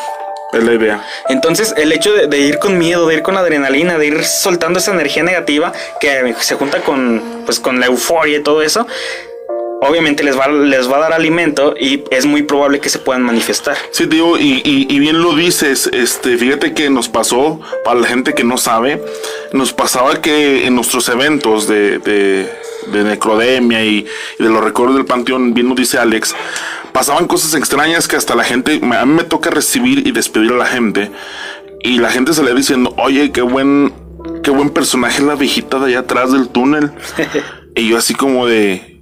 Es 0.53 0.64
la 0.64 0.74
idea. 0.74 1.05
Entonces, 1.28 1.74
el 1.76 1.91
hecho 1.91 2.14
de, 2.14 2.28
de 2.28 2.38
ir 2.38 2.58
con 2.60 2.78
miedo, 2.78 3.05
de 3.05 3.16
ir 3.16 3.22
con 3.22 3.36
adrenalina, 3.36 3.97
de 3.97 4.08
ir 4.08 4.24
soltando 4.24 4.80
esa 4.80 4.93
energía 4.93 5.22
negativa 5.22 5.74
que 5.99 6.34
se 6.39 6.55
junta 6.55 6.80
con, 6.80 7.43
pues, 7.43 7.60
con 7.60 7.82
la 7.82 7.88
euforia 7.88 8.38
y 8.38 8.43
todo 8.43 8.62
eso, 8.62 8.88
obviamente 9.82 10.24
les 10.24 10.38
va, 10.38 10.48
les 10.48 10.92
va 10.92 10.98
a 10.98 11.00
dar 11.02 11.14
alimento 11.14 11.76
y 11.80 12.04
es 12.12 12.26
muy 12.26 12.44
probable 12.44 12.80
que 12.80 12.90
se 12.90 13.00
puedan 13.00 13.24
manifestar. 13.24 13.78
Sí, 13.92 14.08
tío, 14.08 14.38
y, 14.38 14.62
y- 14.66 14.88
y 14.90 15.00
bien 15.00 15.22
lo 15.22 15.36
dices, 15.36 15.90
este, 15.94 16.38
fíjate 16.38 16.74
que 16.74 16.90
nos 16.90 17.10
pasó, 17.10 17.60
para 17.86 18.00
la 18.00 18.08
gente 18.08 18.34
que 18.34 18.44
no 18.44 18.58
sabe, 18.58 19.02
nos 19.54 19.74
pasaba 19.74 20.22
que 20.22 20.66
en 20.66 20.76
nuestros 20.76 21.08
eventos 21.10 21.68
de, 21.68 22.00
de, 22.00 22.50
de 22.92 23.04
necrodemia 23.04 23.84
y, 23.86 24.06
y 24.40 24.44
de 24.44 24.50
los 24.50 24.64
recuerdos 24.64 24.96
del 24.98 25.06
panteón, 25.06 25.54
bien 25.54 25.68
nos 25.70 25.78
dice 25.78 25.98
Alex, 26.00 26.36
pasaban 26.92 27.28
cosas 27.28 27.54
extrañas 27.54 28.08
que 28.08 28.16
hasta 28.16 28.34
la 28.36 28.44
gente, 28.44 28.80
a 28.82 29.06
mí 29.06 29.14
me 29.14 29.24
toca 29.24 29.50
recibir 29.52 30.08
y 30.08 30.12
despedir 30.12 30.52
a 30.54 30.58
la 30.58 30.66
gente, 30.66 31.12
y 31.82 32.00
la 32.00 32.10
gente 32.10 32.34
salía 32.34 32.56
diciendo, 32.56 32.94
oye, 32.98 33.32
qué 33.32 33.42
buen, 33.42 33.94
qué 34.44 34.50
buen 34.50 34.72
personaje 34.72 35.22
la 35.22 35.36
viejita 35.36 35.78
de 35.80 35.86
allá 35.92 36.00
atrás 36.00 36.32
del 36.32 36.50
túnel. 36.50 36.92
y 37.76 37.88
yo 37.90 37.98
así 38.00 38.16
como 38.16 38.48
de, 38.48 38.97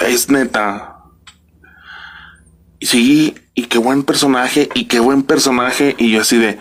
es 0.00 0.28
neta, 0.28 0.96
y 2.78 2.86
sí, 2.86 3.34
y 3.54 3.64
qué 3.64 3.78
buen 3.78 4.02
personaje, 4.02 4.68
y 4.74 4.84
qué 4.84 5.00
buen 5.00 5.22
personaje. 5.22 5.94
Y 5.98 6.12
yo 6.12 6.20
así 6.20 6.36
de. 6.36 6.58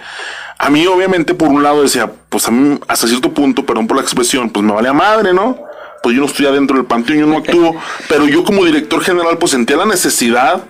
A 0.58 0.70
mí, 0.70 0.88
obviamente, 0.88 1.34
por 1.34 1.50
un 1.50 1.62
lado 1.62 1.84
decía, 1.84 2.10
pues 2.30 2.48
a 2.48 2.52
mí, 2.52 2.80
hasta 2.88 3.08
cierto 3.08 3.34
punto, 3.34 3.66
perdón 3.66 3.88
por 3.88 3.98
la 3.98 4.04
expresión, 4.04 4.50
pues 4.50 4.66
me 4.66 4.72
vale 4.72 4.88
a 4.88 4.94
madre, 4.94 5.34
¿no? 5.34 5.60
Pues 6.02 6.16
yo 6.16 6.22
no 6.22 6.28
estoy 6.28 6.46
adentro 6.46 6.78
del 6.78 6.86
panteón, 6.86 7.20
yo 7.20 7.26
no 7.26 7.38
actúo. 7.38 7.76
pero 8.10 8.26
yo, 8.28 8.44
como 8.44 8.64
director 8.64 9.02
general, 9.02 9.38
pues 9.38 9.52
sentía 9.52 9.76
la 9.76 9.86
necesidad, 9.86 10.64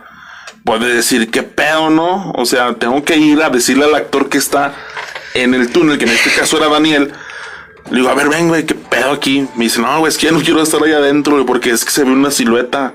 pues 0.63 0.82
de 0.82 0.95
decir, 0.95 1.30
qué 1.30 1.43
pedo, 1.43 1.91
¿no? 1.91 2.32
O 2.32 2.45
sea, 2.45 2.74
tengo 2.74 3.03
que 3.03 3.18
ir 3.18 3.43
a 3.43 3.49
decirle 3.49 3.86
al 3.86 3.93
actor 3.93 4.28
que 4.28 4.39
está 4.39 4.74
en 5.36 5.53
el 5.53 5.72
túnel, 5.72 5.99
que 5.99 6.05
en 6.05 6.11
este 6.11 6.32
caso 6.32 6.57
era 6.57 6.68
Daniel. 6.70 7.13
Le 7.89 7.97
digo, 7.97 8.09
a 8.09 8.15
ver, 8.15 8.29
ven, 8.29 8.47
güey, 8.47 8.65
qué 8.65 8.75
pedo 8.75 9.11
aquí. 9.11 9.47
Me 9.55 9.65
dice, 9.65 9.81
no, 9.81 9.99
güey, 9.99 10.09
es 10.09 10.17
que 10.17 10.25
ya 10.25 10.31
no 10.31 10.39
quiero 10.39 10.61
estar 10.61 10.81
ahí 10.83 10.91
adentro, 10.91 11.33
güey, 11.33 11.45
porque 11.45 11.69
es 11.69 11.86
que 11.86 11.91
se 11.91 12.03
ve 12.03 12.11
una 12.11 12.31
silueta 12.31 12.93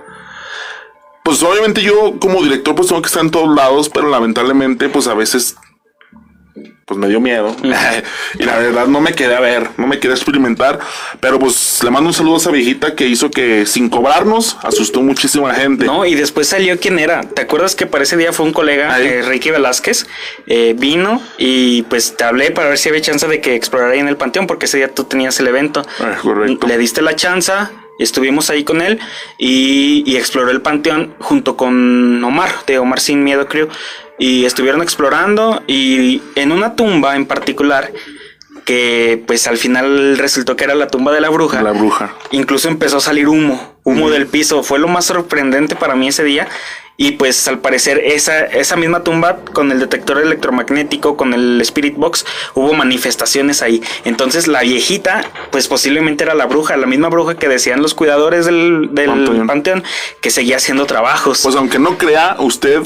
pues 1.31 1.43
obviamente 1.45 1.81
yo 1.83 2.19
como 2.19 2.43
director 2.43 2.75
pues 2.75 2.89
tengo 2.89 3.03
que 3.03 3.07
estar 3.07 3.23
en 3.23 3.31
todos 3.31 3.55
lados, 3.55 3.89
pero 3.89 4.09
lamentablemente 4.09 4.89
pues 4.89 5.07
a 5.07 5.15
veces 5.15 5.57
pues 6.91 6.99
me 6.99 7.07
dio 7.07 7.21
miedo. 7.21 7.55
y 8.39 8.43
la 8.43 8.59
verdad 8.59 8.89
no 8.89 9.01
me 9.01 9.13
quedé 9.13 9.37
a 9.37 9.41
ver, 9.41 9.71
no 9.77 9.87
me 9.87 10.01
quedé 10.01 10.13
a 10.13 10.17
experimentar, 10.17 10.81
pero 11.21 11.39
pues 11.39 11.81
le 11.85 11.91
mando 11.91 12.09
un 12.09 12.15
saludo 12.15 12.35
a 12.35 12.39
esa 12.39 12.51
viejita 12.51 12.97
que 12.97 13.07
hizo 13.07 13.31
que 13.31 13.65
sin 13.65 13.89
cobrarnos 13.89 14.57
asustó 14.65 15.01
muchísima 15.01 15.55
gente. 15.55 15.85
No, 15.85 16.05
y 16.05 16.17
después 16.17 16.49
salió 16.49 16.81
quién 16.81 16.99
era. 16.99 17.21
¿Te 17.21 17.43
acuerdas 17.43 17.77
que 17.77 17.87
para 17.87 18.03
ese 18.03 18.17
día 18.17 18.33
fue 18.33 18.45
un 18.45 18.53
colega, 18.53 19.01
eh, 19.01 19.23
Ricky 19.23 19.51
Velázquez? 19.51 20.09
eh, 20.49 20.75
vino 20.77 21.23
y 21.39 21.83
pues 21.83 22.17
te 22.17 22.25
hablé 22.25 22.51
para 22.51 22.71
ver 22.71 22.79
si 22.79 22.89
había 22.89 23.01
chance 23.01 23.27
de 23.29 23.41
que 23.41 23.55
explorara 23.55 23.93
ahí 23.93 24.01
en 24.01 24.09
el 24.09 24.17
panteón, 24.17 24.49
porque 24.49 24.67
ese 24.67 24.79
día 24.79 24.93
tú 24.93 25.05
tenías 25.05 25.39
el 25.39 25.47
evento. 25.47 25.85
Correcto. 26.23 26.67
Le 26.67 26.77
diste 26.77 27.03
la 27.03 27.15
chance, 27.15 27.53
estuvimos 28.03 28.51
ahí 28.51 28.65
con 28.65 28.83
él 28.83 28.99
y, 29.39 30.03
y 30.07 30.17
exploró 30.17 30.51
el 30.51 30.61
panteón 30.61 31.15
junto 31.19 31.57
con 31.57 32.23
Omar, 32.23 32.51
de 32.67 32.79
Omar 32.79 33.01
Sin 33.01 33.25
Miedo, 33.25 33.47
creo. 33.49 33.69
Y 34.19 34.45
estuvieron 34.45 34.83
explorando 34.83 35.63
y 35.67 36.21
en 36.35 36.53
una 36.53 36.77
tumba 36.77 37.17
en 37.17 37.27
particular 37.27 37.91
que 38.65 39.23
pues 39.27 39.47
al 39.47 39.57
final 39.57 40.17
resultó 40.19 40.57
que 40.57 40.65
era 40.65 40.75
la 40.75 40.87
tumba 40.87 41.13
de 41.13 41.21
la 41.21 41.29
bruja. 41.29 41.63
La 41.63 41.73
bruja. 41.73 42.15
Incluso 42.31 42.69
empezó 42.69 42.99
a 42.99 43.01
salir 43.01 43.29
humo, 43.29 43.75
humo 43.83 44.11
del 44.11 44.27
piso. 44.27 44.63
Fue 44.63 44.79
lo 44.79 44.89
más 44.89 45.07
sorprendente 45.07 45.75
para 45.75 45.97
mí 45.97 46.09
ese 46.09 46.23
día. 46.23 46.47
Y 47.03 47.13
pues 47.13 47.49
al 47.49 47.61
parecer 47.61 47.99
esa, 48.05 48.41
esa 48.41 48.77
misma 48.77 49.03
tumba 49.03 49.39
con 49.55 49.73
el 49.73 49.81
detector 49.81 50.19
electromagnético, 50.19 51.17
con 51.17 51.33
el 51.33 51.59
Spirit 51.63 51.97
Box, 51.97 52.27
hubo 52.53 52.75
manifestaciones 52.75 53.63
ahí. 53.63 53.83
Entonces 54.05 54.47
la 54.49 54.61
viejita, 54.61 55.25
pues 55.51 55.67
posiblemente 55.67 56.25
era 56.25 56.35
la 56.35 56.45
bruja, 56.45 56.77
la 56.77 56.87
misma 56.87 57.09
bruja 57.09 57.37
que 57.37 57.49
decían 57.49 57.81
los 57.81 57.95
cuidadores 57.95 58.45
del, 58.45 58.91
del 58.93 59.07
Panteón. 59.07 59.47
panteón. 59.47 59.85
que 60.21 60.29
seguía 60.29 60.57
haciendo 60.57 60.85
trabajos. 60.85 61.41
Pues 61.43 61.57
aunque 61.57 61.79
no 61.79 61.97
crea 61.97 62.37
usted, 62.39 62.83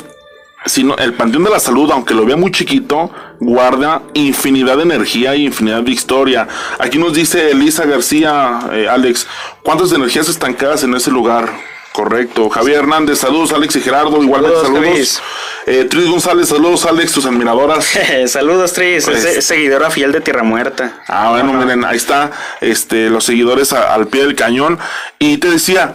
sino 0.65 0.97
el 0.99 1.15
Panteón 1.15 1.43
de 1.43 1.51
la 1.51 1.59
Salud, 1.59 1.91
aunque 1.91 2.15
lo 2.15 2.25
vea 2.25 2.37
muy 2.37 2.53
chiquito, 2.53 3.11
guarda 3.41 4.01
infinidad 4.13 4.77
de 4.77 4.85
energía 4.85 5.35
y 5.35 5.47
infinidad 5.47 5.83
de 5.83 5.91
historia. 5.91 6.47
Aquí 6.79 6.99
nos 6.99 7.15
dice 7.15 7.51
Elisa 7.51 7.85
García, 7.85 8.61
eh, 8.75 8.87
Alex, 8.89 9.27
¿cuántas 9.65 9.93
energías 9.93 10.29
estancadas 10.29 10.85
en 10.85 10.95
ese 10.95 11.11
lugar? 11.11 11.74
Correcto. 11.95 12.51
Javier 12.51 12.79
Hernández, 12.81 13.21
saludos, 13.21 13.53
Alex 13.53 13.77
y 13.77 13.81
Gerardo, 13.81 14.21
igualmente 14.21 14.61
Saludos, 14.63 14.83
saludos. 14.85 15.23
Eh, 15.67 15.85
Tris 15.89 16.09
González, 16.11 16.49
saludos, 16.49 16.85
Alex, 16.87 17.13
tus 17.13 17.25
admiradoras. 17.25 17.87
Saludos, 18.27 18.73
Tris, 18.73 19.05
Pues- 19.05 19.25
es, 19.25 19.37
es 19.37 19.45
seguidora 19.47 19.91
fiel 19.91 20.11
de 20.11 20.21
Tierra 20.21 20.43
Muerta. 20.43 21.01
Ah, 21.07 21.31
bueno, 21.31 21.53
miren, 21.53 21.85
ahí 21.85 21.97
está, 21.97 22.33
este, 22.61 23.09
los 23.11 23.23
seguidores 23.25 23.73
a- 23.73 23.95
al 23.95 24.09
pie 24.09 24.23
del 24.23 24.35
cañón. 24.35 24.77
Y 25.21 25.39
te 25.39 25.49
decía, 25.49 25.95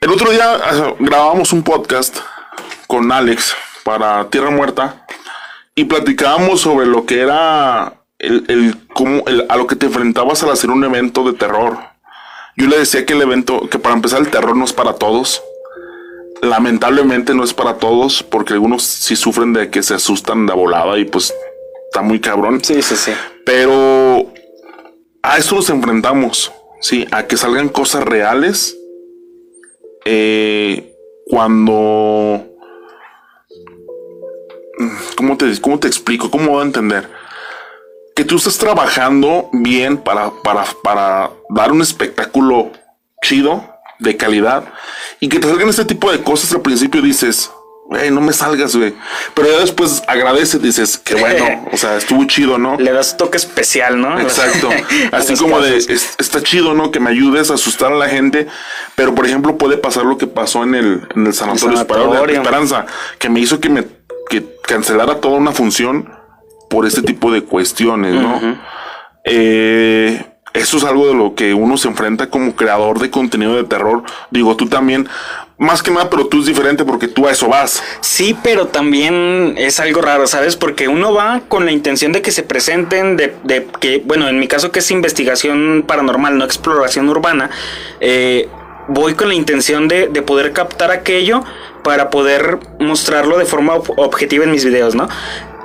el 0.00 0.10
otro 0.10 0.32
día 0.32 0.54
ah, 0.64 0.94
grabamos 0.98 1.52
un 1.52 1.62
podcast 1.62 2.18
con 2.88 3.12
Alex 3.12 3.54
para 3.84 4.28
Tierra 4.28 4.50
Muerta 4.50 5.06
y 5.76 5.84
platicábamos 5.84 6.62
sobre 6.62 6.86
lo 6.86 7.06
que 7.06 7.20
era 7.20 7.94
el, 8.18 8.44
el 8.48 8.76
cómo, 8.92 9.22
el- 9.28 9.46
a 9.48 9.54
lo 9.56 9.68
que 9.68 9.76
te 9.76 9.86
enfrentabas 9.86 10.42
al 10.42 10.50
hacer 10.50 10.70
un 10.70 10.82
evento 10.82 11.22
de 11.22 11.38
terror. 11.38 11.78
Yo 12.56 12.66
le 12.68 12.78
decía 12.78 13.04
que 13.04 13.14
el 13.14 13.22
evento, 13.22 13.68
que 13.68 13.78
para 13.78 13.94
empezar 13.96 14.20
el 14.20 14.30
terror 14.30 14.56
no 14.56 14.64
es 14.64 14.72
para 14.72 14.94
todos. 14.94 15.42
Lamentablemente 16.42 17.34
no 17.34 17.42
es 17.44 17.54
para 17.54 17.78
todos, 17.78 18.22
porque 18.22 18.52
algunos 18.52 18.82
sí 18.82 19.16
sufren 19.16 19.52
de 19.52 19.70
que 19.70 19.82
se 19.82 19.94
asustan 19.94 20.46
de 20.46 20.52
volada 20.54 20.98
y 20.98 21.04
pues 21.04 21.32
está 21.86 22.02
muy 22.02 22.20
cabrón. 22.20 22.62
Sí, 22.62 22.82
sí, 22.82 22.96
sí. 22.96 23.12
Pero 23.44 24.32
a 25.22 25.38
eso 25.38 25.56
nos 25.56 25.70
enfrentamos, 25.70 26.52
sí, 26.80 27.06
a 27.10 27.26
que 27.26 27.36
salgan 27.36 27.68
cosas 27.68 28.04
reales. 28.04 28.76
eh, 30.04 30.90
cuando. 31.26 32.44
¿Cómo 35.16 35.36
te, 35.36 35.60
¿Cómo 35.60 35.78
te 35.78 35.88
explico? 35.88 36.30
¿Cómo 36.30 36.50
voy 36.52 36.60
a 36.62 36.66
entender? 36.66 37.08
Que 38.14 38.24
tú 38.24 38.36
estás 38.36 38.58
trabajando 38.58 39.48
bien 39.52 39.96
para, 39.98 40.30
para, 40.42 40.64
para 40.82 41.30
dar 41.50 41.72
un 41.72 41.82
espectáculo 41.82 42.70
chido, 43.22 43.68
de 43.98 44.16
calidad, 44.16 44.64
y 45.20 45.28
que 45.28 45.38
te 45.40 45.48
salgan 45.48 45.68
este 45.68 45.84
tipo 45.84 46.10
de 46.12 46.20
cosas 46.22 46.52
al 46.52 46.60
principio 46.60 47.00
dices, 47.00 47.50
güey, 47.86 48.10
no 48.10 48.20
me 48.20 48.32
salgas, 48.32 48.76
güey. 48.76 48.94
Pero 49.34 49.50
ya 49.50 49.58
después 49.60 50.02
agradeces, 50.06 50.60
dices, 50.62 50.98
que 50.98 51.14
bueno, 51.14 51.64
o 51.72 51.76
sea, 51.76 51.96
estuvo 51.96 52.24
chido, 52.26 52.58
¿no? 52.58 52.76
Le 52.76 52.92
das 52.92 53.16
toque 53.16 53.36
especial, 53.36 54.00
¿no? 54.00 54.20
Exacto. 54.20 54.68
Así 55.12 55.36
como 55.36 55.60
de, 55.60 55.76
es- 55.76 56.14
está 56.18 56.42
chido, 56.42 56.74
¿no? 56.74 56.90
Que 56.90 57.00
me 57.00 57.10
ayudes 57.10 57.50
a 57.50 57.54
asustar 57.54 57.92
a 57.92 57.96
la 57.96 58.08
gente. 58.08 58.46
Pero, 58.94 59.14
por 59.14 59.26
ejemplo, 59.26 59.56
puede 59.58 59.76
pasar 59.76 60.04
lo 60.04 60.18
que 60.18 60.26
pasó 60.26 60.62
en 60.62 60.74
el, 60.74 61.08
en 61.14 61.26
el 61.26 61.34
Sanatorio, 61.34 61.78
de 61.78 61.86
sanatorio. 61.88 62.36
Esperanza, 62.42 62.86
que 63.18 63.28
me 63.28 63.40
hizo 63.40 63.60
que 63.60 63.68
me 63.70 63.84
que 64.28 64.44
cancelara 64.62 65.20
toda 65.20 65.36
una 65.36 65.52
función 65.52 66.10
por 66.74 66.86
este 66.86 67.02
tipo 67.02 67.30
de 67.30 67.42
cuestiones, 67.42 68.14
¿no? 68.14 68.40
Eh, 69.24 70.24
eso 70.52 70.76
es 70.76 70.84
algo 70.84 71.06
de 71.06 71.14
lo 71.14 71.34
que 71.34 71.54
uno 71.54 71.76
se 71.76 71.88
enfrenta 71.88 72.28
como 72.30 72.54
creador 72.54 72.98
de 72.98 73.10
contenido 73.10 73.54
de 73.56 73.64
terror. 73.64 74.02
Digo, 74.30 74.56
tú 74.56 74.66
también, 74.66 75.08
más 75.56 75.82
que 75.82 75.90
nada, 75.90 76.10
pero 76.10 76.26
tú 76.26 76.40
es 76.40 76.46
diferente 76.46 76.84
porque 76.84 77.08
tú 77.08 77.26
a 77.26 77.30
eso 77.30 77.48
vas. 77.48 77.82
Sí, 78.00 78.36
pero 78.42 78.66
también 78.66 79.54
es 79.56 79.78
algo 79.80 80.00
raro, 80.00 80.26
¿sabes? 80.26 80.56
Porque 80.56 80.88
uno 80.88 81.14
va 81.14 81.42
con 81.48 81.64
la 81.64 81.72
intención 81.72 82.12
de 82.12 82.22
que 82.22 82.32
se 82.32 82.42
presenten, 82.42 83.16
de, 83.16 83.34
de 83.44 83.66
que, 83.80 84.02
bueno, 84.04 84.28
en 84.28 84.38
mi 84.38 84.48
caso 84.48 84.72
que 84.72 84.80
es 84.80 84.90
investigación 84.90 85.84
paranormal, 85.86 86.36
no 86.36 86.44
exploración 86.44 87.08
urbana, 87.08 87.50
eh, 88.00 88.48
voy 88.88 89.14
con 89.14 89.28
la 89.28 89.34
intención 89.34 89.88
de, 89.88 90.08
de 90.08 90.22
poder 90.22 90.52
captar 90.52 90.90
aquello 90.90 91.42
para 91.82 92.10
poder 92.10 92.58
mostrarlo 92.78 93.38
de 93.38 93.44
forma 93.44 93.74
ob- 93.74 93.94
objetiva 93.96 94.44
en 94.44 94.50
mis 94.50 94.64
videos, 94.64 94.94
¿no? 94.94 95.08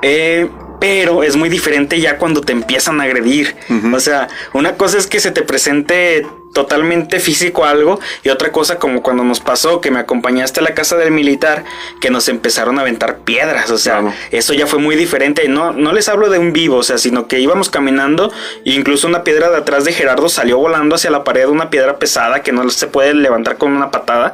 Eh, 0.02 0.50
pero 0.80 1.24
es 1.24 1.36
muy 1.36 1.50
diferente 1.50 2.00
ya 2.00 2.18
cuando 2.18 2.42
te 2.42 2.54
empiezan 2.54 3.00
a 3.02 3.04
agredir. 3.04 3.56
O 3.94 4.00
sea, 4.00 4.28
una 4.54 4.76
cosa 4.76 4.98
es 4.98 5.08
que 5.08 5.20
se 5.20 5.32
te 5.32 5.42
presente 5.42 6.26
totalmente 6.54 7.20
físico 7.20 7.66
algo 7.66 8.00
y 8.24 8.30
otra 8.30 8.52
cosa 8.52 8.80
como 8.80 9.04
cuando 9.04 9.24
nos 9.24 9.40
pasó 9.40 9.82
que 9.82 9.92
me 9.92 10.00
acompañaste 10.00 10.62
a 10.62 10.64
la 10.64 10.74
casa 10.74 10.98
del 10.98 11.12
militar 11.12 11.64
que 12.02 12.10
nos 12.10 12.28
empezaron 12.28 12.80
a 12.80 12.82
aventar 12.82 13.20
piedras, 13.20 13.70
o 13.70 13.78
sea, 13.78 14.16
eso 14.32 14.56
ya 14.56 14.66
fue 14.66 14.80
muy 14.80 14.96
diferente, 14.96 15.48
no 15.48 15.74
no 15.74 15.94
les 15.94 16.10
hablo 16.10 16.28
de 16.30 16.40
un 16.40 16.52
vivo, 16.52 16.78
o 16.78 16.84
sea, 16.84 16.98
sino 16.98 17.28
que 17.28 17.40
íbamos 17.40 17.70
caminando 17.70 18.32
e 18.66 18.72
incluso 18.72 19.08
una 19.08 19.24
piedra 19.24 19.50
de 19.50 19.58
atrás 19.58 19.86
de 19.86 19.94
Gerardo 19.94 20.28
salió 20.28 20.58
volando 20.58 20.96
hacia 20.96 21.12
la 21.12 21.24
pared, 21.24 21.48
una 21.48 21.70
piedra 21.70 22.00
pesada 22.00 22.42
que 22.42 22.52
no 22.52 22.68
se 22.70 22.88
puede 22.88 23.14
levantar 23.14 23.58
con 23.58 23.72
una 23.72 23.92
patada. 23.92 24.34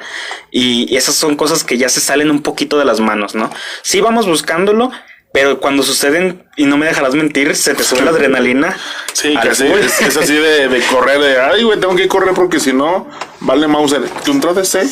Y 0.52 0.96
esas 0.96 1.16
son 1.16 1.36
cosas 1.36 1.64
que 1.64 1.78
ya 1.78 1.90
se 1.90 2.00
salen 2.00 2.32
un 2.32 2.42
poquito 2.42 2.78
de 2.80 2.86
las 2.86 3.00
manos, 3.00 3.36
¿no? 3.36 3.50
Sí 3.82 4.00
vamos 4.00 4.26
buscándolo, 4.26 4.92
pero 5.36 5.60
cuando 5.60 5.84
suceden, 5.84 6.46
y 6.56 6.66
no 6.66 6.78
me 6.78 6.86
dejarás 6.86 7.14
mentir, 7.14 7.58
se 7.58 7.74
te 7.74 7.84
sube 7.84 8.04
la 8.04 8.12
adrenalina. 8.12 8.78
Sí, 9.12 9.36
que 9.42 9.50
así, 9.50 9.66
es, 9.68 10.16
así 10.16 10.34
de, 10.34 10.82
correr, 10.90 11.20
de, 11.20 11.42
ay, 11.42 11.64
güey, 11.64 11.78
tengo 11.78 11.94
que 11.94 12.08
correr 12.08 12.34
porque 12.34 12.58
si 12.58 12.72
no, 12.72 13.06
vale 13.42 13.68
Mauser. 13.68 14.04
¿Tu 14.24 14.32
entrada 14.32 14.62
es 14.62 14.70
C? 14.70 14.88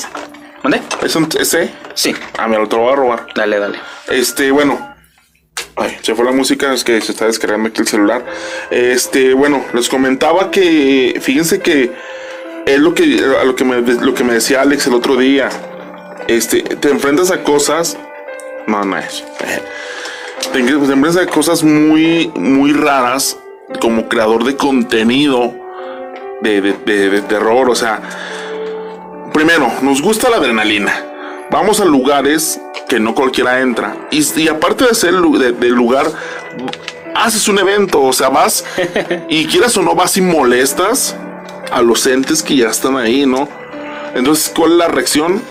¿Dónde? 0.61 0.81
¿Es 1.01 1.15
un 1.15 1.31
C? 1.31 1.73
Sí. 1.93 2.13
Ah, 2.37 2.49
mira, 2.49 2.67
te 2.67 2.75
lo 2.75 2.81
voy 2.81 2.91
a 2.91 2.95
robar. 2.97 3.27
Dale, 3.33 3.57
dale. 3.57 3.79
Este, 4.09 4.51
bueno. 4.51 4.93
Ay, 5.77 5.97
se 6.01 6.13
fue 6.13 6.25
la 6.25 6.33
música, 6.33 6.73
es 6.73 6.83
que 6.83 6.99
se 6.99 7.13
está 7.13 7.25
descargando 7.25 7.69
aquí 7.69 7.79
el 7.79 7.87
celular. 7.87 8.25
Este, 8.69 9.33
bueno, 9.33 9.63
les 9.73 9.87
comentaba 9.87 10.51
que, 10.51 11.21
fíjense 11.21 11.61
que 11.61 11.89
es 12.65 12.79
lo 12.79 12.93
que, 12.93 13.23
a 13.39 13.45
lo 13.45 13.55
que 13.55 13.63
me, 13.63 13.79
lo 13.79 14.13
que 14.13 14.25
me 14.25 14.33
decía 14.33 14.59
Alex 14.59 14.87
el 14.87 14.93
otro 14.95 15.15
día. 15.15 15.47
Este, 16.27 16.63
te 16.63 16.89
enfrentas 16.89 17.31
a 17.31 17.43
cosas. 17.43 17.97
No, 18.67 18.83
no 18.83 18.97
es 18.97 19.23
te 20.51 20.59
enfrentas 20.59 21.17
a 21.17 21.25
cosas 21.27 21.63
muy, 21.63 22.31
muy 22.35 22.73
raras 22.73 23.37
como 23.79 24.07
creador 24.07 24.43
de 24.43 24.55
contenido 24.55 25.53
de, 26.41 27.21
terror. 27.27 27.69
O 27.69 27.75
sea, 27.75 28.01
primero, 29.33 29.71
nos 29.81 30.01
gusta 30.01 30.29
la 30.29 30.37
adrenalina. 30.37 30.93
Vamos 31.49 31.79
a 31.79 31.85
lugares 31.85 32.59
que 32.87 32.99
no 32.99 33.15
cualquiera 33.15 33.61
entra. 33.61 33.95
Y, 34.11 34.47
aparte 34.47 34.85
de 34.85 34.95
ser 34.95 35.13
del 35.13 35.73
lugar, 35.73 36.07
haces 37.15 37.47
un 37.47 37.59
evento. 37.59 38.01
O 38.01 38.13
sea, 38.13 38.29
vas 38.29 38.65
y 39.29 39.45
quieras 39.45 39.77
o 39.77 39.81
no, 39.81 39.95
vas 39.95 40.17
y 40.17 40.21
molestas 40.21 41.15
a 41.71 41.81
los 41.81 42.05
entes 42.05 42.43
que 42.43 42.57
ya 42.57 42.69
están 42.69 42.97
ahí, 42.97 43.25
¿no? 43.25 43.47
Entonces, 44.15 44.51
¿cuál 44.55 44.73
es 44.73 44.77
la 44.77 44.87
reacción? 44.87 45.41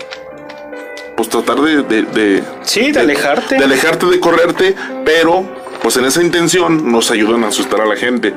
Pues 1.15 1.29
tratar 1.29 1.61
de, 1.61 1.83
de, 1.83 2.43
sí, 2.63 2.91
de, 2.91 2.99
alejarte. 2.99 3.57
De 3.57 3.63
alejarte, 3.63 4.05
de 4.07 4.19
correrte, 4.19 4.75
pero 5.05 5.45
pues 5.81 5.97
en 5.97 6.05
esa 6.05 6.21
intención 6.21 6.91
nos 6.91 7.11
ayudan 7.11 7.43
a 7.43 7.47
asustar 7.47 7.81
a 7.81 7.85
la 7.85 7.95
gente. 7.95 8.33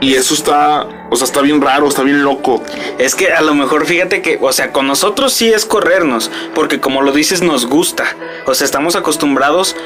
Y 0.00 0.14
eso 0.14 0.34
está, 0.34 0.86
o 1.10 1.16
sea, 1.16 1.24
está 1.24 1.40
bien 1.40 1.62
raro, 1.62 1.88
está 1.88 2.02
bien 2.02 2.24
loco. 2.24 2.62
Es 2.98 3.14
que 3.14 3.32
a 3.32 3.40
lo 3.40 3.54
mejor 3.54 3.86
fíjate 3.86 4.20
que, 4.20 4.38
o 4.40 4.52
sea, 4.52 4.70
con 4.70 4.86
nosotros 4.86 5.32
sí 5.32 5.50
es 5.50 5.64
corrernos, 5.64 6.30
porque 6.54 6.80
como 6.80 7.00
lo 7.00 7.12
dices, 7.12 7.42
nos 7.42 7.66
gusta. 7.66 8.04
O 8.44 8.54
sea, 8.54 8.66
estamos 8.66 8.96
acostumbrados 8.96 9.76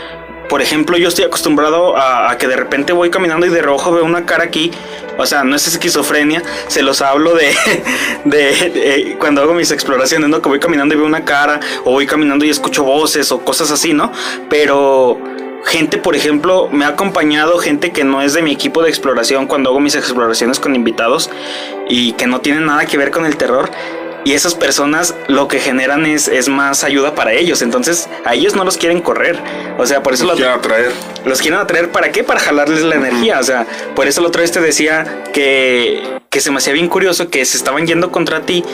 por 0.49 0.63
ejemplo, 0.63 0.97
yo 0.97 1.09
estoy 1.09 1.25
acostumbrado 1.25 1.97
a, 1.97 2.37
que 2.39 2.49
de 2.49 2.57
repente 2.57 2.93
voy 2.93 3.11
caminando 3.11 3.47
y 3.47 3.51
de 3.51 3.63
rojo 3.63 3.93
veo 3.93 4.05
una 4.05 4.27
cara 4.27 4.45
aquí. 4.45 4.71
O 5.17 5.27
sea, 5.27 5.43
no 5.43 5.57
es 5.57 5.67
esquizofrenia, 5.67 6.43
se 6.69 6.83
los 6.83 7.03
hablo 7.03 7.35
de, 7.35 7.53
de, 8.25 9.17
cuando 9.19 9.43
hago 9.43 9.53
mis 9.53 9.71
exploraciones, 9.73 10.29
¿no? 10.29 10.41
Que 10.41 10.49
voy 10.49 10.61
caminando 10.61 10.95
y 10.95 10.99
veo 10.99 11.07
una 11.07 11.25
cara, 11.25 11.59
o 11.85 11.91
voy 11.91 12.07
caminando 12.07 12.45
y 12.45 12.51
escucho 12.51 12.85
voces 12.85 13.33
o 13.33 13.41
cosas 13.41 13.71
así, 13.73 13.93
¿no? 13.93 14.13
Pero 14.49 15.19
gente, 15.65 15.99
por 15.99 16.15
ejemplo, 16.15 16.69
me 16.71 16.85
ha 16.85 16.89
acompañado 16.89 17.59
gente 17.59 17.91
que 17.91 18.05
no 18.05 18.23
es 18.23 18.33
de 18.33 18.43
mi 18.43 18.53
equipo 18.53 18.83
de 18.83 18.91
exploración 18.91 19.47
cuando 19.47 19.71
hago 19.71 19.81
mis 19.81 19.97
exploraciones 19.97 20.61
con 20.61 20.77
invitados 20.77 21.31
y 21.89 22.13
que 22.13 22.27
no 22.27 22.41
tienen 22.41 22.67
nada 22.67 22.87
que 22.87 22.97
ver 22.97 23.11
con 23.11 23.27
el 23.27 23.37
terror 23.37 23.71
y 24.25 24.35
esas 24.35 24.55
personas 24.55 25.15
lo 25.29 25.49
que 25.49 25.59
generan 25.59 26.07
es, 26.07 26.29
es 26.29 26.49
más 26.49 26.85
ayuda 26.85 27.15
para 27.15 27.33
ellos. 27.33 27.63
Entonces, 27.63 28.09
a 28.25 28.35
ellos 28.35 28.55
no 28.55 28.65
los 28.65 28.77
quieren 28.77 29.01
correr. 29.01 29.39
O 29.79 29.87
sea, 29.87 30.03
por 30.03 30.15
eso 30.15 30.25
los 30.25 30.37
quieren 30.37 30.55
atraer. 30.55 30.93
Los 31.25 31.41
quieren 31.41 31.61
atraer 31.61 31.91
para 31.91 32.11
qué? 32.13 32.25
Para 32.25 32.41
jalarles 32.41 32.83
la 32.83 32.97
energía. 32.97 33.39
O 33.39 33.43
sea, 33.43 33.67
por 33.95 34.07
eso 34.07 34.21
la 34.21 34.29
otra 34.29 34.43
vez 34.43 34.53
te 34.53 34.61
decía 34.61 35.25
que, 35.33 36.03
que 36.31 36.41
se 36.41 36.51
me 36.51 36.59
hacía 36.59 36.73
bien 36.73 36.89
curioso 36.89 37.31
que 37.31 37.45
se 37.45 37.57
estaban 37.57 37.87
yendo 37.87 38.13
contra 38.13 38.43
ti 38.43 38.65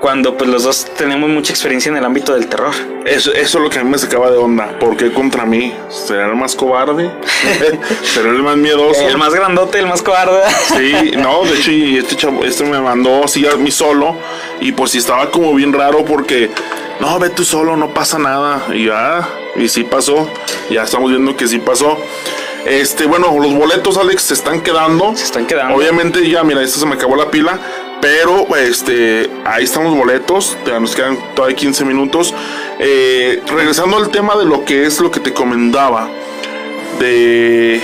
cuando 0.00 0.36
pues 0.36 0.48
los 0.48 0.62
dos 0.62 0.86
tenemos 0.96 1.28
mucha 1.28 1.52
experiencia 1.52 1.90
en 1.90 1.96
el 1.98 2.04
ámbito 2.04 2.34
del 2.34 2.48
terror. 2.48 2.74
Eso, 3.04 3.32
eso 3.32 3.58
es 3.58 3.64
lo 3.64 3.68
que 3.68 3.78
a 3.78 3.84
mí 3.84 3.90
me 3.90 3.98
sacaba 3.98 4.30
de 4.30 4.38
onda. 4.38 4.78
¿Por 4.78 4.96
qué 4.96 5.12
contra 5.12 5.44
mí? 5.44 5.74
¿Será 5.90 6.26
el 6.26 6.36
más 6.36 6.56
cobarde? 6.56 7.10
¿Será 8.02 8.30
el 8.30 8.42
más 8.42 8.56
miedoso? 8.56 9.00
El 9.06 9.18
más 9.18 9.34
grandote, 9.34 9.78
el 9.78 9.86
más 9.86 10.00
cobarde. 10.02 10.40
sí, 10.76 11.12
no, 11.18 11.44
de 11.44 11.54
hecho, 11.54 11.70
este 11.70 12.16
chavo, 12.16 12.44
este 12.44 12.64
me 12.64 12.80
mandó 12.80 13.24
así 13.24 13.46
a 13.46 13.56
mí 13.56 13.70
solo. 13.70 14.16
Y 14.60 14.72
pues 14.72 14.92
sí 14.92 14.98
estaba 14.98 15.30
como 15.30 15.54
bien 15.54 15.72
raro 15.72 16.04
porque, 16.04 16.50
no, 17.00 17.18
ve 17.18 17.28
tú 17.28 17.44
solo, 17.44 17.76
no 17.76 17.92
pasa 17.92 18.18
nada. 18.18 18.64
Y 18.72 18.86
ya, 18.86 19.28
y 19.56 19.68
sí 19.68 19.84
pasó. 19.84 20.30
Ya 20.70 20.84
estamos 20.84 21.10
viendo 21.10 21.36
que 21.36 21.46
sí 21.46 21.58
pasó. 21.58 21.98
Este, 22.64 23.06
bueno, 23.06 23.38
los 23.38 23.54
boletos, 23.54 23.98
Alex, 23.98 24.22
se 24.22 24.34
están 24.34 24.62
quedando. 24.62 25.14
Se 25.14 25.24
están 25.24 25.46
quedando. 25.46 25.76
Obviamente, 25.76 26.28
ya, 26.28 26.42
mira, 26.42 26.62
esto 26.62 26.80
se 26.80 26.86
me 26.86 26.94
acabó 26.94 27.16
la 27.16 27.30
pila. 27.30 27.58
Pero 28.00 28.56
este, 28.56 29.30
ahí 29.44 29.64
están 29.64 29.84
los 29.84 29.94
boletos, 29.94 30.56
nos 30.80 30.96
quedan 30.96 31.18
todavía 31.34 31.56
15 31.56 31.84
minutos. 31.84 32.34
Eh, 32.78 33.42
regresando 33.46 33.98
al 33.98 34.08
tema 34.08 34.36
de 34.36 34.46
lo 34.46 34.64
que 34.64 34.86
es 34.86 35.00
lo 35.00 35.10
que 35.10 35.20
te 35.20 35.34
comentaba 35.34 36.08
de, 36.98 37.80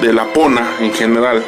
de 0.00 0.12
la 0.12 0.24
pona 0.32 0.76
en 0.80 0.92
general. 0.92 1.44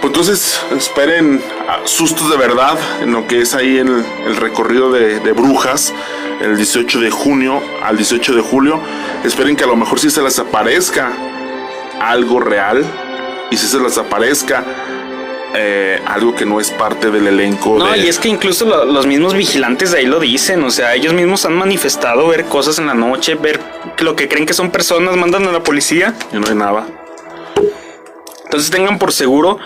Pues 0.00 0.10
entonces 0.12 0.60
esperen 0.76 1.42
sustos 1.84 2.30
de 2.30 2.36
verdad 2.36 2.78
en 3.02 3.12
lo 3.12 3.26
que 3.26 3.42
es 3.42 3.54
ahí 3.54 3.76
el, 3.76 4.04
el 4.26 4.36
recorrido 4.36 4.90
de, 4.90 5.20
de, 5.20 5.32
brujas 5.32 5.92
el 6.40 6.56
18 6.56 7.00
de 7.00 7.10
junio 7.10 7.62
al 7.84 7.98
18 7.98 8.34
de 8.34 8.40
julio. 8.40 8.80
Esperen 9.24 9.56
que 9.56 9.64
a 9.64 9.66
lo 9.66 9.76
mejor 9.76 10.00
si 10.00 10.10
se 10.10 10.22
les 10.22 10.38
aparezca 10.38 11.12
algo 12.00 12.40
real 12.40 12.82
y 13.50 13.56
si 13.58 13.66
se 13.66 13.78
les 13.78 13.98
aparezca 13.98 14.64
eh, 15.54 16.00
algo 16.06 16.34
que 16.34 16.46
no 16.46 16.60
es 16.60 16.70
parte 16.70 17.10
del 17.10 17.26
elenco. 17.26 17.78
No, 17.78 17.96
y 17.96 18.08
es 18.08 18.18
que 18.18 18.28
incluso 18.28 18.64
los 18.84 19.06
mismos 19.06 19.34
vigilantes 19.34 19.90
de 19.92 19.98
ahí 19.98 20.06
lo 20.06 20.20
dicen, 20.20 20.62
o 20.64 20.70
sea, 20.70 20.94
ellos 20.94 21.12
mismos 21.12 21.44
han 21.44 21.54
manifestado 21.54 22.28
ver 22.28 22.44
cosas 22.44 22.78
en 22.78 22.86
la 22.86 22.94
noche, 22.94 23.34
ver 23.34 23.60
lo 23.98 24.14
que 24.14 24.28
creen 24.28 24.46
que 24.46 24.54
son 24.54 24.70
personas, 24.70 25.16
mandan 25.16 25.46
a 25.46 25.52
la 25.52 25.62
policía. 25.62 26.14
Y 26.32 26.38
no 26.38 26.46
hay 26.48 26.54
nada. 26.54 26.86
Entonces 28.44 28.70
tengan 28.70 28.98
por 28.98 29.12
seguro 29.12 29.58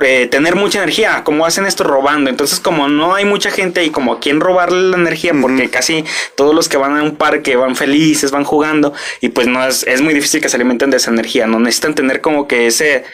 eh, 0.00 0.26
tener 0.30 0.56
mucha 0.56 0.78
energía. 0.78 1.22
como 1.24 1.46
hacen 1.46 1.66
esto? 1.66 1.84
Robando. 1.84 2.30
Entonces 2.30 2.60
como 2.60 2.88
no 2.88 3.14
hay 3.14 3.24
mucha 3.24 3.50
gente 3.50 3.84
y 3.84 3.90
como 3.90 4.14
a 4.14 4.20
quien 4.20 4.40
robarle 4.40 4.90
la 4.90 4.96
energía, 4.96 5.32
porque 5.40 5.70
casi 5.70 6.04
todos 6.34 6.54
los 6.54 6.68
que 6.68 6.76
van 6.76 6.96
a 6.96 7.02
un 7.02 7.16
parque 7.16 7.56
van 7.56 7.76
felices, 7.76 8.30
van 8.30 8.44
jugando 8.44 8.92
y 9.20 9.28
pues 9.30 9.46
no 9.46 9.64
es, 9.66 9.84
es 9.86 10.00
muy 10.02 10.14
difícil 10.14 10.40
que 10.40 10.48
se 10.48 10.56
alimenten 10.56 10.90
de 10.90 10.96
esa 10.96 11.10
energía. 11.10 11.46
No 11.46 11.58
necesitan 11.60 11.94
tener 11.94 12.20
como 12.20 12.48
que 12.48 12.66
ese 12.66 13.04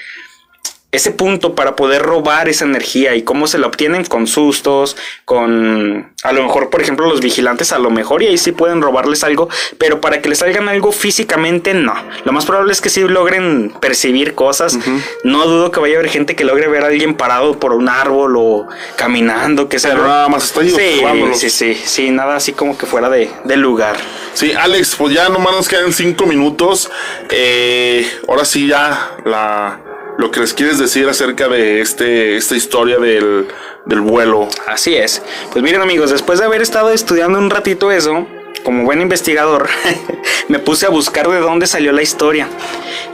ese 0.96 1.10
punto 1.10 1.54
para 1.54 1.76
poder 1.76 2.02
robar 2.02 2.48
esa 2.48 2.64
energía 2.64 3.14
y 3.14 3.22
cómo 3.22 3.46
se 3.46 3.58
la 3.58 3.66
obtienen 3.66 4.04
con 4.04 4.26
sustos, 4.26 4.96
con 5.24 6.12
a 6.22 6.32
lo 6.32 6.42
mejor, 6.42 6.70
por 6.70 6.82
ejemplo, 6.82 7.06
los 7.06 7.20
vigilantes 7.20 7.72
a 7.72 7.78
lo 7.78 7.90
mejor 7.90 8.22
y 8.22 8.26
ahí 8.26 8.38
sí 8.38 8.52
pueden 8.52 8.82
robarles 8.82 9.22
algo, 9.22 9.48
pero 9.78 10.00
para 10.00 10.20
que 10.20 10.28
les 10.28 10.38
salgan 10.38 10.68
algo 10.68 10.92
físicamente 10.92 11.74
no. 11.74 11.94
Lo 12.24 12.32
más 12.32 12.46
probable 12.46 12.72
es 12.72 12.80
que 12.80 12.88
sí 12.88 13.02
logren 13.02 13.72
percibir 13.80 14.34
cosas. 14.34 14.78
No 15.22 15.46
dudo 15.46 15.70
que 15.70 15.80
vaya 15.80 15.96
a 15.96 15.98
haber 15.98 16.10
gente 16.10 16.34
que 16.34 16.44
logre 16.44 16.68
ver 16.68 16.82
a 16.82 16.86
alguien 16.86 17.14
parado 17.14 17.58
por 17.60 17.72
un 17.72 17.88
árbol 17.88 18.34
o 18.36 18.66
caminando, 18.96 19.68
que 19.68 19.78
sea. 19.78 19.92
Pero 19.92 20.04
nada 20.04 20.28
más 20.28 20.44
está 20.44 20.62
Sí, 20.62 21.02
sí, 21.34 21.50
sí, 21.50 21.74
sí, 21.74 22.10
nada 22.10 22.36
así 22.36 22.52
como 22.52 22.76
que 22.76 22.86
fuera 22.86 23.08
de, 23.08 23.30
del 23.44 23.60
lugar. 23.60 23.96
Sí, 24.34 24.52
Alex, 24.52 24.96
pues 24.96 25.14
ya 25.14 25.28
nomás 25.28 25.54
nos 25.54 25.68
quedan 25.68 25.92
cinco 25.92 26.26
minutos. 26.26 26.90
Eh, 27.30 28.06
ahora 28.28 28.44
sí 28.44 28.66
ya 28.66 29.16
la 29.24 29.80
lo 30.18 30.30
que 30.30 30.40
les 30.40 30.54
quieres 30.54 30.78
decir 30.78 31.08
acerca 31.08 31.48
de 31.48 31.80
este 31.80 32.36
esta 32.36 32.56
historia 32.56 32.98
del, 32.98 33.48
del 33.84 34.00
vuelo. 34.00 34.48
Así 34.66 34.94
es. 34.96 35.22
Pues 35.52 35.62
miren 35.62 35.82
amigos, 35.82 36.10
después 36.10 36.38
de 36.38 36.44
haber 36.44 36.62
estado 36.62 36.90
estudiando 36.90 37.38
un 37.38 37.50
ratito 37.50 37.90
eso, 37.90 38.26
como 38.64 38.84
buen 38.84 39.00
investigador, 39.00 39.68
me 40.48 40.58
puse 40.58 40.86
a 40.86 40.90
buscar 40.90 41.28
de 41.28 41.40
dónde 41.40 41.66
salió 41.66 41.92
la 41.92 42.02
historia. 42.02 42.48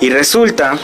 Y 0.01 0.11
resulta 0.11 0.79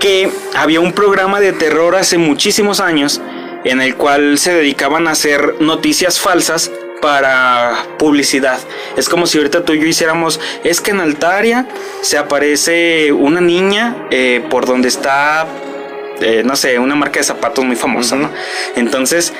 que 0.00 0.30
había 0.54 0.80
un 0.80 0.92
programa 0.92 1.40
de 1.40 1.52
terror 1.52 1.96
hace 1.96 2.18
muchísimos 2.18 2.80
años 2.80 3.20
en 3.64 3.80
el 3.80 3.96
cual 3.96 4.38
se 4.38 4.52
dedicaban 4.52 5.08
a 5.08 5.12
hacer 5.12 5.60
noticias 5.60 6.20
falsas 6.20 6.70
para 7.00 7.86
publicidad. 7.98 8.58
Es 8.96 9.08
como 9.08 9.26
si 9.26 9.38
ahorita 9.38 9.64
tú 9.64 9.72
y 9.72 9.80
yo 9.80 9.86
hiciéramos, 9.86 10.40
es 10.64 10.80
que 10.80 10.90
en 10.90 11.00
Altaria 11.00 11.66
se 12.02 12.18
aparece 12.18 13.12
una 13.12 13.40
niña 13.40 13.96
eh, 14.10 14.44
por 14.50 14.66
donde 14.66 14.88
está, 14.88 15.46
eh, 16.20 16.42
no 16.44 16.56
sé, 16.56 16.78
una 16.78 16.94
marca 16.94 17.20
de 17.20 17.24
zapatos 17.24 17.64
muy 17.64 17.76
famosa, 17.76 18.16
¿no? 18.16 18.30
Entonces 18.76 19.32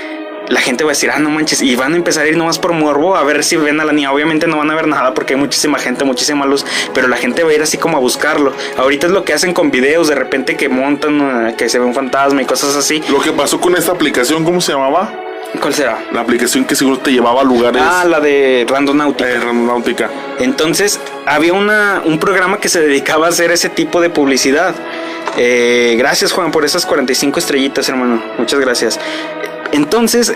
la 0.49 0.61
gente 0.61 0.85
va 0.85 0.91
a 0.91 0.95
decir, 0.95 1.11
ah, 1.11 1.19
no 1.19 1.31
manches, 1.31 1.61
y 1.63 1.77
van 1.77 1.93
a 1.93 1.97
empezar 1.97 2.25
a 2.25 2.29
ir 2.29 2.37
nomás 2.37 2.59
por 2.59 2.73
morbo 2.73 3.17
a 3.17 3.23
ver 3.23 3.45
si 3.45 3.57
ven 3.57 3.81
a 3.81 3.85
la 3.85 3.93
niña. 3.93 4.13
Obviamente 4.13 4.47
no 4.47 4.59
van 4.59 4.71
a 4.71 4.75
ver 4.75 4.87
nada 4.87 5.15
porque 5.15 5.35
hay 5.35 5.41
muchísima 5.41 5.79
gente, 5.79 6.05
muchísima 6.05 6.47
luz, 6.47 6.65
pero 6.95 7.09
la 7.09 7.17
gente 7.17 7.45
va 7.45 7.51
a 7.51 7.55
ir 7.55 7.63
así 7.63 7.77
como 7.77 7.97
a 7.97 8.01
buscarlo. 8.01 8.55
Ahorita 8.77 9.07
es 9.07 9.13
lo 9.13 9.25
que 9.25 9.35
hacen 9.35 9.53
con 9.53 9.71
videos, 9.71 10.09
de 10.09 10.15
repente 10.15 10.57
que 10.57 10.69
montan, 10.69 11.49
eh, 11.49 11.55
que 11.57 11.69
se 11.69 11.79
ve 11.79 11.85
un 11.85 11.95
fantasma 11.95 12.43
y 12.43 12.47
cosas 12.47 12.77
así. 12.77 13.03
Lo 13.11 13.21
que 13.21 13.33
pasó 13.33 13.61
con 13.61 13.77
esta 13.77 13.93
aplicación, 13.93 14.45
¿cómo 14.45 14.61
se 14.61 14.73
llamaba? 14.73 15.28
¿Cuál 15.61 15.75
será? 15.75 15.99
La 16.13 16.21
aplicación 16.21 16.65
que 16.65 16.77
seguro 16.77 16.99
te 16.99 17.11
llevaba 17.11 17.41
a 17.41 17.45
lugares 17.45 17.83
Ah, 17.85 18.05
la 18.09 18.21
de 18.21 18.67
Randonáutica. 18.69 20.07
eh. 20.07 20.11
Entonces, 20.41 21.01
había 21.27 21.53
una, 21.55 22.03
un 22.05 22.19
programa 22.19 22.59
que 22.59 22.69
se 22.69 22.81
dedicaba 22.87 23.27
a 23.27 23.29
hacer 23.31 23.51
ese 23.51 23.69
tipo 23.71 24.01
de 24.01 24.11
publicidad. 24.11 24.75
Eh, 25.37 25.95
gracias, 25.99 26.33
Juan, 26.33 26.51
por 26.51 26.65
esas 26.65 26.85
45 26.87 27.39
estrellitas, 27.39 27.89
hermano. 27.89 28.23
Muchas 28.39 28.61
gracias. 28.61 28.99
Entonces, 29.73 30.33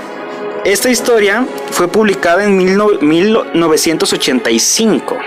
esta 0.65 0.91
historia 0.91 1.45
fue 1.71 1.89
publicada 1.89 2.45
en 2.45 2.57
mil 2.57 2.77
no- 2.77 2.89
1985, 3.01 5.19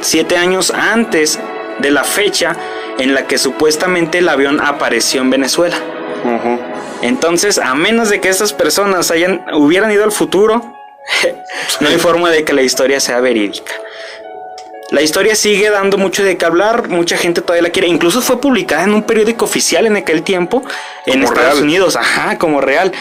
siete 0.00 0.36
años 0.36 0.70
antes 0.70 1.38
de 1.78 1.90
la 1.90 2.04
fecha 2.04 2.56
en 2.98 3.14
la 3.14 3.26
que 3.26 3.38
supuestamente 3.38 4.18
el 4.18 4.28
avión 4.28 4.60
apareció 4.60 5.20
en 5.22 5.30
Venezuela. 5.30 5.76
Entonces, 7.02 7.58
a 7.58 7.74
menos 7.74 8.08
de 8.08 8.20
que 8.20 8.28
estas 8.28 8.52
personas 8.52 9.10
hayan, 9.10 9.44
hubieran 9.54 9.90
ido 9.90 10.04
al 10.04 10.12
futuro, 10.12 10.76
no 11.80 11.88
hay 11.88 11.98
forma 11.98 12.30
de 12.30 12.44
que 12.44 12.52
la 12.52 12.62
historia 12.62 13.00
sea 13.00 13.20
verídica. 13.20 13.72
La 14.90 15.02
historia 15.02 15.34
sigue 15.34 15.68
dando 15.68 15.98
mucho 15.98 16.22
de 16.22 16.36
qué 16.36 16.44
hablar, 16.44 16.88
mucha 16.88 17.16
gente 17.16 17.40
todavía 17.40 17.62
la 17.62 17.70
quiere. 17.70 17.88
Incluso 17.88 18.22
fue 18.22 18.40
publicada 18.40 18.84
en 18.84 18.94
un 18.94 19.02
periódico 19.02 19.44
oficial 19.44 19.84
en 19.86 19.96
aquel 19.96 20.22
tiempo 20.22 20.62
en 21.06 21.14
Como 21.14 21.24
Estados 21.24 21.54
real. 21.54 21.64
Unidos, 21.64 21.96
ajá, 21.96 22.38
como 22.38 22.60
real. 22.60 22.92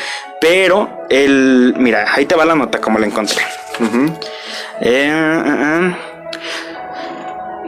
Pero 0.42 1.06
el, 1.10 1.76
mira, 1.78 2.08
ahí 2.12 2.26
te 2.26 2.36
va 2.36 2.44
la 2.44 2.56
nota 2.56 2.82
como 2.82 2.98
la 2.98 3.06
encontré. 3.06 3.44
Eh, 4.82 5.10
ah, 5.12 5.44
ah. 5.46 5.98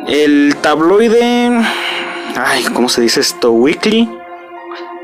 el 0.07 0.55
tabloide, 0.61 1.51
ay, 2.35 2.63
¿cómo 2.73 2.89
se 2.89 3.01
dice 3.01 3.19
esto? 3.19 3.51
Weekly. 3.51 4.09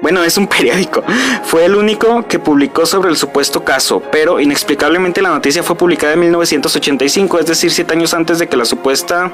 Bueno, 0.04 0.22
es 0.22 0.38
un 0.38 0.48
periódico. 0.50 1.02
Fue 1.46 1.64
el 1.64 1.76
único 1.76 2.28
que 2.28 2.38
publicó 2.38 2.86
sobre 2.86 3.10
el 3.10 3.16
supuesto 3.16 3.64
caso, 3.64 4.04
pero 4.12 4.42
inexplicablemente 4.42 5.22
la 5.22 5.30
noticia 5.30 5.64
fue 5.64 5.78
publicada 5.78 6.14
en 6.14 6.20
1985, 6.20 7.40
es 7.40 7.46
decir, 7.46 7.72
siete 7.72 7.94
años 7.94 8.14
antes 8.14 8.38
de 8.38 8.48
que 8.48 8.58
la 8.58 8.66
supuesta 8.66 9.32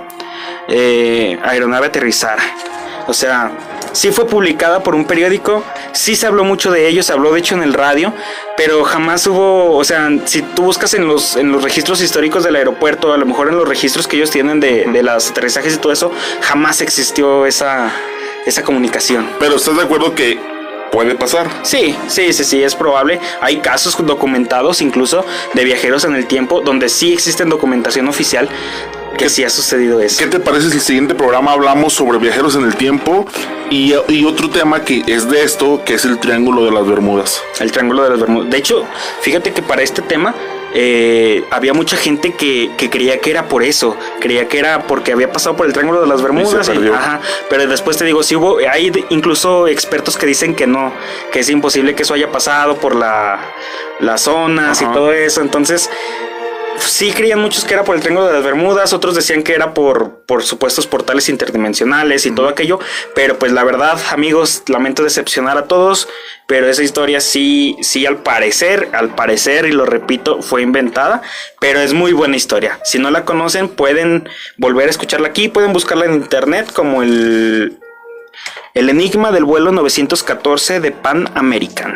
eh, 0.67 1.39
aeronave 1.43 1.87
aterrizara. 1.87 2.43
O 3.07 3.13
sea, 3.15 3.51
sí 3.93 4.11
fue 4.11 4.27
publicada 4.27 4.83
por 4.83 4.93
un 4.93 5.05
periódico, 5.05 5.63
sí 5.93 6.15
se 6.15 6.27
habló 6.27 6.43
mucho 6.43 6.69
de 6.69 6.87
ello, 6.87 7.01
se 7.01 7.13
habló 7.13 7.33
de 7.33 7.39
hecho 7.39 7.55
en 7.55 7.63
el 7.63 7.73
radio, 7.73 8.13
pero 8.55 8.83
jamás 8.83 9.25
hubo, 9.25 9.75
o 9.75 9.83
sea, 9.83 10.11
si 10.25 10.43
tú 10.43 10.61
buscas 10.61 10.93
en 10.93 11.07
los, 11.07 11.35
en 11.35 11.51
los 11.51 11.63
registros 11.63 11.99
históricos 12.03 12.43
del 12.43 12.55
aeropuerto, 12.55 13.11
a 13.11 13.17
lo 13.17 13.25
mejor 13.25 13.49
en 13.49 13.57
los 13.57 13.67
registros 13.67 14.07
que 14.07 14.17
ellos 14.17 14.29
tienen 14.29 14.59
de, 14.59 14.85
de 14.85 15.01
los 15.01 15.31
aterrizajes 15.31 15.73
y 15.73 15.77
todo 15.77 15.91
eso, 15.91 16.11
jamás 16.41 16.81
existió 16.81 17.47
esa, 17.47 17.91
esa 18.45 18.61
comunicación. 18.61 19.27
Pero 19.39 19.55
estás 19.55 19.75
de 19.75 19.81
acuerdo 19.81 20.13
que 20.13 20.58
puede 20.91 21.15
pasar. 21.15 21.49
Sí, 21.63 21.95
sí, 22.07 22.33
sí, 22.33 22.43
sí, 22.43 22.63
es 22.63 22.75
probable. 22.75 23.19
Hay 23.41 23.59
casos 23.59 23.95
documentados 24.05 24.81
incluso 24.81 25.25
de 25.53 25.63
viajeros 25.63 26.03
en 26.05 26.15
el 26.15 26.27
tiempo 26.27 26.61
donde 26.61 26.89
sí 26.89 27.13
existen 27.13 27.49
documentación 27.49 28.07
oficial 28.07 28.49
que 29.17 29.29
sí 29.29 29.43
ha 29.43 29.49
sucedido 29.49 29.99
eso. 30.01 30.17
¿Qué 30.19 30.27
te 30.27 30.39
parece 30.39 30.69
si 30.69 30.75
el 30.77 30.81
siguiente 30.81 31.15
programa 31.15 31.51
hablamos 31.51 31.93
sobre 31.93 32.17
viajeros 32.19 32.55
en 32.55 32.63
el 32.63 32.75
tiempo 32.75 33.25
y, 33.69 33.93
y 34.07 34.25
otro 34.25 34.49
tema 34.49 34.83
que 34.83 35.03
es 35.07 35.29
de 35.29 35.43
esto, 35.43 35.81
que 35.85 35.95
es 35.95 36.05
el 36.05 36.19
Triángulo 36.19 36.63
de 36.65 36.71
las 36.71 36.87
Bermudas? 36.87 37.41
El 37.59 37.71
Triángulo 37.71 38.03
de 38.03 38.11
las 38.11 38.19
Bermudas. 38.19 38.49
De 38.49 38.57
hecho, 38.57 38.85
fíjate 39.21 39.51
que 39.51 39.61
para 39.61 39.81
este 39.81 40.01
tema 40.01 40.33
eh, 40.73 41.43
había 41.51 41.73
mucha 41.73 41.97
gente 41.97 42.33
que, 42.33 42.71
que 42.77 42.89
creía 42.89 43.19
que 43.19 43.31
era 43.31 43.47
por 43.49 43.63
eso. 43.63 43.97
Creía 44.19 44.47
que 44.47 44.59
era 44.59 44.83
porque 44.87 45.11
había 45.11 45.31
pasado 45.31 45.55
por 45.57 45.65
el 45.65 45.73
Triángulo 45.73 45.99
de 46.01 46.07
las 46.07 46.21
Bermudas. 46.21 46.69
y- 46.69 46.87
ajá, 46.87 47.19
pero 47.49 47.67
después 47.67 47.97
te 47.97 48.05
digo, 48.05 48.23
sí 48.23 48.35
hubo, 48.35 48.59
hay 48.71 48.91
incluso 49.09 49.67
expertos 49.67 50.15
que 50.17 50.25
dicen 50.27 50.55
que 50.55 50.67
no, 50.67 50.93
que 51.31 51.39
es 51.39 51.49
imposible 51.49 51.95
que 51.95 52.03
eso 52.03 52.13
haya 52.13 52.31
pasado 52.31 52.75
por 52.77 52.95
la, 52.95 53.39
las 53.99 54.21
zonas 54.21 54.81
Ajá. 54.81 54.91
y 54.91 54.93
todo 54.93 55.11
eso. 55.11 55.41
Entonces, 55.41 55.89
sí 56.79 57.11
creían 57.11 57.39
muchos 57.39 57.65
que 57.65 57.73
era 57.73 57.83
por 57.83 57.95
el 57.95 58.01
Triángulo 58.01 58.27
de 58.27 58.33
las 58.33 58.43
Bermudas, 58.43 58.93
otros 58.93 59.15
decían 59.15 59.43
que 59.43 59.53
era 59.53 59.73
por, 59.73 60.23
por 60.25 60.43
supuestos 60.43 60.87
portales 60.87 61.29
interdimensionales 61.29 62.25
y 62.25 62.31
todo 62.31 62.47
aquello, 62.47 62.79
pero 63.15 63.37
pues 63.39 63.51
la 63.51 63.63
verdad, 63.63 63.97
amigos, 64.11 64.63
lamento 64.67 65.03
decepcionar 65.03 65.57
a 65.57 65.65
todos, 65.65 66.07
pero 66.47 66.67
esa 66.67 66.83
historia 66.83 67.21
sí, 67.21 67.77
sí 67.81 68.05
al 68.05 68.17
parecer, 68.17 68.89
al 68.93 69.15
parecer, 69.15 69.65
y 69.65 69.71
lo 69.71 69.85
repito, 69.85 70.41
fue 70.41 70.61
inventada, 70.61 71.21
pero 71.59 71.79
es 71.79 71.93
muy 71.93 72.13
buena 72.13 72.35
historia. 72.35 72.79
Si 72.83 72.99
no 72.99 73.11
la 73.11 73.25
conocen, 73.25 73.69
pueden 73.69 74.27
volver 74.57 74.87
a 74.87 74.91
escucharla 74.91 75.27
aquí, 75.27 75.47
pueden 75.47 75.73
buscarla 75.73 76.05
en 76.05 76.13
internet 76.13 76.71
como 76.73 77.03
el... 77.03 77.79
El 78.75 78.87
enigma 78.87 79.31
del 79.31 79.45
vuelo 79.45 79.71
914 79.71 80.79
de 80.79 80.91
Pan 80.91 81.29
American. 81.33 81.95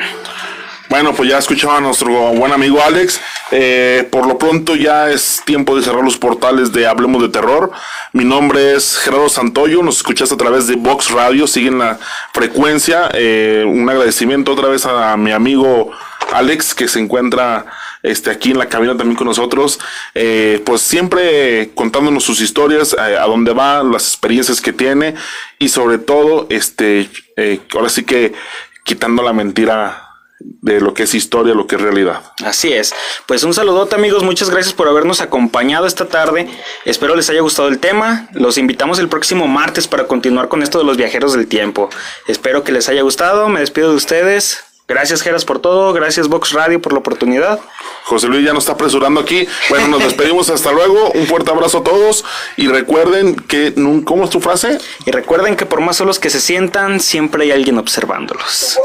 Bueno, 0.93 1.15
pues 1.15 1.27
ya 1.27 1.39
escuchaba 1.39 1.77
a 1.77 1.81
nuestro 1.81 2.11
buen 2.33 2.51
amigo 2.51 2.79
Alex. 2.79 3.19
Eh, 3.49 4.07
por 4.11 4.27
lo 4.27 4.37
pronto 4.37 4.75
ya 4.75 5.09
es 5.09 5.41
tiempo 5.43 5.75
de 5.75 5.81
cerrar 5.81 6.03
los 6.03 6.19
portales 6.19 6.71
de 6.71 6.85
Hablemos 6.85 7.19
de 7.23 7.29
Terror. 7.29 7.71
Mi 8.11 8.23
nombre 8.23 8.75
es 8.75 8.99
Gerardo 8.99 9.27
Santoyo. 9.27 9.81
Nos 9.81 9.97
escuchas 9.97 10.31
a 10.31 10.37
través 10.37 10.67
de 10.67 10.75
Vox 10.75 11.09
Radio. 11.09 11.47
Siguen 11.47 11.79
la 11.79 11.97
frecuencia. 12.31 13.09
Eh, 13.15 13.65
un 13.67 13.89
agradecimiento 13.89 14.51
otra 14.51 14.67
vez 14.67 14.85
a 14.85 15.17
mi 15.17 15.31
amigo 15.31 15.89
Alex 16.31 16.75
que 16.75 16.87
se 16.87 16.99
encuentra 16.99 17.65
este, 18.03 18.29
aquí 18.29 18.51
en 18.51 18.59
la 18.59 18.69
cabina 18.69 18.95
también 18.95 19.15
con 19.15 19.25
nosotros, 19.25 19.79
eh, 20.13 20.61
pues 20.63 20.81
siempre 20.81 21.71
contándonos 21.73 22.23
sus 22.23 22.39
historias, 22.39 22.93
eh, 22.93 23.17
a 23.17 23.25
dónde 23.25 23.53
va, 23.53 23.81
las 23.81 24.09
experiencias 24.09 24.61
que 24.61 24.73
tiene 24.73 25.15
y 25.57 25.69
sobre 25.69 25.97
todo, 25.97 26.45
este, 26.51 27.09
eh, 27.35 27.61
ahora 27.73 27.89
sí 27.89 28.03
que 28.03 28.33
quitando 28.83 29.23
la 29.23 29.33
mentira 29.33 30.02
de 30.43 30.81
lo 30.81 30.93
que 30.93 31.03
es 31.03 31.13
historia, 31.13 31.53
lo 31.53 31.67
que 31.67 31.75
es 31.75 31.81
realidad. 31.81 32.21
Así 32.43 32.71
es. 32.71 32.93
Pues 33.25 33.43
un 33.43 33.53
saludote 33.53 33.95
amigos, 33.95 34.23
muchas 34.23 34.49
gracias 34.49 34.73
por 34.73 34.87
habernos 34.87 35.21
acompañado 35.21 35.85
esta 35.85 36.07
tarde. 36.07 36.47
Espero 36.85 37.15
les 37.15 37.29
haya 37.29 37.41
gustado 37.41 37.67
el 37.67 37.79
tema. 37.79 38.27
Los 38.33 38.57
invitamos 38.57 38.99
el 38.99 39.09
próximo 39.09 39.47
martes 39.47 39.87
para 39.87 40.07
continuar 40.07 40.47
con 40.47 40.63
esto 40.63 40.79
de 40.79 40.85
los 40.85 40.97
viajeros 40.97 41.33
del 41.33 41.47
tiempo. 41.47 41.89
Espero 42.27 42.63
que 42.63 42.71
les 42.71 42.89
haya 42.89 43.01
gustado. 43.01 43.49
Me 43.49 43.59
despido 43.59 43.89
de 43.89 43.95
ustedes. 43.95 44.63
Gracias 44.85 45.21
Geras 45.21 45.45
por 45.45 45.59
todo, 45.59 45.93
gracias 45.93 46.27
Vox 46.27 46.51
Radio 46.51 46.81
por 46.81 46.91
la 46.91 46.99
oportunidad. 46.99 47.59
José 48.03 48.27
Luis 48.27 48.45
ya 48.45 48.51
nos 48.51 48.63
está 48.63 48.73
apresurando 48.73 49.21
aquí. 49.21 49.47
Bueno, 49.69 49.87
nos 49.87 49.99
despedimos 50.03 50.49
hasta 50.49 50.73
luego. 50.73 51.11
Un 51.11 51.25
fuerte 51.25 51.51
abrazo 51.51 51.79
a 51.79 51.83
todos 51.83 52.25
y 52.57 52.67
recuerden 52.67 53.35
que 53.35 53.73
¿cómo 54.03 54.25
es 54.25 54.29
tu 54.29 54.41
frase? 54.41 54.77
Y 55.05 55.11
recuerden 55.11 55.55
que 55.55 55.65
por 55.65 55.79
más 55.79 55.97
solos 55.97 56.19
que 56.19 56.29
se 56.29 56.41
sientan, 56.41 56.99
siempre 56.99 57.45
hay 57.45 57.51
alguien 57.51 57.77
observándolos. 57.77 58.77